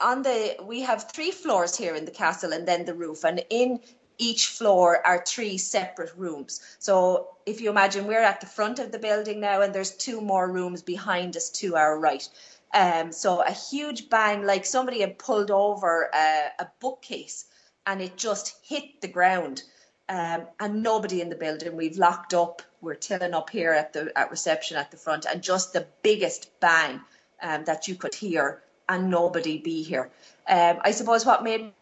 on 0.00 0.22
the 0.22 0.56
we 0.64 0.80
have 0.80 1.10
three 1.10 1.30
floors 1.30 1.76
here 1.76 1.94
in 1.94 2.04
the 2.04 2.10
castle 2.10 2.52
and 2.52 2.66
then 2.66 2.84
the 2.84 2.94
roof 2.94 3.24
and 3.24 3.44
in 3.50 3.80
each 4.18 4.48
floor 4.48 5.04
are 5.06 5.24
three 5.26 5.58
separate 5.58 6.12
rooms 6.16 6.76
so 6.78 7.28
if 7.46 7.60
you 7.60 7.70
imagine 7.70 8.06
we're 8.06 8.22
at 8.22 8.40
the 8.40 8.46
front 8.46 8.78
of 8.78 8.92
the 8.92 8.98
building 8.98 9.40
now 9.40 9.62
and 9.62 9.74
there's 9.74 9.96
two 9.96 10.20
more 10.20 10.50
rooms 10.50 10.82
behind 10.82 11.36
us 11.36 11.50
to 11.50 11.76
our 11.76 11.98
right 11.98 12.28
um, 12.74 13.12
so 13.12 13.42
a 13.42 13.52
huge 13.52 14.08
bang 14.08 14.44
like 14.44 14.64
somebody 14.64 15.00
had 15.00 15.18
pulled 15.18 15.50
over 15.50 16.10
a, 16.14 16.46
a 16.60 16.66
bookcase 16.80 17.46
and 17.86 18.00
it 18.00 18.16
just 18.16 18.56
hit 18.62 19.00
the 19.00 19.08
ground 19.08 19.62
um, 20.08 20.46
and 20.60 20.82
nobody 20.82 21.20
in 21.20 21.28
the 21.28 21.36
building. 21.36 21.76
We've 21.76 21.96
locked 21.96 22.34
up. 22.34 22.62
We're 22.80 22.94
tilling 22.94 23.34
up 23.34 23.50
here 23.50 23.72
at 23.72 23.92
the 23.92 24.12
at 24.18 24.30
reception 24.30 24.76
at 24.76 24.90
the 24.90 24.96
front, 24.96 25.24
and 25.24 25.42
just 25.42 25.72
the 25.72 25.86
biggest 26.02 26.50
bang 26.60 27.00
um, 27.42 27.64
that 27.64 27.88
you 27.88 27.94
could 27.94 28.14
hear, 28.14 28.62
and 28.88 29.08
nobody 29.08 29.58
be 29.58 29.82
here. 29.82 30.10
Um, 30.48 30.78
I 30.82 30.90
suppose 30.90 31.24
what 31.24 31.44
made 31.44 31.72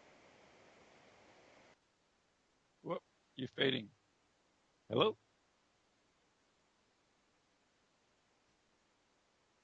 you're 3.40 3.48
fading. 3.56 3.88
Hello? 4.90 5.16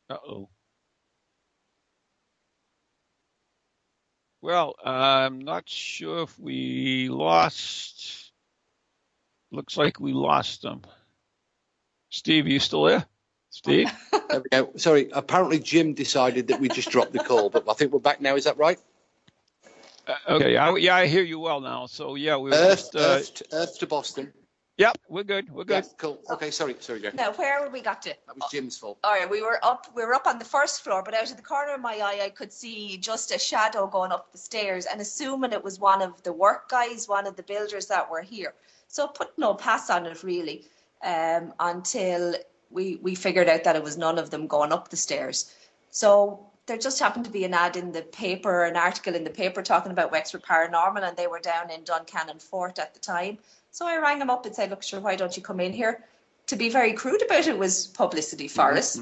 Uh 0.09 0.17
oh. 0.27 0.49
Well, 4.41 4.77
I'm 4.85 5.41
not 5.41 5.69
sure 5.69 6.23
if 6.23 6.39
we 6.39 7.09
lost. 7.09 8.33
Looks 9.51 9.77
like 9.77 10.01
we 10.01 10.13
lost 10.13 10.63
them. 10.63 10.83
Steve, 12.11 12.47
you 12.47 12.61
still 12.61 12.85
there? 12.85 13.05
Steve? 13.51 13.91
Sorry, 14.77 15.11
apparently 15.13 15.59
Jim 15.59 15.95
decided 15.95 16.49
that 16.49 16.61
we 16.61 16.69
just 16.69 16.91
dropped 16.91 17.13
the 17.13 17.19
call, 17.19 17.51
but 17.51 17.65
I 17.69 17.75
think 17.75 17.93
we're 17.93 17.99
back 17.99 18.21
now. 18.21 18.37
Is 18.37 18.45
that 18.45 18.57
right? 18.57 18.79
Uh, 20.07 20.15
okay, 20.29 20.57
I, 20.57 20.75
yeah, 20.77 20.97
I 20.97 21.07
hear 21.07 21.23
you 21.23 21.39
well 21.39 21.61
now. 21.61 21.87
So 21.87 22.15
yeah, 22.15 22.37
we 22.37 22.51
were 22.51 22.57
Earth, 22.57 22.93
just. 22.93 22.97
Uh, 22.97 22.99
Earth, 23.01 23.35
to, 23.35 23.45
Earth 23.53 23.79
to 23.81 23.87
Boston. 23.87 24.33
yep, 24.79 24.97
we're 25.09 25.25
good. 25.25 25.51
We're 25.51 25.65
Yeah, 25.69 25.81
good. 25.81 25.91
cool. 25.99 26.21
Okay, 26.31 26.51
sorry, 26.51 26.77
sorry, 26.79 27.01
Joe. 27.01 27.11
now 27.15 27.33
where 27.33 27.61
were 27.61 27.71
we 27.71 27.81
got 27.81 28.03
to? 28.03 28.11
That 28.27 28.37
was 28.37 28.51
Jim's 28.51 28.79
fault. 28.79 28.99
All 29.03 29.13
right, 29.13 29.29
we 29.29 29.43
were 29.43 29.59
up. 29.65 29.87
We 29.97 30.05
were 30.05 30.15
up 30.15 30.27
on 30.27 30.39
the 30.39 30.45
first 30.45 30.83
floor, 30.85 31.03
but 31.03 31.15
out 31.15 31.31
of 31.31 31.37
the 31.37 31.43
corner 31.43 31.75
of 31.75 31.81
my 31.81 31.95
eye, 31.97 32.21
I 32.23 32.31
could 32.31 32.53
see 32.53 32.97
just 32.99 33.35
a 33.35 33.39
shadow 33.39 33.87
going 33.87 34.13
up 34.13 34.31
the 34.33 34.39
stairs, 34.39 34.87
and 34.87 35.01
assuming 35.01 35.53
it 35.53 35.65
was 35.65 35.81
one 35.81 36.03
of 36.03 36.23
the 36.23 36.33
work 36.33 36.69
guys, 36.69 37.09
one 37.09 37.27
of 37.27 37.35
the 37.37 37.43
builders 37.43 37.87
that 37.87 38.09
were 38.09 38.23
here. 38.23 38.55
So 38.89 39.09
put 39.09 39.37
no 39.37 39.55
pass 39.55 39.91
on 39.91 40.07
it 40.07 40.23
really, 40.23 40.67
um, 41.03 41.53
until 41.59 42.37
we 42.71 42.97
we 43.03 43.17
figured 43.17 43.49
out 43.49 43.65
that 43.65 43.75
it 43.75 43.83
was 43.83 43.99
none 43.99 44.19
of 44.19 44.31
them 44.31 44.47
going 44.47 44.73
up 44.73 44.89
the 44.89 44.97
stairs. 44.97 45.53
So 45.91 46.47
there 46.67 46.77
just 46.77 46.99
happened 46.99 47.25
to 47.25 47.31
be 47.31 47.45
an 47.45 47.55
ad 47.55 47.77
in 47.77 47.93
the 47.93 48.03
paper, 48.03 48.65
an 48.65 48.77
article 48.77 49.15
in 49.15 49.25
the 49.25 49.31
paper 49.31 49.63
talking 49.63 49.93
about 49.93 50.11
Wexford 50.11 50.43
Paranormal, 50.43 51.07
and 51.07 51.17
they 51.17 51.29
were 51.29 51.39
down 51.39 51.71
in 51.71 51.85
Duncannon 51.85 52.41
Fort 52.41 52.79
at 52.79 52.93
the 52.93 53.01
time. 53.01 53.39
So 53.71 53.87
I 53.87 53.99
rang 53.99 54.19
them 54.19 54.31
up 54.31 54.45
and 54.47 54.55
said, 54.55 54.71
"Look, 54.71 54.83
sure, 54.83 55.01
why 55.01 55.17
don't 55.17 55.37
you 55.37 55.43
come 55.43 55.61
in 55.61 55.73
here?" 55.73 56.05
To 56.49 56.57
be 56.57 56.69
very 56.69 56.93
crude 56.93 57.23
about 57.23 57.47
it, 57.47 57.59
was 57.59 57.87
publicity 57.87 58.49
for 58.49 58.73
us 58.73 59.01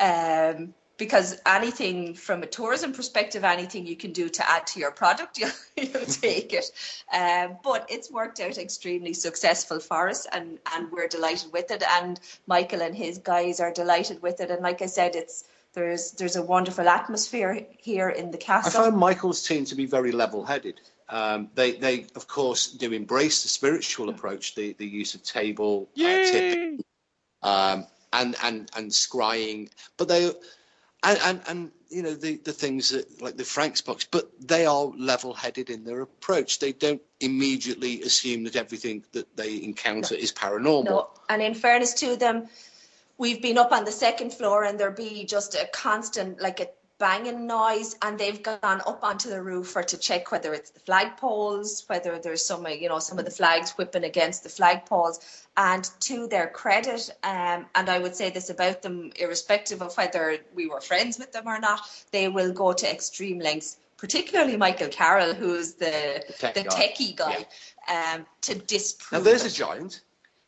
um, 0.00 0.74
because 0.96 1.40
anything 1.46 2.14
from 2.14 2.42
a 2.42 2.46
tourism 2.46 2.92
perspective, 2.92 3.44
anything 3.44 3.86
you 3.86 3.96
can 3.96 4.12
do 4.12 4.28
to 4.28 4.50
add 4.50 4.66
to 4.68 4.80
your 4.80 4.90
product, 4.90 5.38
you'll, 5.38 5.50
you'll 5.76 6.06
take 6.06 6.52
it. 6.52 6.70
Um, 7.12 7.58
but 7.62 7.86
it's 7.90 8.10
worked 8.10 8.40
out 8.40 8.58
extremely 8.58 9.14
successful 9.14 9.80
for 9.80 10.08
us, 10.10 10.26
and 10.32 10.58
and 10.74 10.90
we're 10.92 11.08
delighted 11.08 11.52
with 11.52 11.70
it. 11.70 11.82
And 12.00 12.20
Michael 12.46 12.82
and 12.82 12.94
his 12.94 13.16
guys 13.16 13.60
are 13.60 13.72
delighted 13.72 14.20
with 14.20 14.40
it. 14.40 14.50
And 14.50 14.62
like 14.62 14.82
I 14.82 14.86
said, 14.86 15.16
it's 15.16 15.44
there's 15.74 16.12
there's 16.12 16.36
a 16.36 16.42
wonderful 16.42 16.88
atmosphere 16.88 17.66
here 17.78 18.10
in 18.10 18.30
the 18.30 18.38
castle. 18.38 18.80
I 18.80 18.84
found 18.84 18.96
Michael's 18.96 19.46
team 19.46 19.64
to 19.66 19.74
be 19.74 19.86
very 19.86 20.12
level-headed. 20.12 20.80
Um, 21.08 21.50
they, 21.54 21.72
they, 21.72 22.06
of 22.14 22.26
course, 22.26 22.68
do 22.68 22.92
embrace 22.92 23.42
the 23.42 23.48
spiritual 23.48 24.08
approach, 24.08 24.54
the, 24.54 24.72
the 24.78 24.86
use 24.86 25.14
of 25.14 25.22
table, 25.22 25.90
uh, 25.98 26.02
tipping, 26.02 26.82
um, 27.42 27.86
and 28.12 28.36
and 28.42 28.70
and 28.76 28.90
scrying, 28.90 29.68
but 29.96 30.08
they 30.08 30.32
and 31.02 31.18
and, 31.22 31.40
and 31.48 31.70
you 31.90 32.02
know 32.02 32.14
the 32.14 32.36
the 32.38 32.52
things 32.52 32.90
that 32.90 33.20
like 33.20 33.36
the 33.36 33.44
Franks 33.44 33.80
box, 33.80 34.06
but 34.10 34.30
they 34.40 34.64
are 34.64 34.84
level-headed 34.96 35.68
in 35.68 35.84
their 35.84 36.00
approach. 36.00 36.58
They 36.58 36.72
don't 36.72 37.02
immediately 37.20 38.02
assume 38.02 38.44
that 38.44 38.56
everything 38.56 39.04
that 39.12 39.36
they 39.36 39.62
encounter 39.62 40.14
is 40.14 40.32
paranormal. 40.32 40.84
No, 40.84 41.10
and 41.28 41.42
in 41.42 41.54
fairness 41.54 41.92
to 41.94 42.16
them, 42.16 42.48
we've 43.18 43.42
been 43.42 43.58
up 43.58 43.72
on 43.72 43.84
the 43.84 43.92
second 43.92 44.32
floor 44.32 44.64
and 44.64 44.78
there 44.78 44.90
be 44.90 45.24
just 45.24 45.54
a 45.54 45.68
constant, 45.72 46.40
like 46.40 46.60
a 46.60 46.68
banging 46.98 47.48
noise, 47.48 47.96
and 48.02 48.16
they've 48.16 48.44
gone 48.44 48.80
up 48.86 49.00
onto 49.02 49.28
the 49.28 49.42
roof 49.42 49.66
for 49.66 49.82
to 49.82 49.96
check 49.96 50.30
whether 50.30 50.54
it's 50.54 50.70
the 50.70 50.78
flagpoles, 50.78 51.88
whether 51.88 52.18
there's 52.20 52.44
some, 52.44 52.64
you 52.68 52.88
know, 52.88 53.00
some 53.00 53.18
of 53.18 53.24
the 53.24 53.30
flags 53.30 53.72
whipping 53.72 54.04
against 54.04 54.44
the 54.44 54.48
flagpoles. 54.48 55.44
And 55.56 55.88
to 56.00 56.28
their 56.28 56.46
credit, 56.48 57.10
um, 57.24 57.66
and 57.74 57.88
I 57.88 57.98
would 57.98 58.14
say 58.14 58.30
this 58.30 58.50
about 58.50 58.82
them, 58.82 59.10
irrespective 59.16 59.82
of 59.82 59.96
whether 59.96 60.38
we 60.54 60.68
were 60.68 60.80
friends 60.80 61.18
with 61.18 61.32
them 61.32 61.48
or 61.48 61.58
not, 61.58 61.80
they 62.12 62.28
will 62.28 62.52
go 62.52 62.72
to 62.72 62.88
extreme 62.90 63.40
lengths. 63.40 63.78
Particularly 63.96 64.56
Michael 64.56 64.88
Carroll, 64.88 65.34
who's 65.34 65.74
the 65.74 66.24
The 66.26 66.32
tech 66.38 66.54
the 66.54 66.62
guy. 66.64 66.70
techie 66.70 67.16
guy, 67.16 67.46
um, 67.88 68.26
to 68.42 68.54
disprove 68.54 69.24
Now 69.24 69.24
there's 69.24 69.44
a 69.44 69.50
giant. 69.50 70.02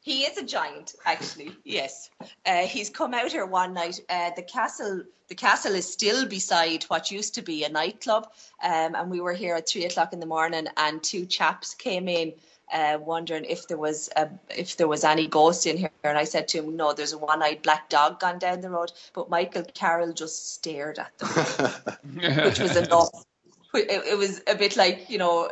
He 0.04 0.24
is 0.24 0.36
a 0.36 0.44
giant, 0.44 0.96
actually. 1.06 1.56
Yes, 1.64 2.10
uh, 2.44 2.66
he's 2.66 2.90
come 2.90 3.14
out 3.14 3.32
here 3.32 3.46
one 3.46 3.72
night. 3.72 4.00
Uh, 4.10 4.32
the 4.36 4.42
castle, 4.42 5.02
the 5.28 5.34
castle 5.34 5.74
is 5.74 5.90
still 5.90 6.26
beside 6.26 6.84
what 6.84 7.10
used 7.10 7.34
to 7.36 7.42
be 7.42 7.64
a 7.64 7.70
nightclub, 7.70 8.30
um, 8.62 8.94
and 8.94 9.10
we 9.10 9.20
were 9.20 9.32
here 9.32 9.54
at 9.54 9.66
three 9.66 9.86
o'clock 9.86 10.12
in 10.12 10.20
the 10.20 10.26
morning, 10.26 10.66
and 10.76 11.02
two 11.02 11.24
chaps 11.24 11.72
came 11.72 12.06
in. 12.06 12.34
Uh, 12.70 12.98
wondering 13.00 13.44
if 13.46 13.66
there 13.66 13.78
was 13.78 14.10
a, 14.16 14.28
if 14.50 14.76
there 14.76 14.88
was 14.88 15.04
any 15.04 15.26
ghost 15.26 15.66
in 15.66 15.78
here, 15.78 15.90
and 16.02 16.18
I 16.18 16.24
said 16.24 16.48
to 16.48 16.58
him, 16.58 16.76
"No, 16.76 16.92
there's 16.92 17.14
a 17.14 17.18
one-eyed 17.18 17.62
black 17.62 17.88
dog 17.88 18.20
gone 18.20 18.38
down 18.38 18.60
the 18.60 18.68
road." 18.68 18.92
But 19.14 19.30
Michael 19.30 19.64
Carroll 19.72 20.12
just 20.12 20.52
stared 20.52 20.98
at 20.98 21.16
them, 21.16 21.96
which 22.44 22.58
was 22.58 22.76
enough. 22.76 23.24
It, 23.74 23.90
it 23.90 24.18
was 24.18 24.40
a 24.46 24.54
bit 24.54 24.76
like 24.76 25.10
you 25.10 25.18
know 25.18 25.50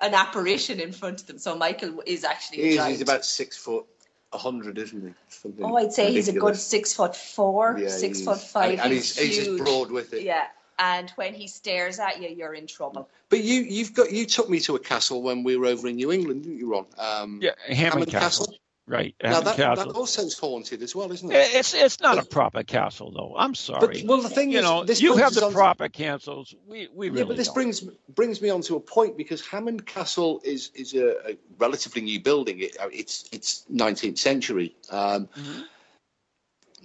an 0.00 0.14
apparition 0.14 0.80
in 0.80 0.92
front 0.92 1.20
of 1.20 1.26
them. 1.26 1.38
So 1.38 1.56
Michael 1.56 2.02
is 2.06 2.24
actually 2.24 2.60
a 2.60 2.62
He 2.62 2.68
is, 2.70 2.76
giant. 2.76 2.92
he's 2.92 3.00
about 3.02 3.24
six 3.24 3.56
foot, 3.56 3.86
a 4.32 4.38
hundred, 4.38 4.78
isn't 4.78 5.00
he? 5.08 5.14
Something 5.28 5.64
Oh, 5.64 5.76
I'd 5.76 5.92
say 5.92 6.12
he's 6.12 6.28
a 6.28 6.32
good 6.32 6.56
six 6.56 6.92
foot 6.92 7.14
four, 7.16 7.78
Yeah, 7.78 7.88
six 7.88 8.22
foot 8.22 8.40
five. 8.40 8.72
And, 8.72 8.80
and 8.80 8.92
he's, 8.92 9.16
he's, 9.16 9.36
he's 9.36 9.46
just 9.46 9.64
broad 9.64 9.90
with 9.90 10.12
it. 10.12 10.22
Yeah, 10.22 10.46
and 10.78 11.10
when 11.16 11.34
he 11.34 11.46
stares 11.46 11.98
at 11.98 12.20
you, 12.20 12.28
you're 12.28 12.54
in 12.54 12.66
trouble. 12.66 13.08
But 13.28 13.44
you, 13.44 13.60
you've 13.62 13.94
got, 13.94 14.10
you 14.12 14.26
took 14.26 14.50
me 14.50 14.60
to 14.60 14.74
a 14.74 14.78
castle 14.78 15.22
when 15.22 15.44
we 15.44 15.56
were 15.56 15.66
over 15.66 15.88
in 15.88 15.96
New 15.96 16.12
England, 16.12 16.42
didn't 16.42 16.58
you, 16.58 16.70
Ron? 16.70 16.86
Um, 16.98 17.40
Yeah, 17.40 17.52
Hammond, 17.68 18.08
Castle. 18.08 18.54
Right, 18.88 19.14
Now 19.22 19.40
that, 19.40 19.56
that 19.56 19.78
also 19.94 20.22
is 20.22 20.36
haunted 20.36 20.82
as 20.82 20.94
well, 20.94 21.12
isn't 21.12 21.30
it? 21.30 21.36
It's 21.54 21.72
it's 21.72 22.00
not 22.00 22.18
a 22.18 22.24
proper 22.24 22.64
castle 22.64 23.12
though. 23.12 23.32
I'm 23.38 23.54
sorry. 23.54 24.02
But 24.02 24.08
well, 24.08 24.20
the 24.20 24.28
thing 24.28 24.50
you 24.50 24.58
is, 24.58 24.64
know, 24.64 24.82
this 24.82 25.00
you 25.00 25.16
have 25.18 25.34
the 25.34 25.44
on 25.44 25.52
to- 25.52 25.56
proper 25.56 25.88
castles. 25.88 26.52
We 26.66 26.88
we 26.92 27.08
really 27.08 27.20
yeah, 27.20 27.24
but 27.26 27.36
this 27.36 27.46
don't. 27.46 27.54
brings 27.54 27.80
brings 27.80 28.42
me 28.42 28.50
on 28.50 28.60
to 28.62 28.74
a 28.74 28.80
point 28.80 29.16
because 29.16 29.46
Hammond 29.46 29.86
Castle 29.86 30.40
is 30.44 30.72
is 30.74 30.94
a, 30.94 31.30
a 31.30 31.36
relatively 31.58 32.02
new 32.02 32.18
building. 32.20 32.58
It, 32.58 32.76
uh, 32.80 32.88
it's 32.92 33.28
it's 33.30 33.64
19th 33.72 34.18
century. 34.18 34.74
Um, 34.90 35.28
Mm-hmm. 35.36 35.62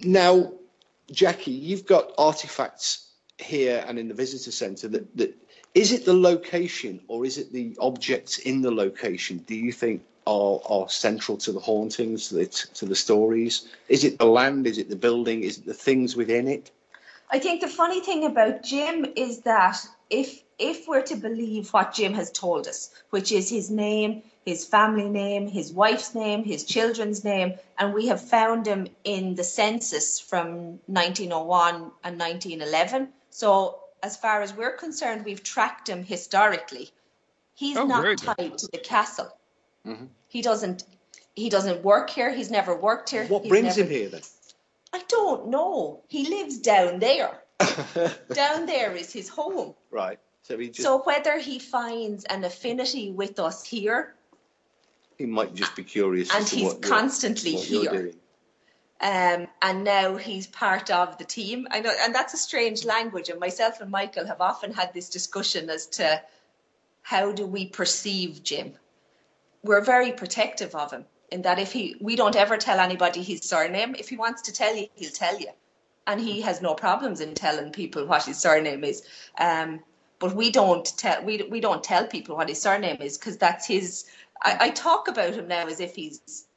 Now, 0.04 0.52
Jacqui, 1.12 1.60
you've 1.60 1.86
got 1.86 2.12
artifacts 2.18 3.10
here 3.38 3.84
and 3.86 3.98
in 3.98 4.08
the 4.08 4.14
visitor 4.14 4.52
centre. 4.52 4.88
That, 4.88 5.16
that 5.16 5.34
is 5.74 5.92
it 5.92 6.04
the 6.04 6.14
location 6.14 7.00
or 7.08 7.26
is 7.26 7.38
it 7.38 7.52
the 7.52 7.76
objects 7.80 8.38
in 8.38 8.62
the 8.62 8.70
location? 8.70 9.38
Do 9.38 9.54
you 9.54 9.72
think 9.72 10.02
are 10.28 10.60
are 10.74 10.88
central 10.88 11.36
to 11.38 11.52
the 11.52 11.60
hauntings, 11.60 12.28
to 12.28 12.34
the, 12.36 12.46
to 12.78 12.84
the 12.86 12.94
stories? 12.94 13.54
Is 13.88 14.04
it 14.04 14.18
the 14.18 14.26
land? 14.26 14.66
Is 14.66 14.78
it 14.78 14.88
the 14.90 14.96
building? 15.06 15.42
Is 15.42 15.58
it 15.58 15.66
the 15.66 15.74
things 15.88 16.16
within 16.16 16.46
it? 16.48 16.70
I 17.30 17.38
think 17.38 17.60
the 17.60 17.68
funny 17.68 18.00
thing 18.00 18.24
about 18.24 18.62
Jim 18.62 19.06
is 19.16 19.40
that 19.42 19.76
if 20.10 20.42
if 20.58 20.88
we're 20.88 21.02
to 21.12 21.16
believe 21.16 21.68
what 21.72 21.94
Jim 21.94 22.14
has 22.14 22.30
told 22.30 22.66
us, 22.66 22.90
which 23.10 23.30
is 23.32 23.48
his 23.48 23.70
name, 23.70 24.22
his 24.44 24.64
family 24.64 25.08
name, 25.08 25.46
his 25.46 25.72
wife's 25.72 26.14
name, 26.14 26.42
his 26.44 26.64
children's 26.64 27.22
name, 27.24 27.54
and 27.78 27.94
we 27.94 28.06
have 28.08 28.20
found 28.20 28.66
him 28.66 28.88
in 29.04 29.34
the 29.34 29.44
census 29.44 30.18
from 30.18 30.80
1901 30.86 31.74
and 32.04 32.18
1911. 32.18 33.08
So 33.30 33.80
as 34.02 34.16
far 34.16 34.42
as 34.42 34.52
we're 34.54 34.76
concerned, 34.76 35.24
we've 35.24 35.42
tracked 35.42 35.88
him 35.88 36.04
historically. 36.04 36.90
He's 37.54 37.76
Oh, 37.76 37.86
very 37.86 38.14
not 38.16 38.36
good. 38.36 38.36
tied 38.36 38.58
to 38.58 38.68
the 38.72 38.78
castle. 38.78 39.30
Mm-hmm. 39.86 40.06
He 40.28 40.42
doesn't. 40.42 40.84
He 41.34 41.48
doesn't 41.48 41.82
work 41.84 42.10
here. 42.10 42.32
He's 42.32 42.50
never 42.50 42.74
worked 42.74 43.10
here. 43.10 43.26
What 43.26 43.42
He's 43.42 43.50
brings 43.50 43.76
never- 43.76 43.82
him 43.82 43.88
here 43.90 44.08
then? 44.08 44.22
I 44.92 45.02
don't 45.08 45.48
know. 45.48 46.02
He 46.08 46.28
lives 46.28 46.58
down 46.58 46.98
there. 46.98 47.42
down 48.32 48.66
there 48.66 48.94
is 48.96 49.12
his 49.12 49.28
home. 49.28 49.74
Right. 49.90 50.18
So 50.42 50.56
he 50.58 50.68
just 50.68 50.82
So 50.82 51.02
whether 51.02 51.38
he 51.38 51.58
finds 51.58 52.24
an 52.24 52.42
affinity 52.44 53.10
with 53.10 53.38
us 53.38 53.64
here, 53.64 54.14
he 55.18 55.26
might 55.26 55.54
just 55.54 55.76
be 55.76 55.84
curious. 55.84 56.34
And 56.34 56.48
he's 56.48 56.74
constantly 56.74 57.52
here. 57.56 58.12
um, 59.00 59.46
and 59.60 59.84
now 59.84 60.16
he's 60.16 60.46
part 60.46 60.90
of 60.90 61.18
the 61.18 61.24
team. 61.24 61.66
I 61.70 61.80
know, 61.80 61.92
and 62.00 62.14
that's 62.14 62.32
a 62.32 62.38
strange 62.38 62.84
language. 62.84 63.28
And 63.28 63.38
myself 63.40 63.80
and 63.80 63.90
Michael 63.90 64.26
have 64.26 64.40
often 64.40 64.72
had 64.72 64.94
this 64.94 65.10
discussion 65.10 65.68
as 65.68 65.86
to 65.98 66.22
how 67.02 67.32
do 67.32 67.46
we 67.46 67.66
perceive 67.66 68.42
Jim. 68.42 68.74
We're 69.62 69.80
very 69.80 70.12
protective 70.12 70.74
of 70.74 70.92
him 70.92 71.04
in 71.30 71.42
that 71.42 71.58
if 71.58 71.72
he, 71.72 71.96
we 72.00 72.16
don't 72.16 72.36
ever 72.36 72.56
tell 72.56 72.80
anybody 72.80 73.22
his 73.22 73.42
surname. 73.42 73.94
If 73.98 74.08
he 74.08 74.16
wants 74.16 74.42
to 74.42 74.52
tell 74.52 74.74
you, 74.74 74.86
he'll 74.94 75.10
tell 75.10 75.38
you, 75.38 75.48
and 76.06 76.20
he 76.20 76.40
has 76.42 76.62
no 76.62 76.74
problems 76.74 77.20
in 77.20 77.34
telling 77.34 77.72
people 77.72 78.06
what 78.06 78.24
his 78.24 78.38
surname 78.38 78.84
is. 78.84 79.02
Um, 79.38 79.80
but 80.18 80.34
we 80.34 80.50
don't 80.50 80.84
tell 80.96 81.22
we 81.22 81.42
we 81.50 81.60
don't 81.60 81.84
tell 81.84 82.06
people 82.06 82.36
what 82.36 82.48
his 82.48 82.60
surname 82.60 83.00
is 83.00 83.18
because 83.18 83.36
that's 83.36 83.66
his. 83.66 84.06
I, 84.42 84.56
I 84.60 84.70
talk 84.70 85.08
about 85.08 85.34
him 85.34 85.48
now 85.48 85.66
as 85.66 85.80
if 85.80 85.94
he's 85.94 86.47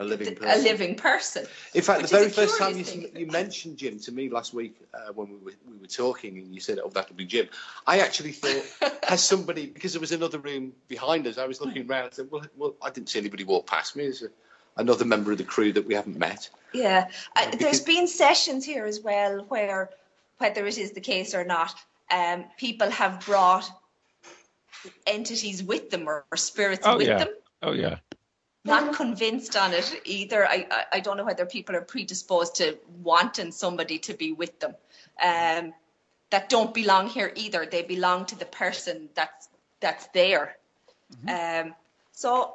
A 0.00 0.04
living 0.04 0.28
a 0.28 0.32
person. 0.32 0.64
living 0.64 0.94
person. 0.94 1.46
In 1.74 1.82
fact, 1.82 2.00
the 2.00 2.08
very 2.08 2.30
first 2.30 2.58
time 2.58 2.78
you, 2.78 3.10
you 3.14 3.26
mentioned 3.26 3.76
Jim 3.76 3.98
to 3.98 4.12
me 4.12 4.30
last 4.30 4.54
week 4.54 4.74
uh, 4.94 5.12
when 5.12 5.28
we 5.28 5.36
were, 5.36 5.52
we 5.70 5.76
were 5.76 5.86
talking, 5.86 6.38
and 6.38 6.54
you 6.54 6.60
said, 6.60 6.78
"Oh, 6.82 6.88
that'll 6.88 7.14
be 7.14 7.26
Jim," 7.26 7.48
I 7.86 8.00
actually 8.00 8.32
thought, 8.32 8.96
has 9.04 9.22
somebody 9.22 9.66
because 9.66 9.92
there 9.92 10.00
was 10.00 10.12
another 10.12 10.38
room 10.38 10.72
behind 10.88 11.26
us. 11.26 11.36
I 11.36 11.46
was 11.46 11.60
looking 11.60 11.86
around 11.86 12.06
and 12.06 12.14
said, 12.14 12.28
"Well, 12.30 12.46
well 12.56 12.74
I 12.80 12.88
didn't 12.88 13.10
see 13.10 13.18
anybody 13.18 13.44
walk 13.44 13.66
past 13.66 13.94
me." 13.94 14.04
There's 14.04 14.22
a, 14.22 14.30
another 14.78 15.04
member 15.04 15.32
of 15.32 15.38
the 15.38 15.44
crew 15.44 15.70
that 15.74 15.86
we 15.86 15.92
haven't 15.92 16.16
met. 16.16 16.48
Yeah, 16.72 17.10
uh, 17.36 17.50
there's 17.58 17.58
Because- 17.58 17.80
been 17.80 18.06
sessions 18.08 18.64
here 18.64 18.86
as 18.86 19.00
well 19.00 19.44
where, 19.48 19.90
whether 20.38 20.66
it 20.66 20.78
is 20.78 20.92
the 20.92 21.02
case 21.02 21.34
or 21.34 21.44
not, 21.44 21.74
um, 22.10 22.46
people 22.56 22.88
have 22.90 23.20
brought 23.26 23.70
entities 25.06 25.62
with 25.62 25.90
them 25.90 26.08
or, 26.08 26.24
or 26.32 26.38
spirits 26.38 26.86
Oh 26.86 26.96
with 26.96 27.06
yeah. 27.06 27.18
them. 27.18 27.28
Oh 27.62 27.72
yeah. 27.72 27.96
Not 28.64 28.94
convinced 28.94 29.56
on 29.56 29.72
it 29.72 30.02
either. 30.04 30.46
I, 30.46 30.66
I 30.70 30.84
I 30.94 31.00
don't 31.00 31.16
know 31.16 31.24
whether 31.24 31.46
people 31.46 31.74
are 31.76 31.80
predisposed 31.80 32.56
to 32.56 32.78
wanting 33.02 33.52
somebody 33.52 33.98
to 34.00 34.14
be 34.14 34.32
with 34.32 34.60
them. 34.60 34.74
Um, 35.22 35.72
that 36.30 36.48
don't 36.48 36.72
belong 36.74 37.08
here 37.08 37.32
either. 37.34 37.66
They 37.66 37.82
belong 37.82 38.26
to 38.26 38.38
the 38.38 38.44
person 38.44 39.08
that's 39.14 39.48
that's 39.80 40.06
there. 40.08 40.56
Um, 41.28 41.74
so 42.12 42.54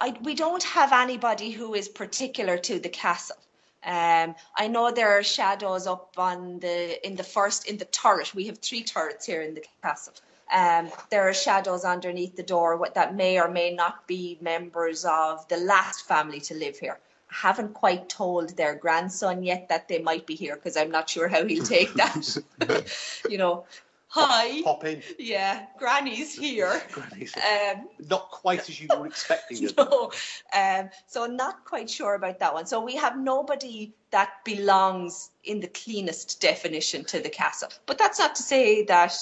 I, 0.00 0.16
we 0.22 0.34
don't 0.34 0.62
have 0.62 0.92
anybody 0.92 1.50
who 1.50 1.74
is 1.74 1.88
particular 1.88 2.58
to 2.58 2.78
the 2.78 2.88
castle. 2.88 3.36
Um, 3.84 4.34
I 4.56 4.68
know 4.68 4.90
there 4.90 5.18
are 5.18 5.22
shadows 5.22 5.86
up 5.86 6.14
on 6.16 6.60
the 6.60 7.04
in 7.06 7.16
the 7.16 7.24
first 7.24 7.68
in 7.68 7.76
the 7.76 7.84
turret. 7.86 8.34
We 8.34 8.46
have 8.46 8.58
three 8.58 8.84
turrets 8.84 9.26
here 9.26 9.42
in 9.42 9.54
the 9.54 9.64
castle. 9.82 10.14
Um, 10.52 10.90
there 11.10 11.26
are 11.28 11.32
shadows 11.32 11.84
underneath 11.84 12.36
the 12.36 12.42
door 12.42 12.76
what 12.76 12.94
that 12.94 13.14
may 13.14 13.40
or 13.40 13.48
may 13.48 13.72
not 13.72 14.06
be 14.06 14.36
members 14.40 15.04
of 15.04 15.48
the 15.48 15.56
last 15.56 16.06
family 16.06 16.40
to 16.40 16.54
live 16.54 16.78
here. 16.78 16.98
I 17.30 17.34
haven't 17.34 17.72
quite 17.72 18.10
told 18.10 18.50
their 18.56 18.74
grandson 18.74 19.42
yet 19.42 19.68
that 19.70 19.88
they 19.88 19.98
might 20.00 20.26
be 20.26 20.34
here 20.34 20.56
because 20.56 20.76
I'm 20.76 20.90
not 20.90 21.08
sure 21.08 21.28
how 21.28 21.46
he'll 21.46 21.64
take 21.64 21.94
that. 21.94 22.36
you 23.30 23.38
know, 23.38 23.64
hi, 24.08 24.60
Pop 24.62 24.84
in, 24.84 25.02
yeah, 25.18 25.64
Granny's 25.78 26.34
here. 26.34 26.82
Granny's 26.92 27.34
Um, 27.36 27.88
not 28.10 28.30
quite 28.30 28.68
as 28.68 28.78
you 28.78 28.88
were 28.94 29.06
expecting. 29.06 29.70
no. 29.78 30.12
Um, 30.54 30.90
so 31.06 31.24
not 31.24 31.64
quite 31.64 31.88
sure 31.88 32.14
about 32.14 32.40
that 32.40 32.52
one. 32.52 32.66
So 32.66 32.78
we 32.82 32.96
have 32.96 33.16
nobody 33.16 33.94
that 34.10 34.44
belongs 34.44 35.30
in 35.44 35.60
the 35.60 35.68
cleanest 35.68 36.42
definition 36.42 37.06
to 37.06 37.20
the 37.20 37.30
castle. 37.30 37.70
But 37.86 37.96
that's 37.96 38.18
not 38.18 38.34
to 38.34 38.42
say 38.42 38.84
that 38.84 39.14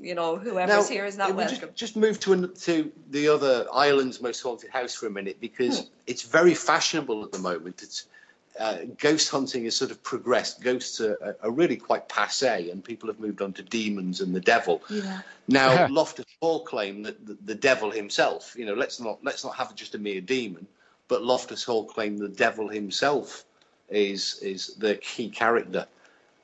you 0.00 0.14
know 0.14 0.36
whoever's 0.36 0.88
here 0.88 1.04
is 1.04 1.16
not 1.16 1.28
we'll 1.28 1.36
welcome. 1.46 1.58
Just, 1.58 1.74
just 1.76 1.96
move 1.96 2.18
to 2.20 2.32
an, 2.32 2.54
to 2.54 2.90
the 3.10 3.28
other 3.28 3.66
Ireland's 3.72 4.20
most 4.20 4.40
haunted 4.40 4.70
house 4.70 4.94
for 4.94 5.06
a 5.06 5.10
minute 5.10 5.38
because 5.40 5.80
Hmm. 5.80 5.86
it's 6.06 6.22
very 6.22 6.54
fashionable 6.54 7.24
at 7.24 7.32
the 7.32 7.38
moment. 7.38 7.82
It's 7.82 8.06
uh, 8.58 8.78
ghost 8.98 9.30
hunting 9.30 9.64
has 9.64 9.74
sort 9.76 9.90
of 9.90 10.00
progressed. 10.04 10.62
Ghosts 10.62 11.00
are, 11.00 11.36
are 11.42 11.50
really 11.50 11.76
quite 11.76 12.08
passe, 12.08 12.70
and 12.70 12.84
people 12.84 13.08
have 13.08 13.18
moved 13.18 13.42
on 13.42 13.52
to 13.54 13.62
demons 13.62 14.20
and 14.20 14.32
the 14.34 14.40
devil. 14.40 14.80
Yeah. 14.88 15.22
Now, 15.48 15.72
Yeah. 15.72 15.88
Loftus 15.90 16.26
Hall 16.40 16.64
claim 16.64 17.02
that 17.02 17.26
the, 17.26 17.36
the 17.44 17.54
devil 17.56 17.90
himself, 17.90 18.54
you 18.56 18.64
know, 18.64 18.74
let's 18.74 19.00
not 19.00 19.18
let's 19.24 19.42
not 19.44 19.56
have 19.56 19.74
just 19.74 19.94
a 19.96 19.98
mere 19.98 20.20
demon, 20.20 20.66
but 21.08 21.24
Loftus 21.24 21.64
Hall 21.64 21.84
claim 21.84 22.16
the 22.16 22.28
devil 22.28 22.68
himself 22.68 23.44
is 23.90 24.38
is 24.40 24.74
the 24.78 24.94
key 24.96 25.28
character, 25.30 25.86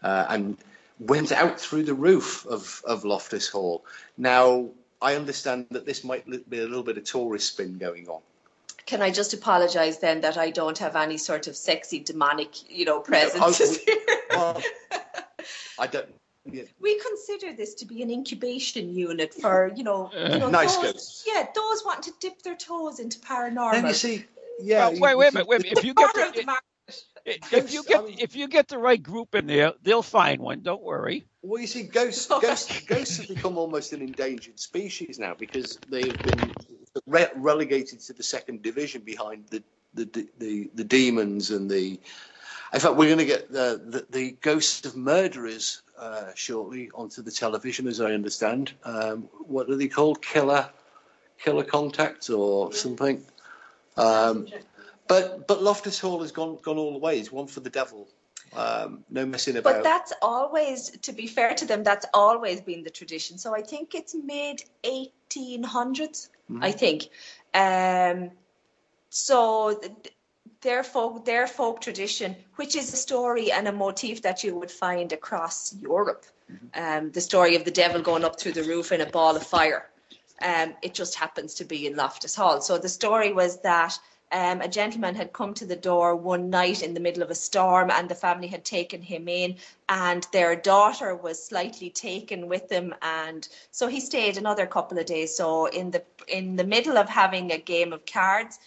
uh, 0.02 0.26
and 0.30 0.56
went 1.00 1.32
out 1.32 1.58
through 1.58 1.82
the 1.84 1.94
roof 1.94 2.46
of 2.46 2.82
of 2.86 3.04
Loftus 3.04 3.48
Hall. 3.48 3.84
Now 4.16 4.68
I 5.02 5.16
understand 5.16 5.66
that 5.70 5.86
this 5.86 6.04
might 6.04 6.24
be 6.50 6.58
a 6.60 6.66
little 6.66 6.82
bit 6.82 6.98
of 6.98 7.04
tourist 7.04 7.54
spin 7.54 7.78
going 7.78 8.06
on. 8.08 8.20
Can 8.86 9.02
I 9.02 9.10
just 9.10 9.32
apologise 9.34 9.98
then 9.98 10.20
that 10.20 10.36
I 10.36 10.50
don't 10.50 10.76
have 10.78 10.96
any 10.96 11.16
sort 11.16 11.46
of 11.46 11.56
sexy 11.56 12.00
demonic, 12.00 12.70
you 12.70 12.84
know, 12.84 13.00
presence 13.00 13.60
I- 13.60 13.78
here? 13.84 14.18
Well, 14.30 14.62
I 15.78 15.86
don't. 15.86 16.06
yeah. 16.50 16.64
we 16.80 16.98
consider 17.00 17.52
this 17.54 17.74
to 17.74 17.86
be 17.86 18.02
an 18.02 18.10
incubation 18.10 18.92
unit 18.94 19.32
for 19.34 19.70
you 19.74 19.84
know, 19.84 20.10
you 20.14 20.38
know 20.38 20.50
Nice 20.50 20.76
those, 20.76 20.92
ghosts. 20.92 21.24
yeah 21.26 21.46
those 21.54 21.82
wanting 21.84 22.12
to 22.12 22.18
dip 22.20 22.42
their 22.42 22.56
toes 22.56 23.00
into 23.00 23.18
paranormal. 23.20 23.72
Then 23.72 23.86
you 23.86 23.94
see, 23.94 24.24
yeah. 24.60 24.88
Well, 24.88 25.00
wait, 25.00 25.14
wait 25.18 25.28
a 25.28 25.32
minute. 25.32 25.48
Wait, 25.48 25.60
a 25.60 25.62
minute. 25.62 25.78
If 25.78 25.84
you 25.84 25.94
get 25.94 26.12
the, 26.14 26.32
the 26.40 26.44
mar- 26.44 26.60
if 27.26 27.72
you 27.72 27.84
get 27.84 28.04
if 28.18 28.36
you 28.36 28.48
get 28.48 28.68
the 28.68 28.78
right 28.78 29.02
group 29.02 29.34
in 29.34 29.46
there, 29.46 29.72
they'll 29.82 30.02
find 30.02 30.40
one. 30.40 30.62
Don't 30.62 30.82
worry. 30.82 31.26
Well, 31.42 31.60
you 31.60 31.66
see, 31.66 31.84
ghosts, 31.84 32.26
ghosts, 32.26 32.80
ghosts 32.86 33.16
have 33.18 33.28
become 33.28 33.56
almost 33.58 33.92
an 33.92 34.02
endangered 34.02 34.60
species 34.60 35.18
now 35.18 35.34
because 35.38 35.78
they 35.88 36.06
have 36.06 36.22
been 36.22 36.54
re- 37.06 37.28
relegated 37.36 38.00
to 38.00 38.12
the 38.12 38.22
second 38.22 38.62
division 38.62 39.02
behind 39.02 39.46
the 39.48 39.62
the 39.94 40.28
the, 40.38 40.70
the 40.74 40.84
demons 40.84 41.50
and 41.50 41.70
the. 41.70 42.00
In 42.72 42.78
fact, 42.80 42.94
we're 42.96 43.08
going 43.08 43.18
to 43.18 43.24
get 43.24 43.50
the, 43.50 43.80
the 43.84 44.06
the 44.10 44.30
ghosts 44.42 44.86
of 44.86 44.96
murderers 44.96 45.82
uh, 45.98 46.30
shortly 46.34 46.90
onto 46.94 47.22
the 47.22 47.30
television, 47.30 47.88
as 47.88 48.00
I 48.00 48.12
understand. 48.12 48.72
Um, 48.84 49.22
what 49.46 49.68
are 49.70 49.76
they 49.76 49.88
called? 49.88 50.22
Killer, 50.22 50.70
killer 51.38 51.64
contact 51.64 52.30
or 52.30 52.72
something. 52.72 53.24
Um, 53.96 54.46
but 55.10 55.46
but 55.48 55.62
Loftus 55.62 55.98
Hall 55.98 56.20
has 56.22 56.32
gone 56.32 56.58
gone 56.62 56.78
all 56.78 56.92
the 56.92 56.98
way. 56.98 57.18
It's 57.18 57.32
one 57.32 57.48
for 57.48 57.60
the 57.60 57.70
devil. 57.70 58.08
Um, 58.54 59.04
no 59.10 59.26
messing 59.26 59.56
about. 59.56 59.74
But 59.74 59.84
that's 59.84 60.12
always, 60.22 60.90
to 60.90 61.12
be 61.12 61.26
fair 61.26 61.54
to 61.54 61.64
them, 61.64 61.84
that's 61.84 62.06
always 62.12 62.60
been 62.60 62.82
the 62.82 62.90
tradition. 62.90 63.38
So 63.38 63.54
I 63.54 63.62
think 63.62 63.94
it's 63.94 64.14
mid 64.14 64.62
1800s, 64.82 66.30
I 66.60 66.72
think. 66.72 67.08
Um, 67.54 68.32
so 69.08 69.78
th- 69.80 70.12
their 70.62 70.82
folk, 70.82 71.24
their 71.24 71.46
folk 71.46 71.80
tradition, 71.80 72.34
which 72.56 72.74
is 72.74 72.92
a 72.92 72.96
story 72.96 73.52
and 73.52 73.68
a 73.68 73.72
motif 73.72 74.22
that 74.22 74.42
you 74.42 74.56
would 74.56 74.70
find 74.70 75.12
across 75.12 75.72
Europe, 75.74 76.24
um, 76.74 77.12
the 77.12 77.20
story 77.20 77.54
of 77.54 77.64
the 77.64 77.70
devil 77.70 78.02
going 78.02 78.24
up 78.24 78.40
through 78.40 78.52
the 78.52 78.64
roof 78.64 78.90
in 78.90 79.00
a 79.00 79.06
ball 79.06 79.36
of 79.36 79.46
fire. 79.46 79.88
Um, 80.42 80.74
it 80.82 80.92
just 80.92 81.14
happens 81.14 81.54
to 81.54 81.64
be 81.64 81.86
in 81.86 81.94
Loftus 81.94 82.34
Hall. 82.34 82.60
So 82.62 82.78
the 82.78 82.88
story 82.88 83.32
was 83.32 83.60
that 83.60 83.96
um, 84.32 84.60
a 84.60 84.68
gentleman 84.68 85.14
had 85.14 85.32
come 85.32 85.54
to 85.54 85.66
the 85.66 85.76
door 85.76 86.14
one 86.14 86.50
night 86.50 86.82
in 86.82 86.94
the 86.94 87.00
middle 87.00 87.22
of 87.22 87.30
a 87.30 87.34
storm, 87.34 87.90
and 87.90 88.08
the 88.08 88.14
family 88.14 88.46
had 88.46 88.64
taken 88.64 89.02
him 89.02 89.28
in, 89.28 89.56
and 89.88 90.26
their 90.32 90.54
daughter 90.54 91.16
was 91.16 91.44
slightly 91.44 91.90
taken 91.90 92.48
with 92.48 92.68
them, 92.68 92.94
and 93.02 93.48
so 93.70 93.88
he 93.88 94.00
stayed 94.00 94.36
another 94.36 94.66
couple 94.66 94.98
of 94.98 95.06
days. 95.06 95.34
So 95.34 95.66
in 95.66 95.90
the 95.90 96.02
in 96.28 96.56
the 96.56 96.64
middle 96.64 96.96
of 96.96 97.08
having 97.08 97.50
a 97.50 97.58
game 97.58 97.92
of 97.92 98.06
cards, 98.06 98.60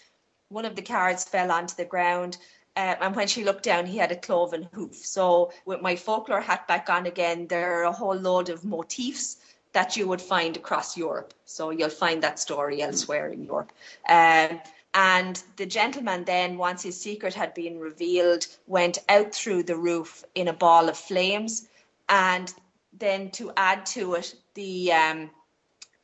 one 0.50 0.66
of 0.66 0.76
the 0.76 0.82
cards 0.82 1.24
fell 1.24 1.52
onto 1.52 1.76
the 1.76 1.86
ground. 1.86 2.38
Um, 2.76 2.96
and 3.02 3.16
when 3.16 3.28
she 3.28 3.44
looked 3.44 3.64
down, 3.64 3.86
he 3.86 3.98
had 3.98 4.12
a 4.12 4.16
cloven 4.16 4.68
hoof. 4.74 4.96
So, 4.96 5.52
with 5.66 5.82
my 5.82 5.96
folklore 5.96 6.42
hat 6.42 6.68
back 6.68 6.90
on 6.90 7.06
again, 7.06 7.48
there 7.48 7.80
are 7.80 7.84
a 7.84 7.92
whole 7.92 8.16
load 8.16 8.50
of 8.50 8.66
motifs 8.66 9.38
that 9.74 9.96
you 9.96 10.08
would 10.08 10.22
find 10.22 10.58
across 10.58 10.98
Europe. 10.98 11.36
So, 11.46 11.70
you'll 11.70 11.90
find 11.90 12.24
that 12.24 12.40
story 12.40 12.82
elsewhere 12.82 13.30
in 13.30 13.44
Europe. 13.44 13.74
Um, 14.10 14.60
and 14.94 15.42
the 15.56 15.66
gentleman 15.66 16.24
then, 16.24 16.58
once 16.58 16.84
his 16.84 17.00
secret 17.00 17.34
had 17.34 17.54
been 17.54 17.80
revealed, 17.80 18.48
went 18.68 19.00
out 19.10 19.34
through 19.34 19.64
the 19.64 19.76
roof 19.76 20.24
in 20.36 20.48
a 20.48 20.54
ball 20.54 20.90
of 20.90 20.98
flames. 20.98 21.68
And 22.10 22.54
then 22.92 23.32
to 23.32 23.52
add 23.58 23.86
to 23.88 24.16
it, 24.16 24.36
the 24.54 24.94
um, 24.94 25.32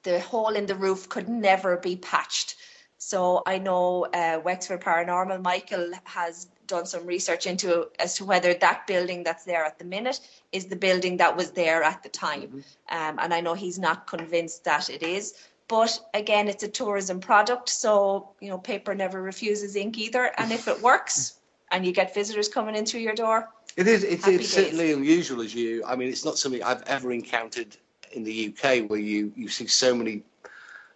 the 0.03 0.19
hole 0.19 0.55
in 0.55 0.65
the 0.65 0.75
roof 0.75 1.07
could 1.09 1.29
never 1.29 1.77
be 1.77 1.97
patched. 1.97 2.55
So 2.97 3.43
I 3.45 3.59
know 3.59 4.05
uh, 4.13 4.41
Wexford 4.43 4.81
Paranormal, 4.81 5.41
Michael 5.41 5.91
has 6.05 6.47
done 6.67 6.85
some 6.85 7.05
research 7.05 7.47
into 7.47 7.87
as 7.99 8.15
to 8.15 8.25
whether 8.25 8.53
that 8.53 8.87
building 8.87 9.23
that's 9.23 9.43
there 9.43 9.65
at 9.65 9.79
the 9.79 9.85
minute 9.85 10.19
is 10.51 10.65
the 10.65 10.75
building 10.75 11.17
that 11.17 11.35
was 11.35 11.51
there 11.51 11.83
at 11.83 12.03
the 12.03 12.09
time. 12.09 12.63
Um, 12.89 13.19
and 13.19 13.33
I 13.33 13.41
know 13.41 13.53
he's 13.53 13.79
not 13.79 14.07
convinced 14.07 14.63
that 14.65 14.89
it 14.89 15.03
is. 15.03 15.33
But 15.69 15.99
again, 16.15 16.47
it's 16.47 16.63
a 16.63 16.67
tourism 16.67 17.21
product, 17.21 17.69
so 17.69 18.29
you 18.41 18.49
know, 18.49 18.57
paper 18.57 18.93
never 18.95 19.21
refuses 19.21 19.75
ink 19.75 19.97
either. 19.97 20.31
And 20.37 20.51
if 20.51 20.67
it 20.67 20.81
works 20.81 21.39
and 21.71 21.85
you 21.85 21.93
get 21.93 22.13
visitors 22.13 22.49
coming 22.49 22.75
in 22.75 22.85
through 22.85 23.01
your 23.01 23.13
door, 23.13 23.49
It 23.77 23.87
is. 23.87 24.03
It's, 24.03 24.27
it's 24.27 24.49
certainly 24.49 24.91
unusual 24.91 25.41
as 25.41 25.53
you. 25.53 25.83
I 25.85 25.95
mean, 25.95 26.09
it's 26.09 26.25
not 26.25 26.39
something 26.39 26.63
I've 26.63 26.81
ever 26.87 27.11
encountered 27.11 27.77
in 28.11 28.23
the 28.23 28.51
UK 28.51 28.89
where 28.89 28.99
you 28.99 29.31
you 29.35 29.47
see 29.47 29.67
so 29.67 29.95
many 29.95 30.23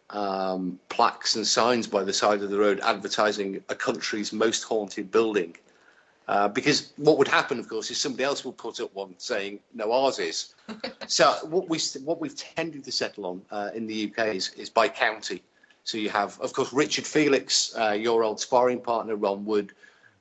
um, 0.09 0.79
plaques 0.89 1.35
and 1.35 1.45
signs 1.45 1.85
by 1.85 2.03
the 2.03 2.13
side 2.13 2.41
of 2.41 2.49
the 2.49 2.57
road 2.57 2.79
advertising 2.83 3.63
a 3.69 3.75
country's 3.75 4.33
most 4.33 4.63
haunted 4.63 5.11
building. 5.11 5.55
Uh, 6.27 6.47
because 6.47 6.93
what 6.95 7.17
would 7.17 7.27
happen, 7.27 7.59
of 7.59 7.67
course, 7.67 7.91
is 7.91 7.99
somebody 7.99 8.23
else 8.23 8.43
will 8.43 8.53
put 8.53 8.79
up 8.79 8.91
one 8.95 9.13
saying, 9.19 9.59
"No, 9.73 9.91
ours 9.91 10.17
is." 10.17 10.55
so 11.07 11.33
what 11.43 11.69
we 11.69 11.79
what 12.03 12.19
we've 12.21 12.35
tended 12.35 12.83
to 12.85 12.91
settle 12.91 13.25
on 13.25 13.41
uh, 13.51 13.69
in 13.73 13.87
the 13.87 14.11
UK 14.11 14.35
is, 14.35 14.49
is 14.55 14.69
by 14.69 14.87
county. 14.87 15.41
So 15.83 15.97
you 15.97 16.09
have, 16.09 16.39
of 16.39 16.53
course, 16.53 16.71
Richard 16.71 17.05
Felix, 17.05 17.75
uh, 17.77 17.91
your 17.91 18.23
old 18.23 18.39
sparring 18.39 18.79
partner, 18.79 19.15
Ron 19.17 19.43
Wood, 19.43 19.73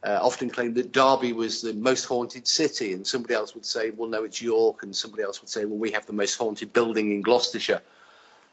uh, 0.05 0.19
often 0.21 0.51
claimed 0.51 0.75
that 0.75 0.91
Derby 0.91 1.33
was 1.33 1.63
the 1.63 1.73
most 1.75 2.05
haunted 2.05 2.49
city, 2.49 2.93
and 2.93 3.07
somebody 3.07 3.35
else 3.35 3.55
would 3.55 3.65
say, 3.65 3.91
"Well, 3.91 4.09
no, 4.09 4.25
it's 4.25 4.43
York," 4.43 4.83
and 4.83 4.95
somebody 4.95 5.23
else 5.23 5.41
would 5.41 5.51
say, 5.51 5.65
"Well, 5.65 5.79
we 5.79 5.93
have 5.93 6.07
the 6.07 6.13
most 6.13 6.35
haunted 6.35 6.73
building 6.73 7.13
in 7.13 7.23
Gloucestershire," 7.23 7.83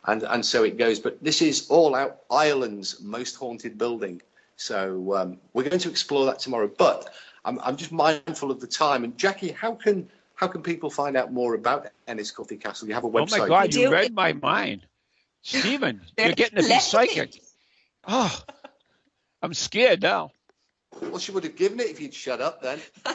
and 0.05 0.23
and 0.23 0.45
so 0.45 0.63
it 0.63 0.77
goes. 0.77 0.99
But 0.99 1.23
this 1.23 1.41
is 1.41 1.67
all 1.69 1.95
out 1.95 2.21
Ireland's 2.30 3.01
most 3.01 3.36
haunted 3.36 3.77
building, 3.77 4.21
so 4.57 5.15
um, 5.15 5.38
we're 5.53 5.63
going 5.63 5.80
to 5.80 5.89
explore 5.89 6.27
that 6.27 6.38
tomorrow. 6.38 6.69
But 6.77 7.11
I'm 7.45 7.59
I'm 7.61 7.77
just 7.77 7.91
mindful 7.91 8.51
of 8.51 8.59
the 8.59 8.67
time. 8.67 9.03
And 9.03 9.17
Jacqui, 9.17 9.51
how 9.55 9.73
can 9.73 10.07
how 10.40 10.48
can 10.48 10.64
people 10.64 10.90
find 10.90 11.16
out 11.18 11.34
more 11.34 11.54
about 11.54 11.90
Enniscorthy 12.08 12.62
Castle? 12.62 12.88
You 12.88 12.94
have 12.94 13.04
a 13.04 13.08
oh 13.08 13.12
website. 13.12 13.20
Oh 13.20 13.26
website. 13.26 13.40
my 13.40 13.48
God, 13.50 13.74
You 13.74 13.82
you 13.82 13.92
read 13.92 14.14
my 14.14 14.32
mind, 14.32 14.88
Stephen. 15.42 16.00
You're 16.18 16.32
getting 16.32 16.64
to 16.64 16.70
be 16.70 16.80
psychic. 16.80 17.42
Oh, 18.08 18.42
I'm 19.42 19.54
scared 19.54 20.02
now. 20.02 20.32
Well, 21.02 21.18
she 21.18 21.34
would 21.34 21.44
have 21.44 21.58
given 21.58 21.82
it 21.82 21.88
if 21.88 22.00
you'd 22.00 22.14
shut 22.14 22.40
up 22.40 22.62
then. 22.62 22.80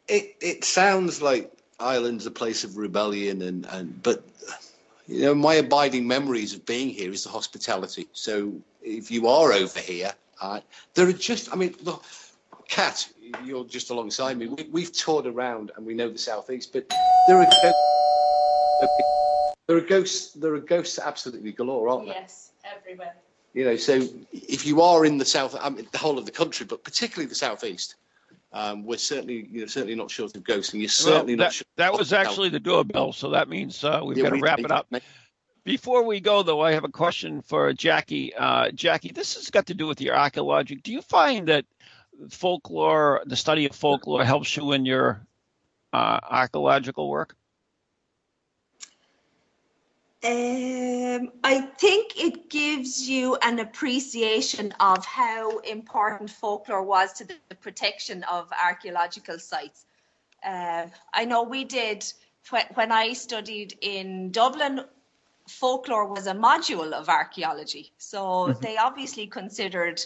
It 0.09 0.37
it 0.41 0.65
sounds 0.65 1.23
like 1.23 1.51
Ireland's 1.81 2.27
a 2.27 2.31
place 2.31 2.63
of 2.65 2.77
rebellion, 2.77 3.43
and, 3.43 3.67
and 3.67 4.03
but 4.03 4.25
you 5.07 5.23
know, 5.23 5.35
my 5.35 5.55
abiding 5.55 6.07
memories 6.07 6.55
of 6.55 6.65
being 6.67 6.91
here 6.91 7.11
is 7.11 7.25
the 7.25 7.31
hospitality. 7.31 8.07
So 8.13 8.53
if 8.83 9.11
you 9.11 9.29
are 9.29 9.53
over 9.53 9.81
here, 9.81 10.13
uh, 10.41 10.61
there 10.95 11.09
are 11.09 11.13
just, 11.13 11.53
I 11.53 11.57
mean, 11.57 11.75
look, 11.83 12.05
Kat, 12.69 13.09
you're 13.45 13.65
just 13.65 13.91
alongside 13.91 14.39
me. 14.39 14.47
We, 14.47 14.69
we've 14.71 14.93
toured 14.93 15.27
around 15.27 15.73
and 15.77 15.85
we 15.85 15.95
know 15.95 16.09
the 16.09 16.19
southeast, 16.19 16.73
but 16.73 16.89
there 17.27 17.39
are 17.39 17.45
ghosts, 17.45 17.75
there 19.67 19.77
are 19.77 19.81
ghosts, 19.81 20.33
there 20.35 20.55
are 20.55 20.61
ghosts 20.61 20.99
absolutely 20.99 21.53
galore, 21.53 21.89
aren't 21.89 22.07
there? 22.07 22.15
Yes, 22.21 22.53
everywhere. 22.65 23.15
You 23.55 23.65
know, 23.67 23.77
so 23.77 24.01
if 24.33 24.67
you 24.67 24.81
are 24.81 25.05
in 25.05 25.19
the 25.19 25.25
south, 25.25 25.55
I 25.61 25.69
mean, 25.69 25.87
the 25.93 25.99
whole 25.99 26.19
of 26.19 26.25
the 26.25 26.33
country, 26.33 26.65
but 26.67 26.85
particularly 26.85 27.29
the 27.29 27.35
southeast, 27.35 27.97
um, 28.53 28.85
we're 28.85 28.99
certainly, 28.99 29.47
you're 29.51 29.69
certainly 29.69 29.95
not 29.95 30.11
short 30.11 30.35
of 30.37 30.45
ghosts, 30.45 30.73
and 30.73 30.81
you're 30.81 30.89
certainly 30.89 31.35
well, 31.35 31.45
not 31.45 31.51
that, 31.51 31.53
short. 31.55 31.67
that 31.77 31.93
was 31.93 32.13
actually 32.13 32.49
the 32.49 32.61
doorbell, 32.61 33.13
so 33.13 33.31
that 33.31 33.49
means 33.49 33.85
uh, 33.85 34.01
we've 34.05 34.17
Yeah, 34.17 34.25
got 34.25 34.31
to 34.31 34.35
we- 34.37 34.43
wrap 34.43 34.59
it 34.61 34.71
up. 34.71 34.87
Before 35.65 36.03
we 36.05 36.19
go, 36.19 36.43
though, 36.43 36.61
I 36.61 36.73
have 36.73 36.83
a 36.83 36.89
question 36.89 37.41
for 37.41 37.73
Jacqui. 37.73 38.33
Uh, 38.37 38.71
Jacqui, 38.71 39.15
this 39.15 39.35
has 39.37 39.49
got 39.49 39.67
to 39.67 39.75
do 39.75 39.87
with 39.87 40.01
your 40.01 40.17
archaeology. 40.17 40.75
Do 40.75 40.91
you 40.91 41.03
find 41.03 41.47
that 41.49 41.67
folklore, 42.31 43.23
the 43.27 43.37
study 43.37 43.67
of 43.67 43.77
folklore, 43.77 44.25
helps 44.25 44.57
you 44.57 44.73
in 44.73 44.85
your 44.85 45.25
uh, 45.93 46.19
archaeological 46.29 47.09
work? 47.09 47.37
Um, 50.25 51.33
I 51.43 51.63
think 51.79 52.17
it 52.17 52.49
gives 52.49 53.09
you 53.09 53.37
an 53.43 53.59
appreciation 53.59 54.73
of 54.79 55.05
how 55.05 55.59
important 55.59 56.31
folklore 56.31 56.85
was 56.85 57.13
to 57.15 57.25
the, 57.25 57.35
protection 57.61 58.23
of 58.25 58.49
archaeological 58.53 59.41
sites. 59.41 59.85
Uh, 60.45 60.87
I 61.13 61.25
know 61.25 61.43
we 61.43 61.65
did 61.65 62.05
when, 62.51 62.65
when 62.75 62.93
I 62.93 63.15
studied 63.15 63.77
in 63.81 64.31
Dublin. 64.31 64.85
Folklore 65.49 66.07
was 66.07 66.29
a 66.29 66.35
module 66.35 66.93
of 66.93 67.09
archaeology, 67.09 67.93
so 67.99 68.53
they 68.63 68.77
obviously 68.77 69.27
considered 69.27 70.01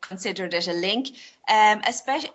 considered 0.00 0.54
it 0.54 0.68
a 0.68 0.72
link, 0.72 1.08
um, 1.50 1.82
especially, 1.86 2.30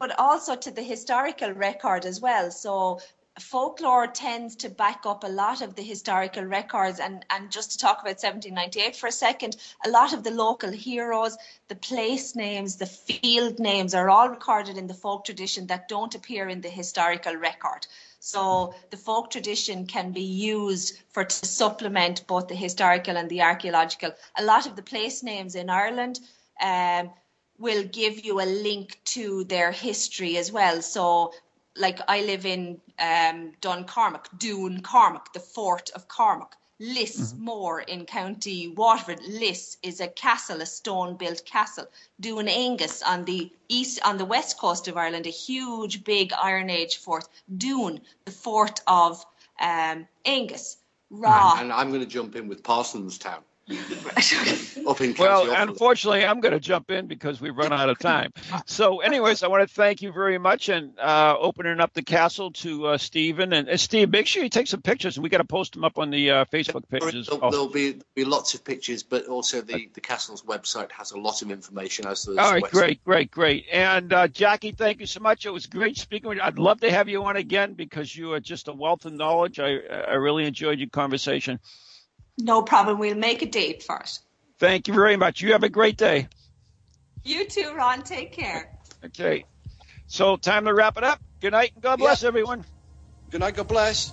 but 0.00 0.18
also 0.18 0.56
to 0.56 0.72
the 0.72 0.82
historical 0.82 1.52
record 1.52 2.04
as 2.04 2.20
well. 2.20 2.50
So 2.50 2.98
folklore 3.40 4.06
tends 4.06 4.54
to 4.54 4.68
back 4.68 5.02
up 5.04 5.24
a 5.24 5.28
lot 5.28 5.60
of 5.60 5.74
the 5.74 5.82
historical 5.82 6.44
records 6.44 7.00
and 7.00 7.24
and 7.30 7.50
just 7.50 7.72
to 7.72 7.78
talk 7.78 8.00
about 8.00 8.22
1798 8.22 8.94
for 8.94 9.08
a 9.08 9.12
second 9.12 9.56
a 9.84 9.90
lot 9.90 10.12
of 10.12 10.22
the 10.22 10.30
local 10.30 10.70
heroes 10.70 11.36
the 11.68 11.74
place 11.74 12.36
names 12.36 12.76
the 12.76 12.86
field 12.86 13.58
names 13.58 13.94
are 13.94 14.08
all 14.08 14.28
recorded 14.28 14.76
in 14.76 14.86
the 14.86 14.94
folk 14.94 15.24
tradition 15.24 15.66
that 15.66 15.88
don't 15.88 16.14
appear 16.14 16.48
in 16.48 16.60
the 16.60 16.68
historical 16.68 17.34
record. 17.34 17.86
So 18.20 18.74
the 18.90 18.96
folk 18.96 19.30
tradition 19.30 19.86
can 19.86 20.12
be 20.12 20.22
used 20.22 20.98
for 21.10 21.24
to 21.24 21.46
supplement 21.46 22.26
both 22.26 22.48
the 22.48 22.54
historical 22.54 23.16
and 23.16 23.28
the 23.28 23.42
archaeological. 23.42 24.12
A 24.38 24.44
lot 24.44 24.66
of 24.66 24.76
the 24.76 24.82
place 24.82 25.22
names 25.22 25.54
in 25.54 25.68
ireland 25.68 26.20
um, 26.62 27.10
will 27.58 27.84
give 27.84 28.24
you 28.24 28.40
a 28.40 28.48
link 28.68 28.98
to 29.04 29.44
their 29.44 29.72
history 29.72 30.36
as 30.36 30.50
well. 30.50 30.82
So 30.82 31.32
like 31.76 32.00
I 32.08 32.22
live 32.22 32.46
in 32.46 32.80
um, 32.98 33.52
Duncormac, 33.60 34.38
Doon 34.38 34.82
Cormac, 34.82 35.32
the 35.32 35.40
fort 35.40 35.90
of 35.94 36.08
Cormac. 36.08 36.56
Lismore 36.80 37.82
in 37.82 38.04
County 38.04 38.68
Waterford. 38.68 39.20
Liss 39.28 39.76
is 39.82 40.00
a 40.00 40.08
castle, 40.08 40.60
a 40.60 40.66
stone-built 40.66 41.44
castle. 41.44 41.86
Doon 42.18 42.48
Angus 42.48 43.00
on 43.00 43.24
the 43.24 43.52
east, 43.68 44.00
on 44.04 44.18
the 44.18 44.24
west 44.24 44.58
coast 44.58 44.88
of 44.88 44.96
Ireland, 44.96 45.26
a 45.26 45.30
huge, 45.30 46.02
big 46.02 46.32
Iron 46.32 46.70
Age 46.70 46.96
fort. 46.96 47.28
Doon, 47.58 48.00
the 48.24 48.32
fort 48.32 48.80
of 48.88 49.24
um, 49.60 50.08
Angus. 50.24 50.78
Raw. 51.10 51.54
And 51.58 51.72
I'm 51.72 51.90
going 51.90 52.00
to 52.00 52.06
jump 52.06 52.34
in 52.34 52.48
with 52.48 52.64
Parsonstown 52.64 53.34
up 53.34 53.34
in 53.34 53.42
County 53.44 53.53
Well, 54.84 55.46
Offaly. 55.46 55.62
unfortunately, 55.62 56.26
I'm 56.26 56.40
going 56.40 56.52
to 56.52 56.60
jump 56.60 56.90
in 56.90 57.06
because 57.06 57.40
we've 57.40 57.56
run 57.56 57.72
out 57.72 57.88
of 57.88 57.98
time. 57.98 58.32
So, 58.66 59.00
anyways, 59.00 59.42
I 59.42 59.48
want 59.48 59.66
to 59.66 59.74
thank 59.74 60.02
you 60.02 60.12
very 60.12 60.36
much 60.36 60.68
and 60.68 60.98
uh, 60.98 61.36
opening 61.38 61.80
up 61.80 61.94
the 61.94 62.02
castle 62.02 62.50
to 62.52 62.88
uh, 62.88 62.98
Stephen 62.98 63.54
and 63.54 63.68
uh, 63.68 63.76
Steve. 63.78 64.10
Make 64.10 64.26
sure 64.26 64.42
you 64.42 64.50
take 64.50 64.66
some 64.66 64.82
pictures, 64.82 65.16
and 65.16 65.24
we 65.24 65.30
got 65.30 65.38
to 65.38 65.44
post 65.44 65.72
them 65.72 65.84
up 65.84 65.98
on 65.98 66.10
the 66.10 66.30
uh, 66.30 66.44
Facebook 66.46 66.86
pages. 66.88 67.26
There'll, 67.26 67.50
there'll 67.50 67.68
be, 67.68 68.00
be 68.14 68.24
lots 68.24 68.54
of 68.54 68.62
pictures, 68.62 69.02
but 69.02 69.26
also 69.26 69.62
the, 69.62 69.88
the 69.94 70.00
castle's 70.02 70.42
website 70.42 70.92
has 70.92 71.12
a 71.12 71.18
lot 71.18 71.40
of 71.40 71.50
information 71.50 72.06
as 72.06 72.24
to 72.24 72.38
All 72.38 72.52
right, 72.52 72.62
great, 72.70 73.02
great, 73.04 73.30
great. 73.30 73.64
And 73.72 74.12
uh, 74.12 74.28
Jacqui, 74.28 74.76
thank 74.76 75.00
you 75.00 75.06
so 75.06 75.20
much. 75.20 75.46
It 75.46 75.50
was 75.50 75.66
great 75.66 75.96
speaking 75.96 76.28
with 76.28 76.38
you. 76.38 76.44
I'd 76.44 76.58
love 76.58 76.80
to 76.80 76.90
have 76.90 77.08
you 77.08 77.24
on 77.24 77.36
again 77.36 77.72
because 77.72 78.14
you 78.14 78.34
are 78.34 78.40
just 78.40 78.68
a 78.68 78.72
wealth 78.72 79.06
of 79.06 79.14
knowledge. 79.14 79.58
I, 79.58 79.78
I 80.08 80.14
really 80.14 80.44
enjoyed 80.44 80.78
your 80.78 80.90
conversation. 80.90 81.58
No 82.38 82.62
problem. 82.62 82.98
We'll 82.98 83.14
make 83.14 83.42
a 83.42 83.46
date 83.46 83.82
for 83.82 83.98
it. 83.98 84.18
Thank 84.58 84.88
you 84.88 84.94
very 84.94 85.16
much. 85.16 85.40
You 85.40 85.52
have 85.52 85.62
a 85.62 85.68
great 85.68 85.96
day. 85.96 86.28
You 87.24 87.46
too, 87.46 87.74
Ron. 87.76 88.02
Take 88.02 88.32
care. 88.32 88.70
Okay. 89.04 89.44
So, 90.06 90.36
time 90.36 90.66
to 90.66 90.74
wrap 90.74 90.96
it 90.96 91.04
up. 91.04 91.20
Good 91.40 91.52
night 91.52 91.72
and 91.74 91.82
God 91.82 91.98
bless 91.98 92.22
everyone. 92.22 92.64
Good 93.30 93.40
night. 93.40 93.56
God 93.56 93.68
bless. 93.68 94.12